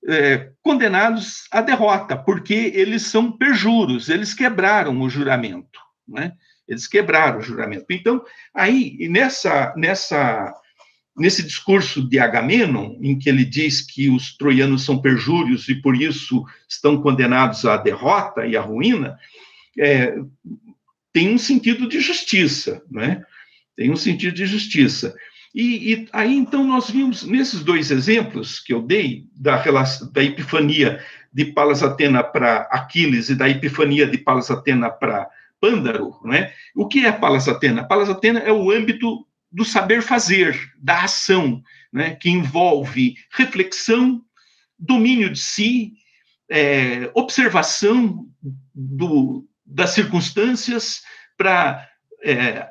é, 0.07 0.51
condenados 0.63 1.43
à 1.51 1.59
derrota, 1.59 2.15
porque 2.15 2.71
eles 2.73 3.01
são 3.01 3.29
perjuros, 3.29 4.07
eles 4.07 4.33
quebraram 4.33 5.01
o 5.01 5.09
juramento, 5.09 5.81
né? 6.07 6.31
Eles 6.65 6.87
quebraram 6.87 7.39
o 7.39 7.41
juramento. 7.41 7.87
Então, 7.89 8.23
aí, 8.55 9.09
nessa, 9.09 9.73
nessa 9.75 10.55
nesse 11.17 11.43
discurso 11.43 12.07
de 12.07 12.19
Agamenon, 12.19 12.95
em 13.01 13.19
que 13.19 13.27
ele 13.27 13.43
diz 13.43 13.81
que 13.81 14.09
os 14.09 14.37
troianos 14.37 14.85
são 14.85 15.01
perjúrios 15.01 15.67
e 15.67 15.75
por 15.75 15.93
isso 15.93 16.45
estão 16.69 17.01
condenados 17.01 17.65
à 17.65 17.75
derrota 17.75 18.47
e 18.47 18.55
à 18.55 18.61
ruína, 18.61 19.19
é, 19.77 20.15
tem 21.11 21.33
um 21.33 21.37
sentido 21.37 21.89
de 21.89 21.99
justiça, 21.99 22.81
né? 22.89 23.25
Tem 23.75 23.91
um 23.91 23.95
sentido 23.95 24.33
de 24.33 24.45
justiça. 24.45 25.15
E, 25.53 25.93
e, 25.93 26.07
aí, 26.13 26.35
então, 26.35 26.65
nós 26.65 26.89
vimos 26.89 27.23
nesses 27.23 27.61
dois 27.61 27.91
exemplos 27.91 28.59
que 28.59 28.73
eu 28.73 28.81
dei, 28.81 29.25
da, 29.35 29.57
relação, 29.57 30.11
da 30.11 30.23
epifania 30.23 31.03
de 31.33 31.45
Palas 31.45 31.83
Atena 31.83 32.23
para 32.23 32.61
Aquiles 32.71 33.29
e 33.29 33.35
da 33.35 33.49
epifania 33.49 34.07
de 34.07 34.17
Palas 34.17 34.49
Atena 34.49 34.89
para 34.89 35.29
Pândaro, 35.59 36.15
né? 36.23 36.51
o 36.75 36.87
que 36.87 37.05
é 37.05 37.11
Palas 37.11 37.47
Atena? 37.47 37.83
Palas 37.83 38.09
Atena 38.09 38.39
é 38.39 38.51
o 38.51 38.71
âmbito 38.71 39.25
do 39.51 39.65
saber 39.65 40.01
fazer, 40.01 40.57
da 40.77 41.03
ação, 41.03 41.61
né, 41.91 42.15
que 42.15 42.29
envolve 42.29 43.15
reflexão, 43.31 44.23
domínio 44.79 45.29
de 45.29 45.39
si, 45.39 45.93
é, 46.49 47.11
observação 47.13 48.25
do, 48.73 49.45
das 49.65 49.91
circunstâncias 49.91 51.01
para 51.37 51.87
é, 52.23 52.67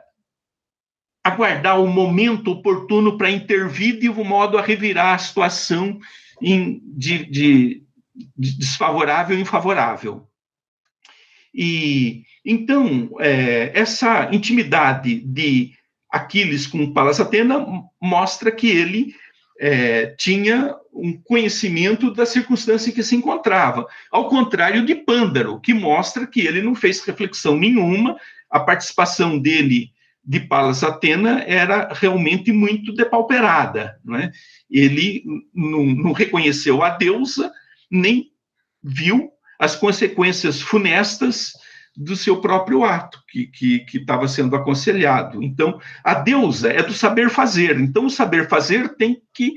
aguardar 1.22 1.80
o 1.80 1.86
momento 1.86 2.50
oportuno 2.52 3.18
para 3.18 3.30
intervir 3.30 3.98
de 3.98 4.08
um 4.08 4.24
modo 4.24 4.56
a 4.56 4.62
revirar 4.62 5.14
a 5.14 5.18
situação 5.18 5.98
em, 6.40 6.80
de, 6.84 7.24
de, 7.26 7.82
de 8.36 8.58
desfavorável 8.58 9.38
em 9.38 9.44
favorável. 9.44 10.26
E 11.54 12.22
então 12.44 13.10
é, 13.20 13.70
essa 13.74 14.30
intimidade 14.32 15.20
de 15.20 15.72
Aquiles 16.10 16.66
com 16.66 16.92
Palas 16.92 17.20
Atena 17.20 17.64
mostra 18.00 18.50
que 18.50 18.68
ele 18.68 19.14
é, 19.60 20.06
tinha 20.18 20.74
um 20.92 21.20
conhecimento 21.20 22.12
da 22.12 22.24
circunstância 22.24 22.90
em 22.90 22.94
que 22.94 23.02
se 23.02 23.14
encontrava, 23.14 23.86
ao 24.10 24.28
contrário 24.28 24.84
de 24.86 24.94
Pândaro, 24.94 25.60
que 25.60 25.74
mostra 25.74 26.26
que 26.26 26.40
ele 26.40 26.62
não 26.62 26.74
fez 26.74 27.04
reflexão 27.04 27.56
nenhuma, 27.56 28.16
a 28.48 28.58
participação 28.58 29.38
dele 29.38 29.92
de 30.24 30.40
Palas 30.40 30.84
Atena 30.84 31.42
era 31.46 31.92
realmente 31.92 32.52
muito 32.52 32.92
depauperada, 32.92 33.98
não 34.04 34.16
é? 34.16 34.30
ele 34.70 35.24
não, 35.54 35.84
não 35.84 36.12
reconheceu 36.12 36.82
a 36.82 36.90
deusa, 36.90 37.50
nem 37.90 38.30
viu 38.82 39.30
as 39.58 39.76
consequências 39.76 40.60
funestas 40.60 41.52
do 41.96 42.14
seu 42.14 42.40
próprio 42.40 42.84
ato, 42.84 43.22
que 43.26 43.84
estava 43.92 44.28
sendo 44.28 44.56
aconselhado. 44.56 45.42
Então, 45.42 45.80
a 46.04 46.14
deusa 46.14 46.70
é 46.70 46.82
do 46.82 46.94
saber 46.94 47.28
fazer. 47.28 47.78
Então, 47.78 48.06
o 48.06 48.10
saber 48.10 48.48
fazer 48.48 48.96
tem 48.96 49.20
que 49.34 49.54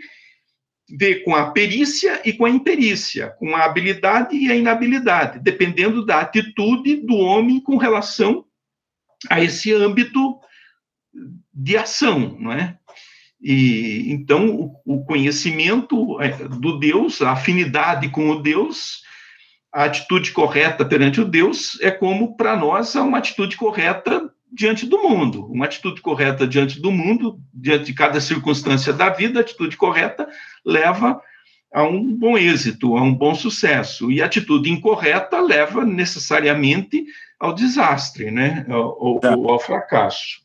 ver 0.89 1.23
com 1.23 1.35
a 1.35 1.51
perícia 1.51 2.21
e 2.25 2.33
com 2.33 2.45
a 2.45 2.49
imperícia, 2.49 3.29
com 3.39 3.55
a 3.55 3.63
habilidade 3.63 4.35
e 4.35 4.51
a 4.51 4.55
inabilidade, 4.55 5.39
dependendo 5.39 6.05
da 6.05 6.19
atitude 6.19 6.97
do 6.97 7.15
homem 7.15 7.61
com 7.61 7.77
relação 7.77 8.45
a 9.29 9.41
esse 9.41 9.71
âmbito 9.73 10.39
de 11.53 11.77
ação, 11.77 12.37
não 12.39 12.51
é? 12.51 12.77
E 13.41 14.05
então 14.11 14.49
o, 14.49 14.75
o 14.85 15.05
conhecimento 15.05 16.19
é, 16.21 16.29
do 16.47 16.79
Deus, 16.79 17.21
a 17.21 17.31
afinidade 17.31 18.09
com 18.09 18.29
o 18.29 18.41
Deus, 18.41 19.01
a 19.73 19.85
atitude 19.85 20.31
correta 20.31 20.85
perante 20.85 21.19
o 21.19 21.25
Deus 21.25 21.79
é 21.81 21.89
como, 21.89 22.37
para 22.37 22.55
nós, 22.55 22.95
é 22.95 23.01
uma 23.01 23.17
atitude 23.17 23.57
correta 23.57 24.31
diante 24.51 24.85
do 24.85 25.01
mundo. 25.01 25.47
Uma 25.47 25.65
atitude 25.65 25.99
correta 25.99 26.47
diante 26.47 26.79
do 26.79 26.91
mundo, 26.91 27.39
diante 27.51 27.85
de 27.85 27.93
cada 27.93 28.21
circunstância 28.21 28.93
da 28.93 29.09
vida, 29.09 29.39
a 29.39 29.41
atitude 29.41 29.75
correta 29.75 30.27
leva 30.63 31.19
a 31.73 31.83
um 31.83 32.15
bom 32.15 32.37
êxito, 32.37 32.95
a 32.95 33.01
um 33.01 33.13
bom 33.13 33.33
sucesso. 33.33 34.11
E 34.11 34.21
a 34.21 34.27
atitude 34.27 34.69
incorreta 34.69 35.41
leva 35.41 35.83
necessariamente 35.83 37.03
ao 37.39 37.53
desastre, 37.53 38.29
né? 38.29 38.63
ao, 38.69 39.25
ao, 39.25 39.49
ao 39.49 39.59
fracasso. 39.59 40.42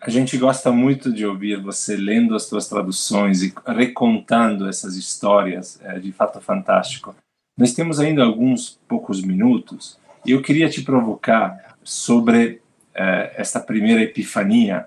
A 0.00 0.08
gente 0.08 0.38
gosta 0.38 0.72
muito 0.72 1.12
de 1.12 1.26
ouvir 1.26 1.60
você 1.60 1.94
lendo 1.94 2.34
as 2.34 2.44
suas 2.44 2.66
traduções 2.66 3.42
e 3.42 3.52
recontando 3.66 4.66
essas 4.66 4.96
histórias, 4.96 5.78
é 5.82 5.98
de 5.98 6.10
fato 6.10 6.40
fantástico. 6.40 7.14
Nós 7.56 7.74
temos 7.74 8.00
ainda 8.00 8.24
alguns 8.24 8.80
poucos 8.88 9.20
minutos 9.20 9.98
e 10.24 10.30
eu 10.30 10.40
queria 10.40 10.70
te 10.70 10.80
provocar 10.80 11.76
sobre 11.84 12.62
eh, 12.94 13.34
esta 13.36 13.60
primeira 13.60 14.02
epifania, 14.02 14.86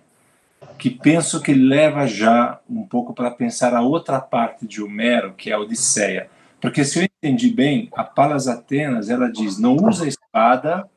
que 0.80 0.90
penso 0.90 1.42
que 1.42 1.54
leva 1.54 2.08
já 2.08 2.60
um 2.68 2.82
pouco 2.82 3.14
para 3.14 3.30
pensar 3.30 3.76
a 3.76 3.82
outra 3.82 4.20
parte 4.20 4.66
de 4.66 4.82
Homero, 4.82 5.34
que 5.34 5.52
é 5.52 5.54
a 5.54 5.60
Odisseia. 5.60 6.28
Porque 6.60 6.84
se 6.84 7.00
eu 7.00 7.04
entendi 7.04 7.50
bem, 7.52 7.88
a 7.94 8.04
Palas 8.04 8.48
Atenas, 8.48 9.12
ela 9.12 9.32
diz, 9.32 9.60
não 9.60 9.76
usa 9.76 10.08
espada, 10.08 10.90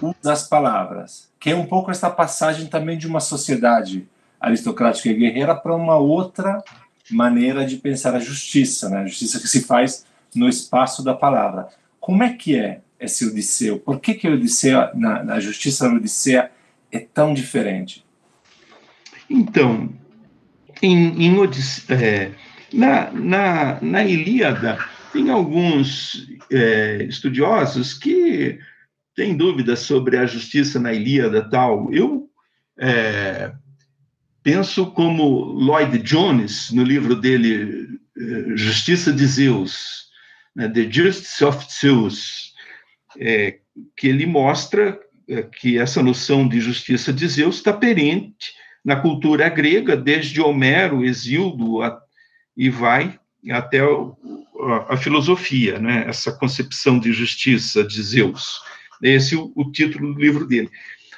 usa 0.00 0.32
as 0.32 0.48
palavras, 0.48 1.30
que 1.38 1.50
é 1.50 1.54
um 1.54 1.66
pouco 1.66 1.90
esta 1.90 2.10
passagem 2.10 2.66
também 2.66 2.96
de 2.96 3.06
uma 3.06 3.20
sociedade 3.20 4.06
aristocrática 4.40 5.08
e 5.08 5.14
guerreira 5.14 5.54
para 5.54 5.74
uma 5.74 5.96
outra 5.96 6.62
maneira 7.10 7.64
de 7.64 7.76
pensar 7.76 8.14
a 8.14 8.18
justiça, 8.20 8.88
né? 8.88 9.00
A 9.00 9.06
justiça 9.06 9.40
que 9.40 9.48
se 9.48 9.62
faz 9.64 10.06
no 10.34 10.48
espaço 10.48 11.02
da 11.02 11.14
palavra. 11.14 11.68
Como 12.00 12.22
é 12.22 12.32
que 12.32 12.56
é 12.56 12.80
esse 12.98 13.26
Odisseu? 13.26 13.78
Por 13.78 14.00
que, 14.00 14.14
que 14.14 14.26
a 14.26 14.32
Odisseia, 14.32 14.90
na, 14.94 15.22
na 15.22 15.40
justiça 15.40 15.88
da 15.88 15.94
Odisseia 15.94 16.50
é 16.90 16.98
tão 16.98 17.34
diferente? 17.34 18.04
Então, 19.28 19.90
em, 20.82 21.26
em 21.26 21.38
Odisse, 21.38 21.84
é, 21.92 22.32
na, 22.72 23.10
na, 23.12 23.78
na 23.80 24.04
Ilíada, 24.04 24.78
Tem 25.14 25.30
alguns 25.30 26.26
é, 26.50 27.04
estudiosos 27.04 27.94
que 27.94 28.58
têm 29.14 29.36
dúvidas 29.36 29.80
sobre 29.80 30.16
a 30.16 30.26
justiça 30.26 30.78
na 30.78 30.92
Ilíada 30.92 31.48
tal. 31.48 31.92
Eu 31.92 32.28
é, 32.78 33.52
penso 34.42 34.86
como 34.92 35.44
Lloyd 35.44 35.98
Jones, 35.98 36.70
no 36.70 36.82
livro 36.82 37.16
dele 37.16 37.88
é, 38.16 38.56
Justiça 38.56 39.12
de 39.12 39.26
Zeus, 39.26 40.04
né, 40.54 40.68
The 40.68 40.90
Justice 40.90 41.44
of 41.44 41.66
Zeus, 41.72 42.52
é, 43.18 43.58
que 43.96 44.08
ele 44.08 44.26
mostra 44.26 44.98
é, 45.28 45.42
que 45.42 45.78
essa 45.78 46.02
noção 46.02 46.46
de 46.46 46.60
justiça 46.60 47.12
de 47.12 47.26
Zeus 47.26 47.56
está 47.56 47.72
perente 47.72 48.52
na 48.84 48.96
cultura 48.96 49.48
grega, 49.48 49.96
desde 49.96 50.40
Homero, 50.40 51.04
Exildo, 51.04 51.82
a, 51.82 51.98
e 52.56 52.68
vai 52.68 53.18
até 53.50 53.80
a, 53.80 54.94
a, 54.94 54.96
filosofia, 54.96 55.78
né? 55.78 56.04
essa 56.06 56.32
concepção 56.32 56.98
de 56.98 57.12
justiça 57.12 57.82
de 57.82 58.02
Zeus. 58.02 58.60
Esse 59.04 59.34
é 59.34 59.38
o, 59.38 59.52
o 59.54 59.70
título 59.70 60.14
do 60.14 60.20
livro 60.20 60.46
dele. 60.46 60.70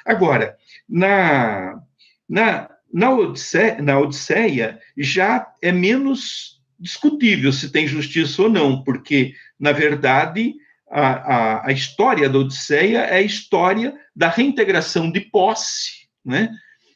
Agora, 0.05 0.57
na, 0.87 1.81
na, 2.27 2.69
na, 2.93 3.11
Odisseia, 3.11 3.81
na 3.81 3.99
Odisseia 3.99 4.79
já 4.97 5.47
é 5.61 5.71
menos 5.71 6.61
discutível 6.79 7.51
se 7.51 7.71
tem 7.71 7.87
justiça 7.87 8.43
ou 8.43 8.49
não, 8.49 8.83
porque, 8.83 9.33
na 9.59 9.71
verdade, 9.71 10.53
a, 10.89 11.07
a, 11.07 11.67
a 11.67 11.71
história 11.71 12.29
da 12.29 12.39
Odisseia 12.39 12.99
é 12.99 13.17
a 13.17 13.21
história 13.21 13.93
da 14.15 14.29
reintegração 14.29 15.11
de 15.11 15.21
posse 15.21 16.07
né, 16.23 16.49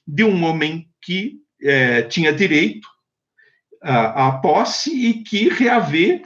de 0.07 0.23
um 0.23 0.43
homem 0.43 0.87
que 1.01 1.39
é, 1.61 2.01
tinha 2.03 2.33
direito 2.33 2.87
à, 3.81 4.27
à 4.27 4.31
posse 4.39 4.93
e 4.93 5.23
que 5.23 5.49
reaver 5.49 6.21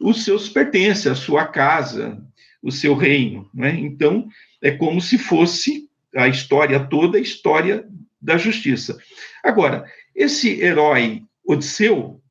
os 0.00 0.24
seus 0.24 0.48
pertences, 0.48 1.06
a 1.06 1.14
sua 1.14 1.46
casa, 1.46 2.22
o 2.64 2.72
seu 2.72 2.94
reino. 2.94 3.48
Né? 3.54 3.78
Então, 3.78 4.26
é 4.62 4.70
como 4.70 5.00
se 5.00 5.18
fosse 5.18 5.86
a 6.16 6.26
história 6.26 6.80
toda 6.80 7.18
a 7.18 7.20
história 7.20 7.86
da 8.20 8.38
justiça. 8.38 8.98
Agora, 9.44 9.84
esse 10.16 10.60
herói 10.62 11.22
Odisseu, 11.46 12.22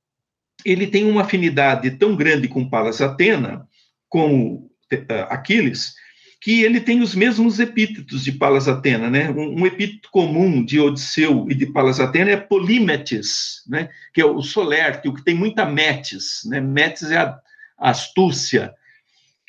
ele 0.66 0.88
tem 0.88 1.06
uma 1.06 1.22
afinidade 1.22 1.92
tão 1.92 2.16
grande 2.16 2.48
com 2.48 2.68
Palas 2.68 3.00
Atena, 3.00 3.68
como 4.10 4.72
eh, 4.92 5.06
Aquiles, 5.30 5.94
que 6.42 6.64
ele 6.64 6.82
tem 6.82 7.02
os 7.02 7.14
mesmos 7.14 7.60
epítetos 7.60 8.24
de 8.24 8.32
Palas 8.32 8.68
Atena, 8.68 9.10
né? 9.10 9.30
Um, 9.30 9.62
um, 9.62 9.68
epíteto 9.68 10.10
comum 10.12 10.64
de 10.64 10.80
Odisseu 10.80 11.46
e 11.50 11.54
de 11.54 11.68
Palas 11.68 12.00
Atena 12.00 12.32
é 12.32 12.38
Polímetes, 12.38 13.62
né? 13.68 13.90
Que 14.14 14.22
é 14.22 14.26
o 14.26 14.42
solerte, 14.42 15.08
o 15.08 15.14
que 15.14 15.24
tem 15.24 15.36
muita 15.36 15.66
metes, 15.66 16.42
né? 16.46 16.60
Metes 16.60 17.12
é 17.12 17.18
a, 17.18 17.38
a 17.78 17.92
astúcia, 17.92 18.74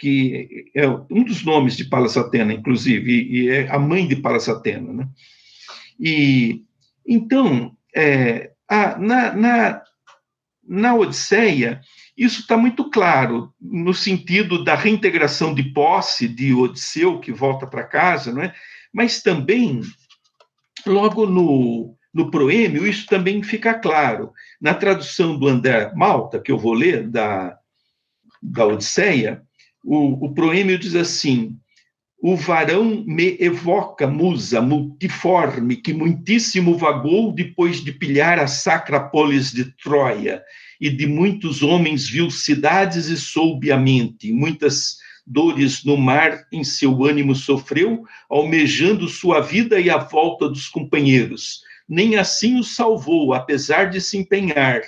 que 0.05 0.70
é 0.74 0.86
um 0.86 1.24
dos 1.24 1.42
nomes 1.42 1.78
de 1.78 1.86
Palas 1.86 2.14
Atena, 2.18 2.52
inclusive, 2.52 3.11
e, 3.11 3.48
é 3.48 3.70
a 3.70 3.78
mãe 3.78 4.07
de 4.07 4.16
Palas 4.16 4.50
Atena, 4.50 4.92
né? 4.92 5.09
E 5.98 6.62
então, 7.07 7.74
é, 7.96 8.50
a, 8.68 8.98
na, 8.98 9.32
na, 9.34 9.82
na 10.62 10.94
Odisseia, 10.94 11.80
isso 12.14 12.42
está 12.42 12.55
muito 12.55 12.90
claro, 12.90 13.50
no 13.59 13.94
sentido 13.94 14.62
da 14.62 14.74
reintegração 14.74 15.55
de 15.55 15.62
posse 15.72 16.28
de 16.28 16.52
Odisseu, 16.52 17.18
que 17.18 17.32
volta 17.32 17.66
para 17.66 17.84
casa, 17.84 18.30
não 18.30 18.42
é? 18.42 18.55
mas 18.92 19.22
também, 19.22 19.80
logo 20.86 21.24
no, 21.24 21.96
no 22.12 22.30
proêmio, 22.30 22.86
isso 22.86 23.07
também 23.07 23.42
fica 23.42 23.72
claro. 23.72 24.34
Na 24.61 24.74
tradução 24.74 25.38
do 25.38 25.48
André 25.48 25.94
Malta, 25.94 26.38
que 26.38 26.52
eu 26.52 26.59
vou 26.59 26.74
ler, 26.74 27.09
da, 27.09 27.57
da 28.42 28.66
Odisseia, 28.66 29.42
o, 29.85 30.26
o 30.26 30.35
proêmio 30.35 30.78
diz 30.78 30.95
assim: 30.95 31.57
o 32.20 32.37
varão 32.37 33.05
me 33.07 33.37
evoca 33.39 34.07
musa 34.07 34.62
multiforme 34.62 35.76
que 35.76 35.93
muitíssimo 35.93 36.78
vagou 36.78 37.30
depois 37.30 37.85
de 37.85 37.93
pilhar 37.93 38.39
a 38.39 38.47
sacra 38.47 38.99
polis 38.99 39.53
de 39.53 39.66
Troia 39.76 40.43
e 40.80 40.89
de 40.89 41.07
muitos 41.07 41.62
homens 41.62 42.09
viu 42.09 42.30
cidades 42.30 43.09
e 43.09 43.16
soube 43.16 43.70
a 43.70 43.76
mente, 43.76 44.32
muitas 44.32 44.97
dores 45.26 45.85
no 45.85 45.97
mar 45.97 46.47
em 46.51 46.64
seu 46.64 47.05
ânimo 47.05 47.35
sofreu, 47.35 48.05
almejando 48.28 49.09
sua 49.09 49.41
vida 49.41 49.78
e 49.78 49.89
a 49.91 49.99
volta 49.99 50.49
dos 50.49 50.68
companheiros. 50.68 51.61
Nem 51.89 52.16
assim 52.16 52.59
o 52.59 52.64
salvou, 52.64 53.35
apesar 53.35 53.91
de 53.91 54.01
se 54.01 54.16
empenhar, 54.16 54.80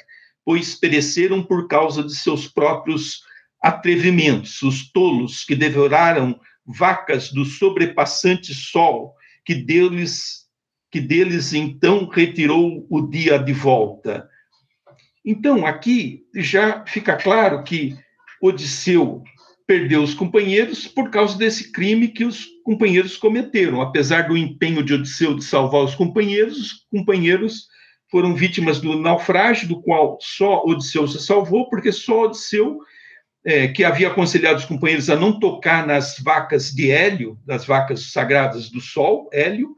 pois 0.44 0.74
pereceram 0.74 1.42
por 1.42 1.68
causa 1.68 2.02
de 2.02 2.14
seus 2.14 2.48
próprios 2.48 3.20
atrevimentos, 3.62 4.62
os 4.62 4.90
tolos 4.90 5.44
que 5.44 5.54
devoraram 5.54 6.38
vacas 6.64 7.30
do 7.30 7.44
sobrepassante 7.44 8.54
sol, 8.54 9.14
que 9.44 9.54
deles 9.54 10.46
que 10.90 11.00
deles 11.00 11.52
então 11.52 12.08
retirou 12.08 12.86
o 12.88 13.02
dia 13.02 13.38
de 13.38 13.52
volta. 13.52 14.28
Então, 15.24 15.66
aqui 15.66 16.22
já 16.34 16.84
fica 16.86 17.16
claro 17.16 17.62
que 17.64 17.96
Odisseu 18.40 19.22
perdeu 19.66 20.02
os 20.02 20.14
companheiros 20.14 20.86
por 20.86 21.10
causa 21.10 21.36
desse 21.36 21.72
crime 21.72 22.08
que 22.08 22.24
os 22.24 22.46
companheiros 22.64 23.16
cometeram. 23.16 23.82
Apesar 23.82 24.28
do 24.28 24.36
empenho 24.36 24.82
de 24.82 24.94
Odisseu 24.94 25.34
de 25.34 25.44
salvar 25.44 25.82
os 25.82 25.94
companheiros, 25.94 26.58
os 26.58 26.72
companheiros 26.90 27.66
foram 28.10 28.34
vítimas 28.34 28.80
do 28.80 28.96
naufrágio, 28.98 29.68
do 29.68 29.82
qual 29.82 30.16
só 30.20 30.62
Odisseu 30.64 31.08
se 31.08 31.18
salvou, 31.18 31.68
porque 31.68 31.90
só 31.90 32.22
Odisseu, 32.22 32.78
é, 33.46 33.68
que 33.68 33.84
havia 33.84 34.08
aconselhado 34.08 34.58
os 34.58 34.64
companheiros 34.64 35.08
a 35.08 35.14
não 35.14 35.38
tocar 35.38 35.86
nas 35.86 36.18
vacas 36.18 36.72
de 36.72 36.90
Hélio, 36.90 37.38
das 37.46 37.64
vacas 37.64 38.10
sagradas 38.10 38.68
do 38.68 38.80
sol, 38.80 39.30
Hélio, 39.32 39.76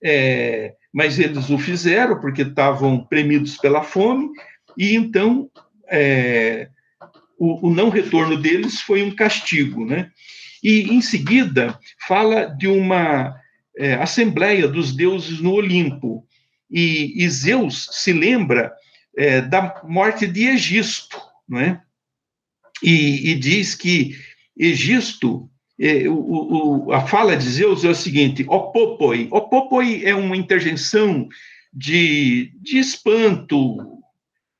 é, 0.00 0.74
mas 0.94 1.18
eles 1.18 1.50
o 1.50 1.58
fizeram 1.58 2.20
porque 2.20 2.42
estavam 2.42 3.04
premidos 3.04 3.56
pela 3.56 3.82
fome, 3.82 4.30
e 4.78 4.94
então 4.94 5.50
é, 5.90 6.68
o, 7.36 7.66
o, 7.66 7.74
não 7.74 7.88
retorno 7.88 8.36
deles 8.36 8.80
foi 8.80 9.02
um 9.02 9.10
castigo, 9.10 9.84
né? 9.84 10.12
E 10.62 10.82
em 10.82 11.00
seguida 11.00 11.76
fala 12.06 12.44
de 12.44 12.68
uma 12.68 13.34
é, 13.76 13.94
assembleia 13.94 14.68
dos 14.68 14.94
deuses 14.94 15.40
no 15.40 15.54
Olimpo 15.54 16.24
e, 16.70 17.24
e 17.24 17.28
Zeus 17.28 17.88
se 17.90 18.12
lembra 18.12 18.72
é, 19.16 19.40
da 19.40 19.82
morte 19.82 20.28
de 20.28 20.46
Egisto, 20.46 21.20
não 21.48 21.58
é? 21.58 21.82
E, 22.82 23.30
e 23.30 23.34
diz 23.34 23.74
que 23.74 24.16
Egisto 24.60 25.48
é, 25.80 26.06
o, 26.06 26.84
o, 26.86 26.92
a 26.92 27.06
fala 27.06 27.34
de 27.34 27.48
Zeus 27.48 27.82
é 27.82 27.88
o 27.88 27.94
seguinte: 27.94 28.44
opopoi. 28.46 29.26
Opopoi 29.30 30.04
é 30.04 30.14
uma 30.14 30.36
interjeição 30.36 31.26
de, 31.72 32.52
de 32.60 32.78
espanto, 32.78 33.78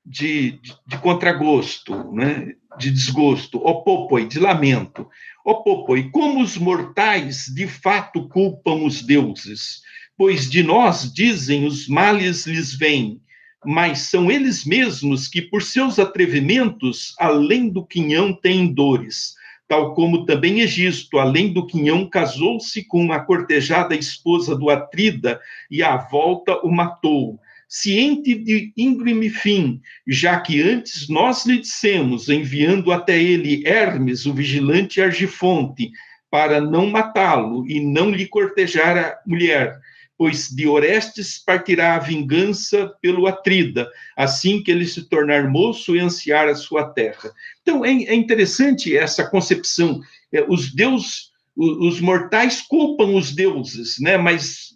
de, 0.03 0.53
de, 0.53 0.73
de 0.87 0.97
contragosto, 0.97 2.11
né? 2.11 2.53
de 2.79 2.89
desgosto, 2.89 3.59
opopoi, 3.59 4.27
de 4.27 4.39
lamento. 4.39 5.07
Opopoi, 5.45 6.09
como 6.09 6.41
os 6.41 6.57
mortais 6.57 7.45
de 7.53 7.67
fato 7.67 8.27
culpam 8.27 8.83
os 8.85 9.03
deuses, 9.03 9.81
pois 10.17 10.49
de 10.49 10.63
nós, 10.63 11.13
dizem, 11.13 11.65
os 11.65 11.87
males 11.87 12.47
lhes 12.47 12.73
vêm, 12.73 13.21
mas 13.65 14.09
são 14.09 14.31
eles 14.31 14.65
mesmos 14.65 15.27
que, 15.27 15.41
por 15.41 15.61
seus 15.61 15.99
atrevimentos, 15.99 17.13
além 17.19 17.69
do 17.69 17.85
quinhão, 17.85 18.33
têm 18.33 18.73
dores. 18.73 19.35
Tal 19.67 19.93
como 19.93 20.25
também 20.25 20.61
Egisto, 20.61 21.17
além 21.17 21.53
do 21.53 21.65
quinhão, 21.65 22.09
casou-se 22.09 22.83
com 22.85 23.11
a 23.13 23.19
cortejada 23.19 23.95
esposa 23.95 24.55
do 24.55 24.69
Atrida 24.69 25.39
e 25.69 25.81
à 25.81 25.95
volta 25.95 26.59
o 26.63 26.69
matou 26.69 27.39
ciente 27.71 28.35
de 28.35 28.73
íngreme 28.75 29.29
fim, 29.29 29.79
já 30.05 30.37
que 30.41 30.61
antes 30.61 31.07
nós 31.07 31.45
lhe 31.45 31.57
dissemos, 31.57 32.27
enviando 32.27 32.91
até 32.91 33.17
ele 33.17 33.65
Hermes, 33.65 34.25
o 34.25 34.33
vigilante 34.33 35.01
Argifonte, 35.01 35.89
para 36.29 36.59
não 36.59 36.89
matá-lo 36.89 37.65
e 37.65 37.79
não 37.79 38.11
lhe 38.11 38.27
cortejar 38.27 38.97
a 38.97 39.17
mulher, 39.25 39.79
pois 40.21 40.49
de 40.49 40.67
Orestes 40.67 41.39
partirá 41.43 41.95
a 41.95 41.99
vingança 41.99 42.93
pelo 43.01 43.25
Atrida, 43.25 43.89
assim 44.15 44.61
que 44.61 44.69
ele 44.69 44.85
se 44.85 45.09
tornar 45.09 45.49
moço 45.49 45.95
e 45.95 45.99
ansiar 45.99 46.47
a 46.47 46.53
sua 46.53 46.87
terra. 46.93 47.31
Então 47.63 47.83
é, 47.83 47.89
é 47.89 48.13
interessante 48.13 48.95
essa 48.95 49.27
concepção. 49.27 49.99
É, 50.31 50.45
os 50.47 50.71
deuses, 50.75 51.31
os 51.57 51.99
mortais 51.99 52.61
culpam 52.61 53.15
os 53.15 53.33
deuses, 53.33 53.95
né? 53.99 54.15
Mas 54.15 54.75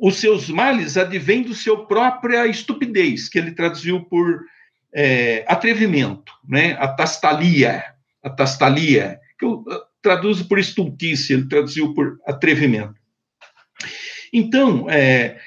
os 0.00 0.18
seus 0.18 0.48
males 0.48 0.96
advêm 0.96 1.42
do 1.42 1.52
seu 1.52 1.84
própria 1.86 2.46
estupidez, 2.46 3.28
que 3.28 3.40
ele 3.40 3.50
traduziu 3.50 4.04
por 4.04 4.40
é, 4.94 5.44
atrevimento, 5.48 6.32
né? 6.48 6.76
Atastalia, 6.78 7.82
atastalia, 8.22 9.18
que 9.36 9.44
eu 9.44 9.64
traduzo 10.00 10.46
por 10.46 10.60
estultice, 10.60 11.32
ele 11.32 11.48
traduziu 11.48 11.92
por 11.92 12.20
atrevimento. 12.24 12.94
Então, 14.32 14.88
é, 14.88 15.38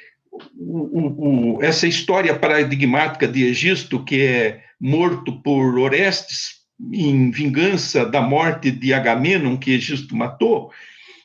o, 0.56 1.58
o, 1.58 1.64
essa 1.64 1.88
história 1.88 2.38
paradigmática 2.38 3.28
de 3.28 3.46
Egisto, 3.46 4.04
que 4.04 4.22
é 4.22 4.64
morto 4.80 5.42
por 5.42 5.78
Orestes, 5.78 6.64
em 6.92 7.32
vingança 7.32 8.06
da 8.06 8.22
morte 8.22 8.72
de 8.72 8.94
Agamenon, 8.94 9.58
que 9.58 9.74
Egisto 9.74 10.16
matou, 10.16 10.72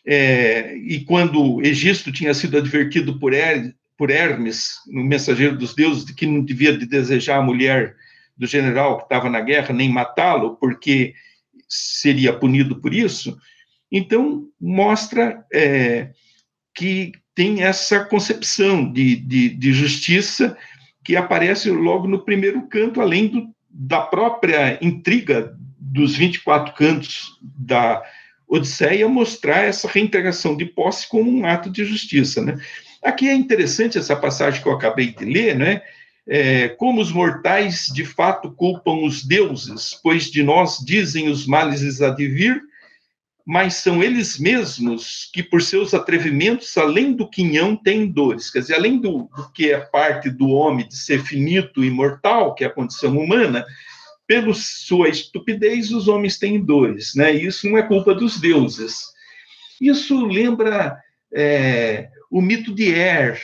é, 0.06 0.76
e 0.76 1.00
quando 1.04 1.60
Egisto 1.62 2.12
tinha 2.12 2.32
sido 2.32 2.56
advertido 2.56 3.18
por, 3.18 3.32
por 3.96 4.10
Hermes, 4.10 4.74
no 4.86 5.02
mensageiro 5.04 5.56
dos 5.56 5.74
deuses, 5.74 6.04
de 6.04 6.14
que 6.14 6.26
não 6.26 6.44
devia 6.44 6.76
de 6.76 6.86
desejar 6.86 7.38
a 7.38 7.42
mulher 7.42 7.96
do 8.36 8.46
general 8.46 8.98
que 8.98 9.02
estava 9.04 9.28
na 9.28 9.40
guerra, 9.40 9.74
nem 9.74 9.90
matá-lo, 9.90 10.56
porque 10.56 11.14
seria 11.68 12.32
punido 12.32 12.80
por 12.80 12.94
isso, 12.94 13.36
então 13.90 14.46
mostra 14.60 15.44
é, 15.52 16.10
que 16.74 17.12
tem 17.38 17.62
essa 17.62 18.00
concepção 18.00 18.92
de, 18.92 19.14
de, 19.14 19.50
de, 19.50 19.72
justiça 19.72 20.58
que 21.04 21.14
aparece 21.14 21.70
logo 21.70 22.08
no 22.08 22.24
primeiro 22.24 22.62
canto, 22.62 23.00
além 23.00 23.28
do, 23.28 23.48
da 23.70 24.00
própria 24.00 24.76
intriga 24.84 25.56
dos 25.78 26.16
24 26.16 26.74
cantos 26.74 27.38
da 27.40 28.02
Odisseia, 28.48 29.08
mostrar 29.08 29.62
essa 29.62 29.86
reintegração 29.86 30.56
de 30.56 30.64
posse 30.64 31.08
como 31.08 31.30
um 31.30 31.46
ato 31.46 31.70
de 31.70 31.84
justiça. 31.84 32.42
Né? 32.42 32.58
Aqui 33.04 33.28
é 33.28 33.34
interessante 33.34 33.96
essa 33.96 34.16
passagem 34.16 34.60
que 34.60 34.66
eu 34.66 34.72
acabei 34.72 35.14
de 35.14 35.24
ler, 35.24 35.56
né? 35.56 35.80
É, 36.26 36.70
como 36.70 37.00
os 37.00 37.12
mortais 37.12 37.86
de 37.86 38.04
fato 38.04 38.50
culpam 38.50 39.04
os 39.04 39.24
deuses, 39.24 39.96
pois 40.02 40.24
de 40.24 40.42
nós 40.42 40.78
dizem 40.84 41.28
os 41.28 41.46
males 41.46 42.02
a 42.02 42.10
mas 43.48 43.76
são 43.76 44.02
eles 44.02 44.38
mesmos 44.38 45.30
que, 45.32 45.42
por 45.42 45.62
seus 45.62 45.94
atrevimentos, 45.94 46.76
além 46.76 47.14
do 47.14 47.26
quinhão, 47.26 47.74
têm 47.74 48.06
dores. 48.06 48.50
Quer 48.50 48.58
dizer, 48.58 48.74
além 48.74 49.00
do, 49.00 49.26
do 49.34 49.50
que 49.54 49.72
é 49.72 49.78
parte 49.78 50.28
do 50.28 50.48
homem 50.48 50.86
de 50.86 50.94
ser 50.94 51.24
finito 51.24 51.82
e 51.82 51.88
mortal, 51.88 52.54
que 52.54 52.62
é 52.62 52.66
a 52.66 52.70
condição 52.70 53.16
humana, 53.16 53.64
pela 54.26 54.52
sua 54.52 55.08
estupidez, 55.08 55.90
os 55.90 56.08
homens 56.08 56.38
têm 56.38 56.62
dores. 56.62 57.14
Né? 57.14 57.32
Isso 57.32 57.66
não 57.66 57.78
é 57.78 57.82
culpa 57.82 58.14
dos 58.14 58.38
deuses. 58.38 59.04
Isso 59.80 60.26
lembra 60.26 60.98
é, 61.32 62.10
o 62.30 62.42
mito 62.42 62.74
de 62.74 62.92
Er, 62.92 63.40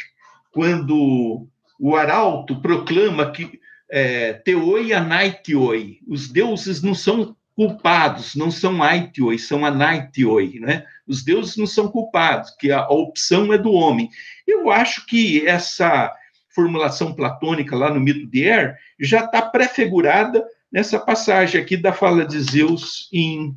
quando 0.52 1.48
o 1.80 1.96
arauto 1.96 2.61
proclama 2.61 3.32
que 3.32 3.59
é, 3.90 4.34
Teoi 4.34 4.92
anaitioi, 4.92 6.00
os 6.07 6.28
deuses 6.28 6.82
não 6.82 6.94
são 6.94 7.34
culpados, 7.55 8.34
não 8.34 8.50
são 8.50 8.82
aitioi, 8.82 9.38
são 9.38 9.64
anaitioi, 9.64 10.59
né? 10.59 10.84
Os 11.07 11.22
deuses 11.22 11.57
não 11.57 11.66
são 11.66 11.88
culpados, 11.88 12.50
que 12.59 12.72
a, 12.72 12.88
opção 12.88 13.52
é 13.52 13.59
do 13.59 13.72
homem. 13.72 14.11
Eu 14.46 14.70
acho 14.70 15.07
que 15.07 15.46
essa 15.46 16.12
formulação 16.55 17.14
platônica 17.14 17.76
lá 17.76 17.92
no 17.92 18.00
mito 18.00 18.26
de 18.26 18.44
Er 18.44 18.76
já 18.98 19.24
está 19.24 19.42
prefigurada 19.42 20.44
nessa 20.70 20.98
passagem 20.98 21.61
aqui 21.61 21.76
da 21.76 21.92
fala 21.92 22.24
de 22.24 22.40
Zeus 22.40 23.09
em 23.12 23.57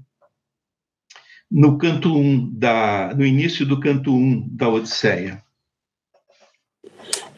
no 1.50 1.78
canto 1.78 2.14
1 2.14 2.20
um 2.20 2.52
da 2.54 3.14
no 3.16 3.26
início 3.26 3.66
do 3.66 3.80
canto 3.80 4.14
1 4.14 4.16
um 4.16 4.48
da 4.52 4.70
Odisseia. 4.70 5.42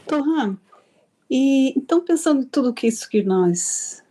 Torran, 0.08 0.58
e 1.30 1.78
então 1.78 2.04
pensando 2.04 2.42
em 2.42 2.48
tudo 2.48 2.74
que 2.74 2.88
isso 2.88 3.08
que 3.08 3.22
nós 3.22 4.04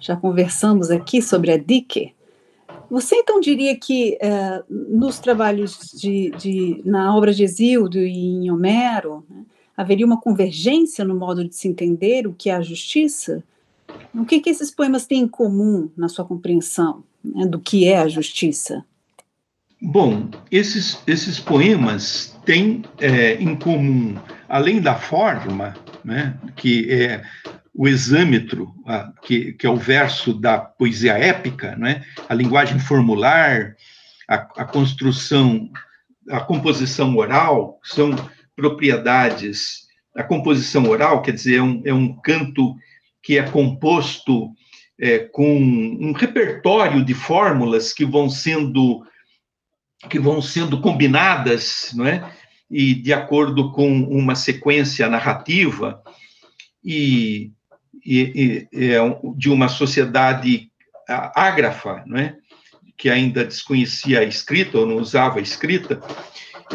já 0.00 0.16
conversamos 0.16 0.90
aqui 0.90 1.20
sobre 1.20 1.52
a 1.52 1.56
Dike, 1.56 2.14
você 2.90 3.16
então 3.16 3.38
diria 3.38 3.76
que 3.76 4.18
uh, 4.22 4.64
nos 4.68 5.18
trabalhos 5.18 5.92
de, 5.94 6.30
de, 6.38 6.82
na 6.84 7.14
obra 7.14 7.34
de 7.34 7.44
Exildo 7.44 7.98
e 7.98 8.16
em 8.16 8.50
Homero 8.50 9.24
né, 9.28 9.44
haveria 9.76 10.06
uma 10.06 10.20
convergência 10.20 11.04
no 11.04 11.14
modo 11.14 11.46
de 11.46 11.54
se 11.54 11.68
entender 11.68 12.26
o 12.26 12.32
que 12.32 12.48
é 12.48 12.54
a 12.54 12.62
justiça? 12.62 13.44
O 14.14 14.24
que, 14.24 14.40
que 14.40 14.48
esses 14.48 14.70
poemas 14.70 15.06
têm 15.06 15.20
em 15.20 15.28
comum 15.28 15.90
na 15.96 16.08
sua 16.08 16.24
compreensão 16.24 17.04
né, 17.22 17.46
do 17.46 17.58
que 17.58 17.86
é 17.86 17.98
a 17.98 18.08
justiça? 18.08 18.84
Bom, 19.80 20.28
esses, 20.50 20.98
esses 21.06 21.38
poemas 21.38 22.36
têm 22.44 22.82
é, 22.98 23.34
em 23.34 23.54
comum, 23.54 24.16
além 24.48 24.80
da 24.80 24.96
forma, 24.96 25.76
né, 26.02 26.36
que 26.56 26.90
é 26.90 27.22
o 27.78 27.86
exâmetro, 27.86 28.74
a, 28.84 29.12
que, 29.22 29.52
que, 29.52 29.64
é 29.64 29.70
o 29.70 29.76
verso 29.76 30.34
da 30.34 30.58
poesia 30.58 31.12
épica, 31.12 31.76
né? 31.76 32.04
a 32.28 32.34
linguagem 32.34 32.76
formular, 32.80 33.76
a, 34.28 34.34
a, 34.34 34.64
construção, 34.64 35.70
a 36.28 36.40
composição 36.40 37.16
oral, 37.16 37.78
são 37.84 38.10
propriedades. 38.56 39.86
A 40.16 40.24
composição 40.24 40.88
oral, 40.88 41.22
quer 41.22 41.30
dizer, 41.30 41.58
é 41.58 41.62
um, 41.62 41.82
é 41.84 41.94
um 41.94 42.12
canto 42.20 42.74
que 43.22 43.38
é 43.38 43.48
composto 43.48 44.50
é, 45.00 45.20
com 45.20 45.56
um 45.56 46.10
repertório 46.10 47.04
de 47.04 47.14
fórmulas 47.14 47.92
que 47.92 48.04
vão 48.04 48.28
sendo 48.28 49.06
que 50.10 50.18
vão 50.18 50.42
sendo 50.42 50.80
combinadas, 50.80 51.92
não 51.94 52.06
é? 52.06 52.32
E 52.68 52.94
de 52.94 53.12
acordo 53.12 53.70
com 53.70 54.02
uma 54.02 54.34
sequência 54.34 55.08
narrativa 55.08 56.02
e 56.84 57.52
e, 58.08 58.68
e, 58.72 58.92
é 58.92 58.98
de 59.36 59.50
uma 59.50 59.68
sociedade 59.68 60.70
ágrafa, 61.06 62.02
não 62.06 62.18
é? 62.18 62.36
que 62.96 63.10
ainda 63.10 63.44
desconhecia 63.44 64.20
a 64.20 64.24
escrita 64.24 64.78
ou 64.78 64.86
não 64.86 64.96
usava 64.96 65.38
a 65.38 65.42
escrita. 65.42 66.00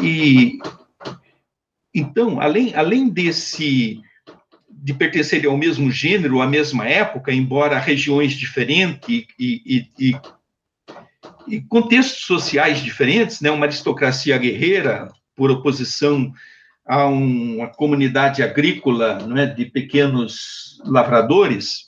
E 0.00 0.58
então, 1.94 2.40
além, 2.40 2.74
além 2.74 3.08
desse 3.08 4.00
de 4.70 4.92
pertencerem 4.92 5.48
ao 5.48 5.56
mesmo 5.56 5.90
gênero, 5.90 6.42
à 6.42 6.46
mesma 6.46 6.86
época, 6.86 7.32
embora 7.32 7.78
regiões 7.78 8.34
diferentes 8.34 9.08
e, 9.08 9.26
e, 9.38 9.90
e, 9.98 10.16
e 11.48 11.60
contextos 11.62 12.26
sociais 12.26 12.80
diferentes, 12.80 13.40
né? 13.40 13.50
uma 13.50 13.66
aristocracia 13.66 14.36
guerreira, 14.36 15.08
por 15.34 15.50
oposição 15.50 16.32
a 16.86 17.06
uma 17.06 17.68
comunidade 17.68 18.42
agrícola 18.42 19.26
não 19.26 19.36
é, 19.36 19.46
de 19.46 19.64
pequenos 19.64 20.80
lavradores, 20.84 21.86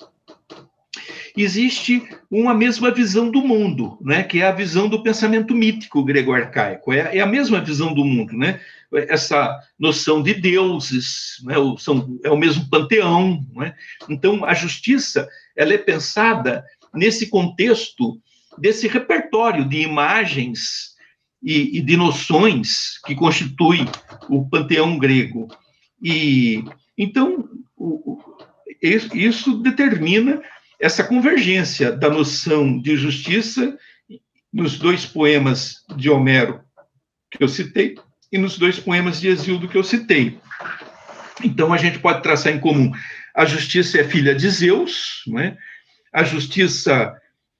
existe 1.36 2.02
uma 2.30 2.54
mesma 2.54 2.90
visão 2.90 3.30
do 3.30 3.42
mundo, 3.42 3.98
né, 4.00 4.22
que 4.22 4.40
é 4.40 4.46
a 4.46 4.52
visão 4.52 4.88
do 4.88 5.02
pensamento 5.02 5.54
mítico 5.54 6.02
grego-arcaico. 6.02 6.92
É, 6.92 7.18
é, 7.18 7.20
a 7.20 7.26
mesma 7.26 7.60
visão 7.60 7.92
do 7.92 8.04
mundo, 8.04 8.32
né? 8.32 8.60
Essa 9.08 9.58
noção 9.78 10.22
de 10.22 10.32
deuses, 10.32 11.42
né, 11.42 11.56
são, 11.78 12.18
é 12.24 12.30
o 12.30 12.36
mesmo 12.36 12.68
panteão. 12.70 13.44
Né? 13.54 13.74
Então, 14.08 14.44
a 14.44 14.54
justiça 14.54 15.28
ela 15.54 15.74
é 15.74 15.78
pensada 15.78 16.64
nesse 16.94 17.28
contexto 17.28 18.18
desse 18.56 18.88
repertório 18.88 19.68
de 19.68 19.82
imagens 19.82 20.95
e, 21.42 21.78
e 21.78 21.80
de 21.82 21.96
noções 21.96 22.98
que 23.04 23.14
constitui 23.14 23.86
o 24.28 24.48
panteão 24.48 24.98
grego. 24.98 25.48
E 26.02 26.64
então 26.96 27.48
o, 27.76 28.20
isso 28.82 29.58
determina 29.58 30.42
essa 30.80 31.04
convergência 31.04 31.92
da 31.92 32.10
noção 32.10 32.78
de 32.80 32.96
justiça 32.96 33.76
nos 34.52 34.78
dois 34.78 35.06
poemas 35.06 35.84
de 35.96 36.10
Homero 36.10 36.60
que 37.30 37.42
eu 37.42 37.48
citei 37.48 37.96
e 38.30 38.38
nos 38.38 38.58
dois 38.58 38.78
poemas 38.78 39.20
de 39.20 39.28
Exildo 39.28 39.68
que 39.68 39.76
eu 39.76 39.84
citei. 39.84 40.38
Então 41.42 41.72
a 41.72 41.76
gente 41.76 41.98
pode 41.98 42.22
traçar 42.22 42.52
em 42.52 42.60
comum 42.60 42.92
a 43.36 43.44
justiça 43.44 44.00
é 44.00 44.04
filha 44.04 44.34
de 44.34 44.48
Zeus, 44.48 45.22
não 45.26 45.38
é? 45.38 45.58
a 46.10 46.24
justiça 46.24 47.14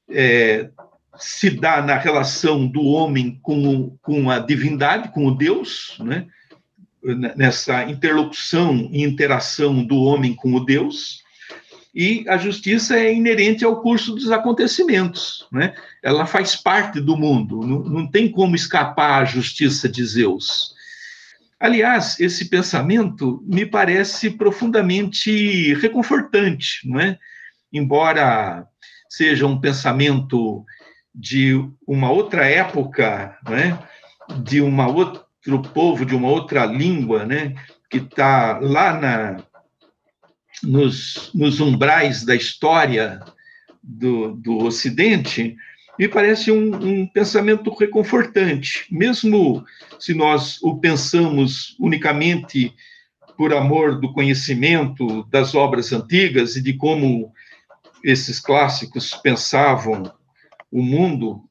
é, 0.08 0.70
se 1.18 1.50
dá 1.50 1.82
na 1.82 1.96
relação 1.96 2.66
do 2.66 2.82
homem 2.82 3.38
com, 3.42 3.96
com 4.02 4.30
a 4.30 4.38
divindade, 4.38 5.10
com 5.10 5.26
o 5.26 5.34
Deus, 5.34 5.96
né? 6.00 6.26
nessa 7.36 7.84
interlocução 7.84 8.88
e 8.92 9.02
interação 9.02 9.84
do 9.84 9.96
homem 10.02 10.34
com 10.34 10.54
o 10.54 10.64
Deus, 10.64 11.22
e 11.94 12.24
a 12.28 12.36
justiça 12.36 12.98
é 12.98 13.14
inerente 13.14 13.64
ao 13.64 13.80
curso 13.80 14.14
dos 14.14 14.30
acontecimentos, 14.30 15.46
né? 15.50 15.74
ela 16.02 16.26
faz 16.26 16.54
parte 16.54 17.00
do 17.00 17.16
mundo, 17.16 17.60
não, 17.60 17.78
não 17.84 18.06
tem 18.06 18.30
como 18.30 18.54
escapar 18.54 19.22
à 19.22 19.24
justiça 19.24 19.88
de 19.88 20.04
Zeus. 20.04 20.74
Aliás, 21.58 22.20
esse 22.20 22.50
pensamento 22.50 23.42
me 23.46 23.64
parece 23.64 24.30
profundamente 24.30 25.72
reconfortante, 25.74 26.80
não 26.84 27.00
é? 27.00 27.18
embora 27.72 28.66
seja 29.08 29.46
um 29.46 29.58
pensamento 29.60 30.64
de 31.16 31.54
uma 31.88 32.10
outra 32.10 32.46
época, 32.46 33.38
né? 33.48 33.78
de 34.42 34.60
uma 34.60 34.86
outro 34.86 35.24
povo, 35.72 36.04
de 36.04 36.14
uma 36.14 36.28
outra 36.28 36.66
língua, 36.66 37.24
né? 37.24 37.54
que 37.88 37.96
está 37.98 38.58
lá 38.60 39.00
na, 39.00 39.42
nos, 40.62 41.30
nos 41.34 41.58
umbrais 41.60 42.24
da 42.24 42.34
história 42.34 43.20
do, 43.82 44.34
do 44.34 44.58
Ocidente, 44.58 45.56
me 45.98 46.06
parece 46.06 46.52
um, 46.52 46.74
um, 46.74 47.06
pensamento 47.06 47.72
reconfortante, 47.72 48.86
mesmo 48.90 49.64
se 49.98 50.12
nós 50.12 50.62
o 50.62 50.78
pensamos 50.78 51.74
unicamente 51.80 52.74
por 53.38 53.54
amor 53.54 53.98
do 53.98 54.12
conhecimento 54.12 55.24
das 55.30 55.54
obras 55.54 55.92
antigas 55.92 56.56
e 56.56 56.62
de 56.62 56.74
como 56.74 57.32
esses 58.04 58.38
clássicos 58.40 59.14
pensavam 59.14 60.12
o 60.76 60.82
mundo, 60.82 61.42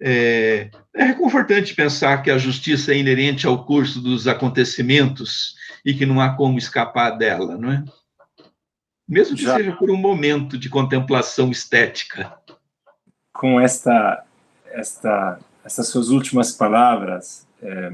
é, 0.00 0.70
é 0.94 1.04
reconfortante 1.04 1.74
pensar 1.74 2.22
que 2.22 2.30
a 2.30 2.38
justiça 2.38 2.92
é 2.92 2.96
inerente 2.96 3.44
ao 3.44 3.64
curso 3.64 4.00
dos 4.00 4.28
acontecimentos 4.28 5.56
e 5.84 5.92
que 5.92 6.06
não 6.06 6.20
há 6.20 6.30
como 6.36 6.58
escapar 6.58 7.10
dela, 7.18 7.58
não 7.58 7.72
é? 7.72 7.84
Mesmo 9.08 9.36
que 9.36 9.42
Já. 9.42 9.56
seja 9.56 9.72
por 9.72 9.90
um 9.90 9.96
momento 9.96 10.56
de 10.56 10.68
contemplação 10.68 11.50
estética. 11.50 12.32
Com 13.32 13.60
esta, 13.60 14.24
esta, 14.66 15.40
essas 15.64 15.88
suas 15.88 16.08
últimas 16.08 16.52
palavras, 16.52 17.44
é, 17.60 17.92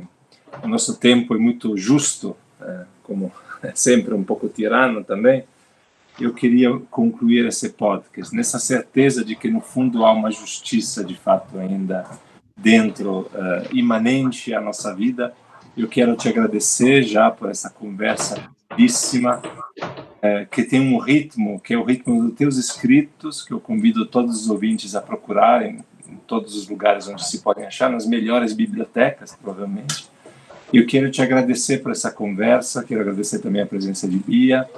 o 0.63 0.69
nosso 0.69 0.99
tempo 0.99 1.35
é 1.35 1.39
muito 1.39 1.79
justo, 1.79 2.37
é, 2.61 2.85
como 3.03 3.33
é 3.63 3.73
sempre 3.75 4.13
um 4.13 4.23
pouco 4.23 4.51
tirano 4.51 5.03
também. 5.03 5.45
Eu 6.21 6.35
queria 6.35 6.77
concluir 6.91 7.47
esse 7.47 7.69
podcast 7.71 8.35
nessa 8.35 8.59
certeza 8.59 9.25
de 9.25 9.37
que 9.37 9.49
no 9.49 9.61
fundo 9.61 10.05
há 10.05 10.13
uma 10.13 10.33
justiça 10.33 11.05
de 11.05 11.15
fato 11.15 11.57
ainda 11.57 12.05
dentro, 12.57 13.21
uh, 13.21 13.73
imanente 13.73 14.53
à 14.53 14.61
nossa 14.61 14.93
vida. 14.93 15.33
Eu 15.77 15.87
quero 15.87 16.17
te 16.17 16.29
agradecer 16.29 17.05
já 17.05 17.31
por 17.31 17.49
essa 17.49 17.71
conversa 17.71 18.51
belíssima, 18.77 19.41
uh, 19.81 20.47
que 20.51 20.65
tem 20.65 20.81
um 20.81 20.99
ritmo, 20.99 21.61
que 21.61 21.73
é 21.73 21.79
o 21.79 21.85
ritmo 21.85 22.25
dos 22.25 22.35
teus 22.35 22.57
escritos, 22.57 23.45
que 23.45 23.53
eu 23.53 23.61
convido 23.61 24.05
todos 24.05 24.43
os 24.43 24.51
ouvintes 24.51 24.97
a 24.97 25.01
procurarem 25.01 25.85
em 26.09 26.17
todos 26.27 26.57
os 26.57 26.69
lugares 26.69 27.07
onde 27.07 27.25
se 27.29 27.39
podem 27.43 27.65
achar, 27.65 27.91
nas 27.91 28.05
melhores 28.05 28.53
bibliotecas, 28.53 29.37
provavelmente. 29.41 30.09
Eu 30.73 30.85
quero 30.85 31.11
te 31.13 31.23
agradecer 31.23 31.79
por 31.79 31.93
essa 31.93 32.11
conversa, 32.11 32.83
quero 32.83 33.03
agradecer 33.03 33.39
também 33.39 33.63
a 33.63 33.67
presença 33.67 34.09
de 34.09 34.19
Bia, 34.19 34.69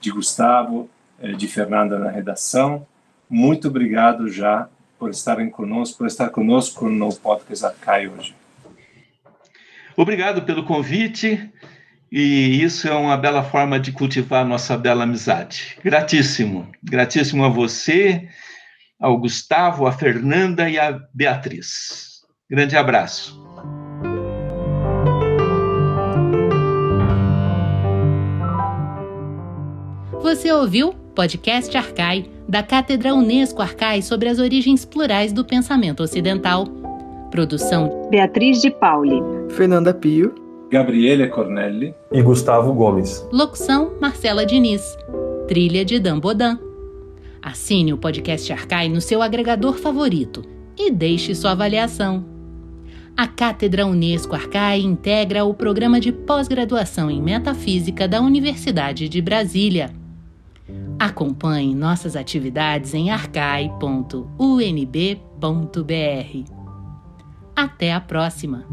de 0.00 0.10
Gustavo, 0.10 0.88
uh, 1.18 1.36
de 1.36 1.48
Fernanda 1.48 1.98
na 1.98 2.10
redação. 2.10 2.86
Muito 3.28 3.68
obrigado 3.68 4.28
já 4.30 4.68
por 4.98 5.10
estarem 5.10 5.48
conosco, 5.50 5.98
por 5.98 6.06
estar 6.06 6.30
conosco 6.30 6.88
no 6.88 7.14
podcast 7.14 7.66
Arcai 7.66 8.08
hoje. 8.08 8.34
Obrigado 9.96 10.42
pelo 10.42 10.64
convite 10.64 11.50
e 12.10 12.62
isso 12.62 12.88
é 12.88 12.94
uma 12.94 13.16
bela 13.16 13.42
forma 13.42 13.78
de 13.78 13.92
cultivar 13.92 14.46
nossa 14.46 14.76
bela 14.76 15.04
amizade. 15.04 15.78
Gratíssimo, 15.84 16.68
gratíssimo 16.82 17.44
a 17.44 17.48
você, 17.48 18.28
ao 18.98 19.18
Gustavo, 19.18 19.86
a 19.86 19.92
Fernanda 19.92 20.68
e 20.68 20.78
a 20.78 20.98
Beatriz. 21.12 22.22
Grande 22.50 22.76
abraço. 22.76 23.47
Você 30.20 30.50
ouviu 30.52 30.92
Podcast 31.14 31.76
Arcai 31.76 32.26
da 32.48 32.60
Cátedra 32.60 33.14
Unesco 33.14 33.62
Arcai 33.62 34.02
sobre 34.02 34.28
as 34.28 34.40
origens 34.40 34.84
plurais 34.84 35.32
do 35.32 35.44
pensamento 35.44 36.02
ocidental. 36.02 36.66
Produção: 37.30 38.08
Beatriz 38.10 38.60
de 38.60 38.68
Pauli, 38.68 39.22
Fernanda 39.50 39.94
Pio, 39.94 40.34
Gabriele 40.70 41.28
Cornelli 41.28 41.94
e 42.10 42.20
Gustavo 42.20 42.72
Gomes. 42.72 43.24
Locução: 43.32 43.92
Marcela 44.00 44.44
Diniz. 44.44 44.82
Trilha 45.46 45.84
de 45.84 46.00
Dan 46.00 46.18
Bodan. 46.18 46.58
Assine 47.40 47.92
o 47.92 47.98
podcast 47.98 48.52
Arcai 48.52 48.88
no 48.88 49.00
seu 49.00 49.22
agregador 49.22 49.74
favorito 49.74 50.42
e 50.76 50.90
deixe 50.90 51.32
sua 51.32 51.52
avaliação. 51.52 52.24
A 53.16 53.26
Cátedra 53.26 53.86
Unesco 53.86 54.34
Arcai 54.34 54.80
integra 54.80 55.44
o 55.44 55.54
programa 55.54 56.00
de 56.00 56.12
pós-graduação 56.12 57.08
em 57.10 57.22
Metafísica 57.22 58.06
da 58.06 58.20
Universidade 58.20 59.08
de 59.08 59.22
Brasília. 59.22 59.97
Acompanhe 60.98 61.74
nossas 61.74 62.16
atividades 62.16 62.92
em 62.92 63.10
arcai.unb.br. 63.10 64.18
Até 67.54 67.92
a 67.92 68.00
próxima! 68.00 68.66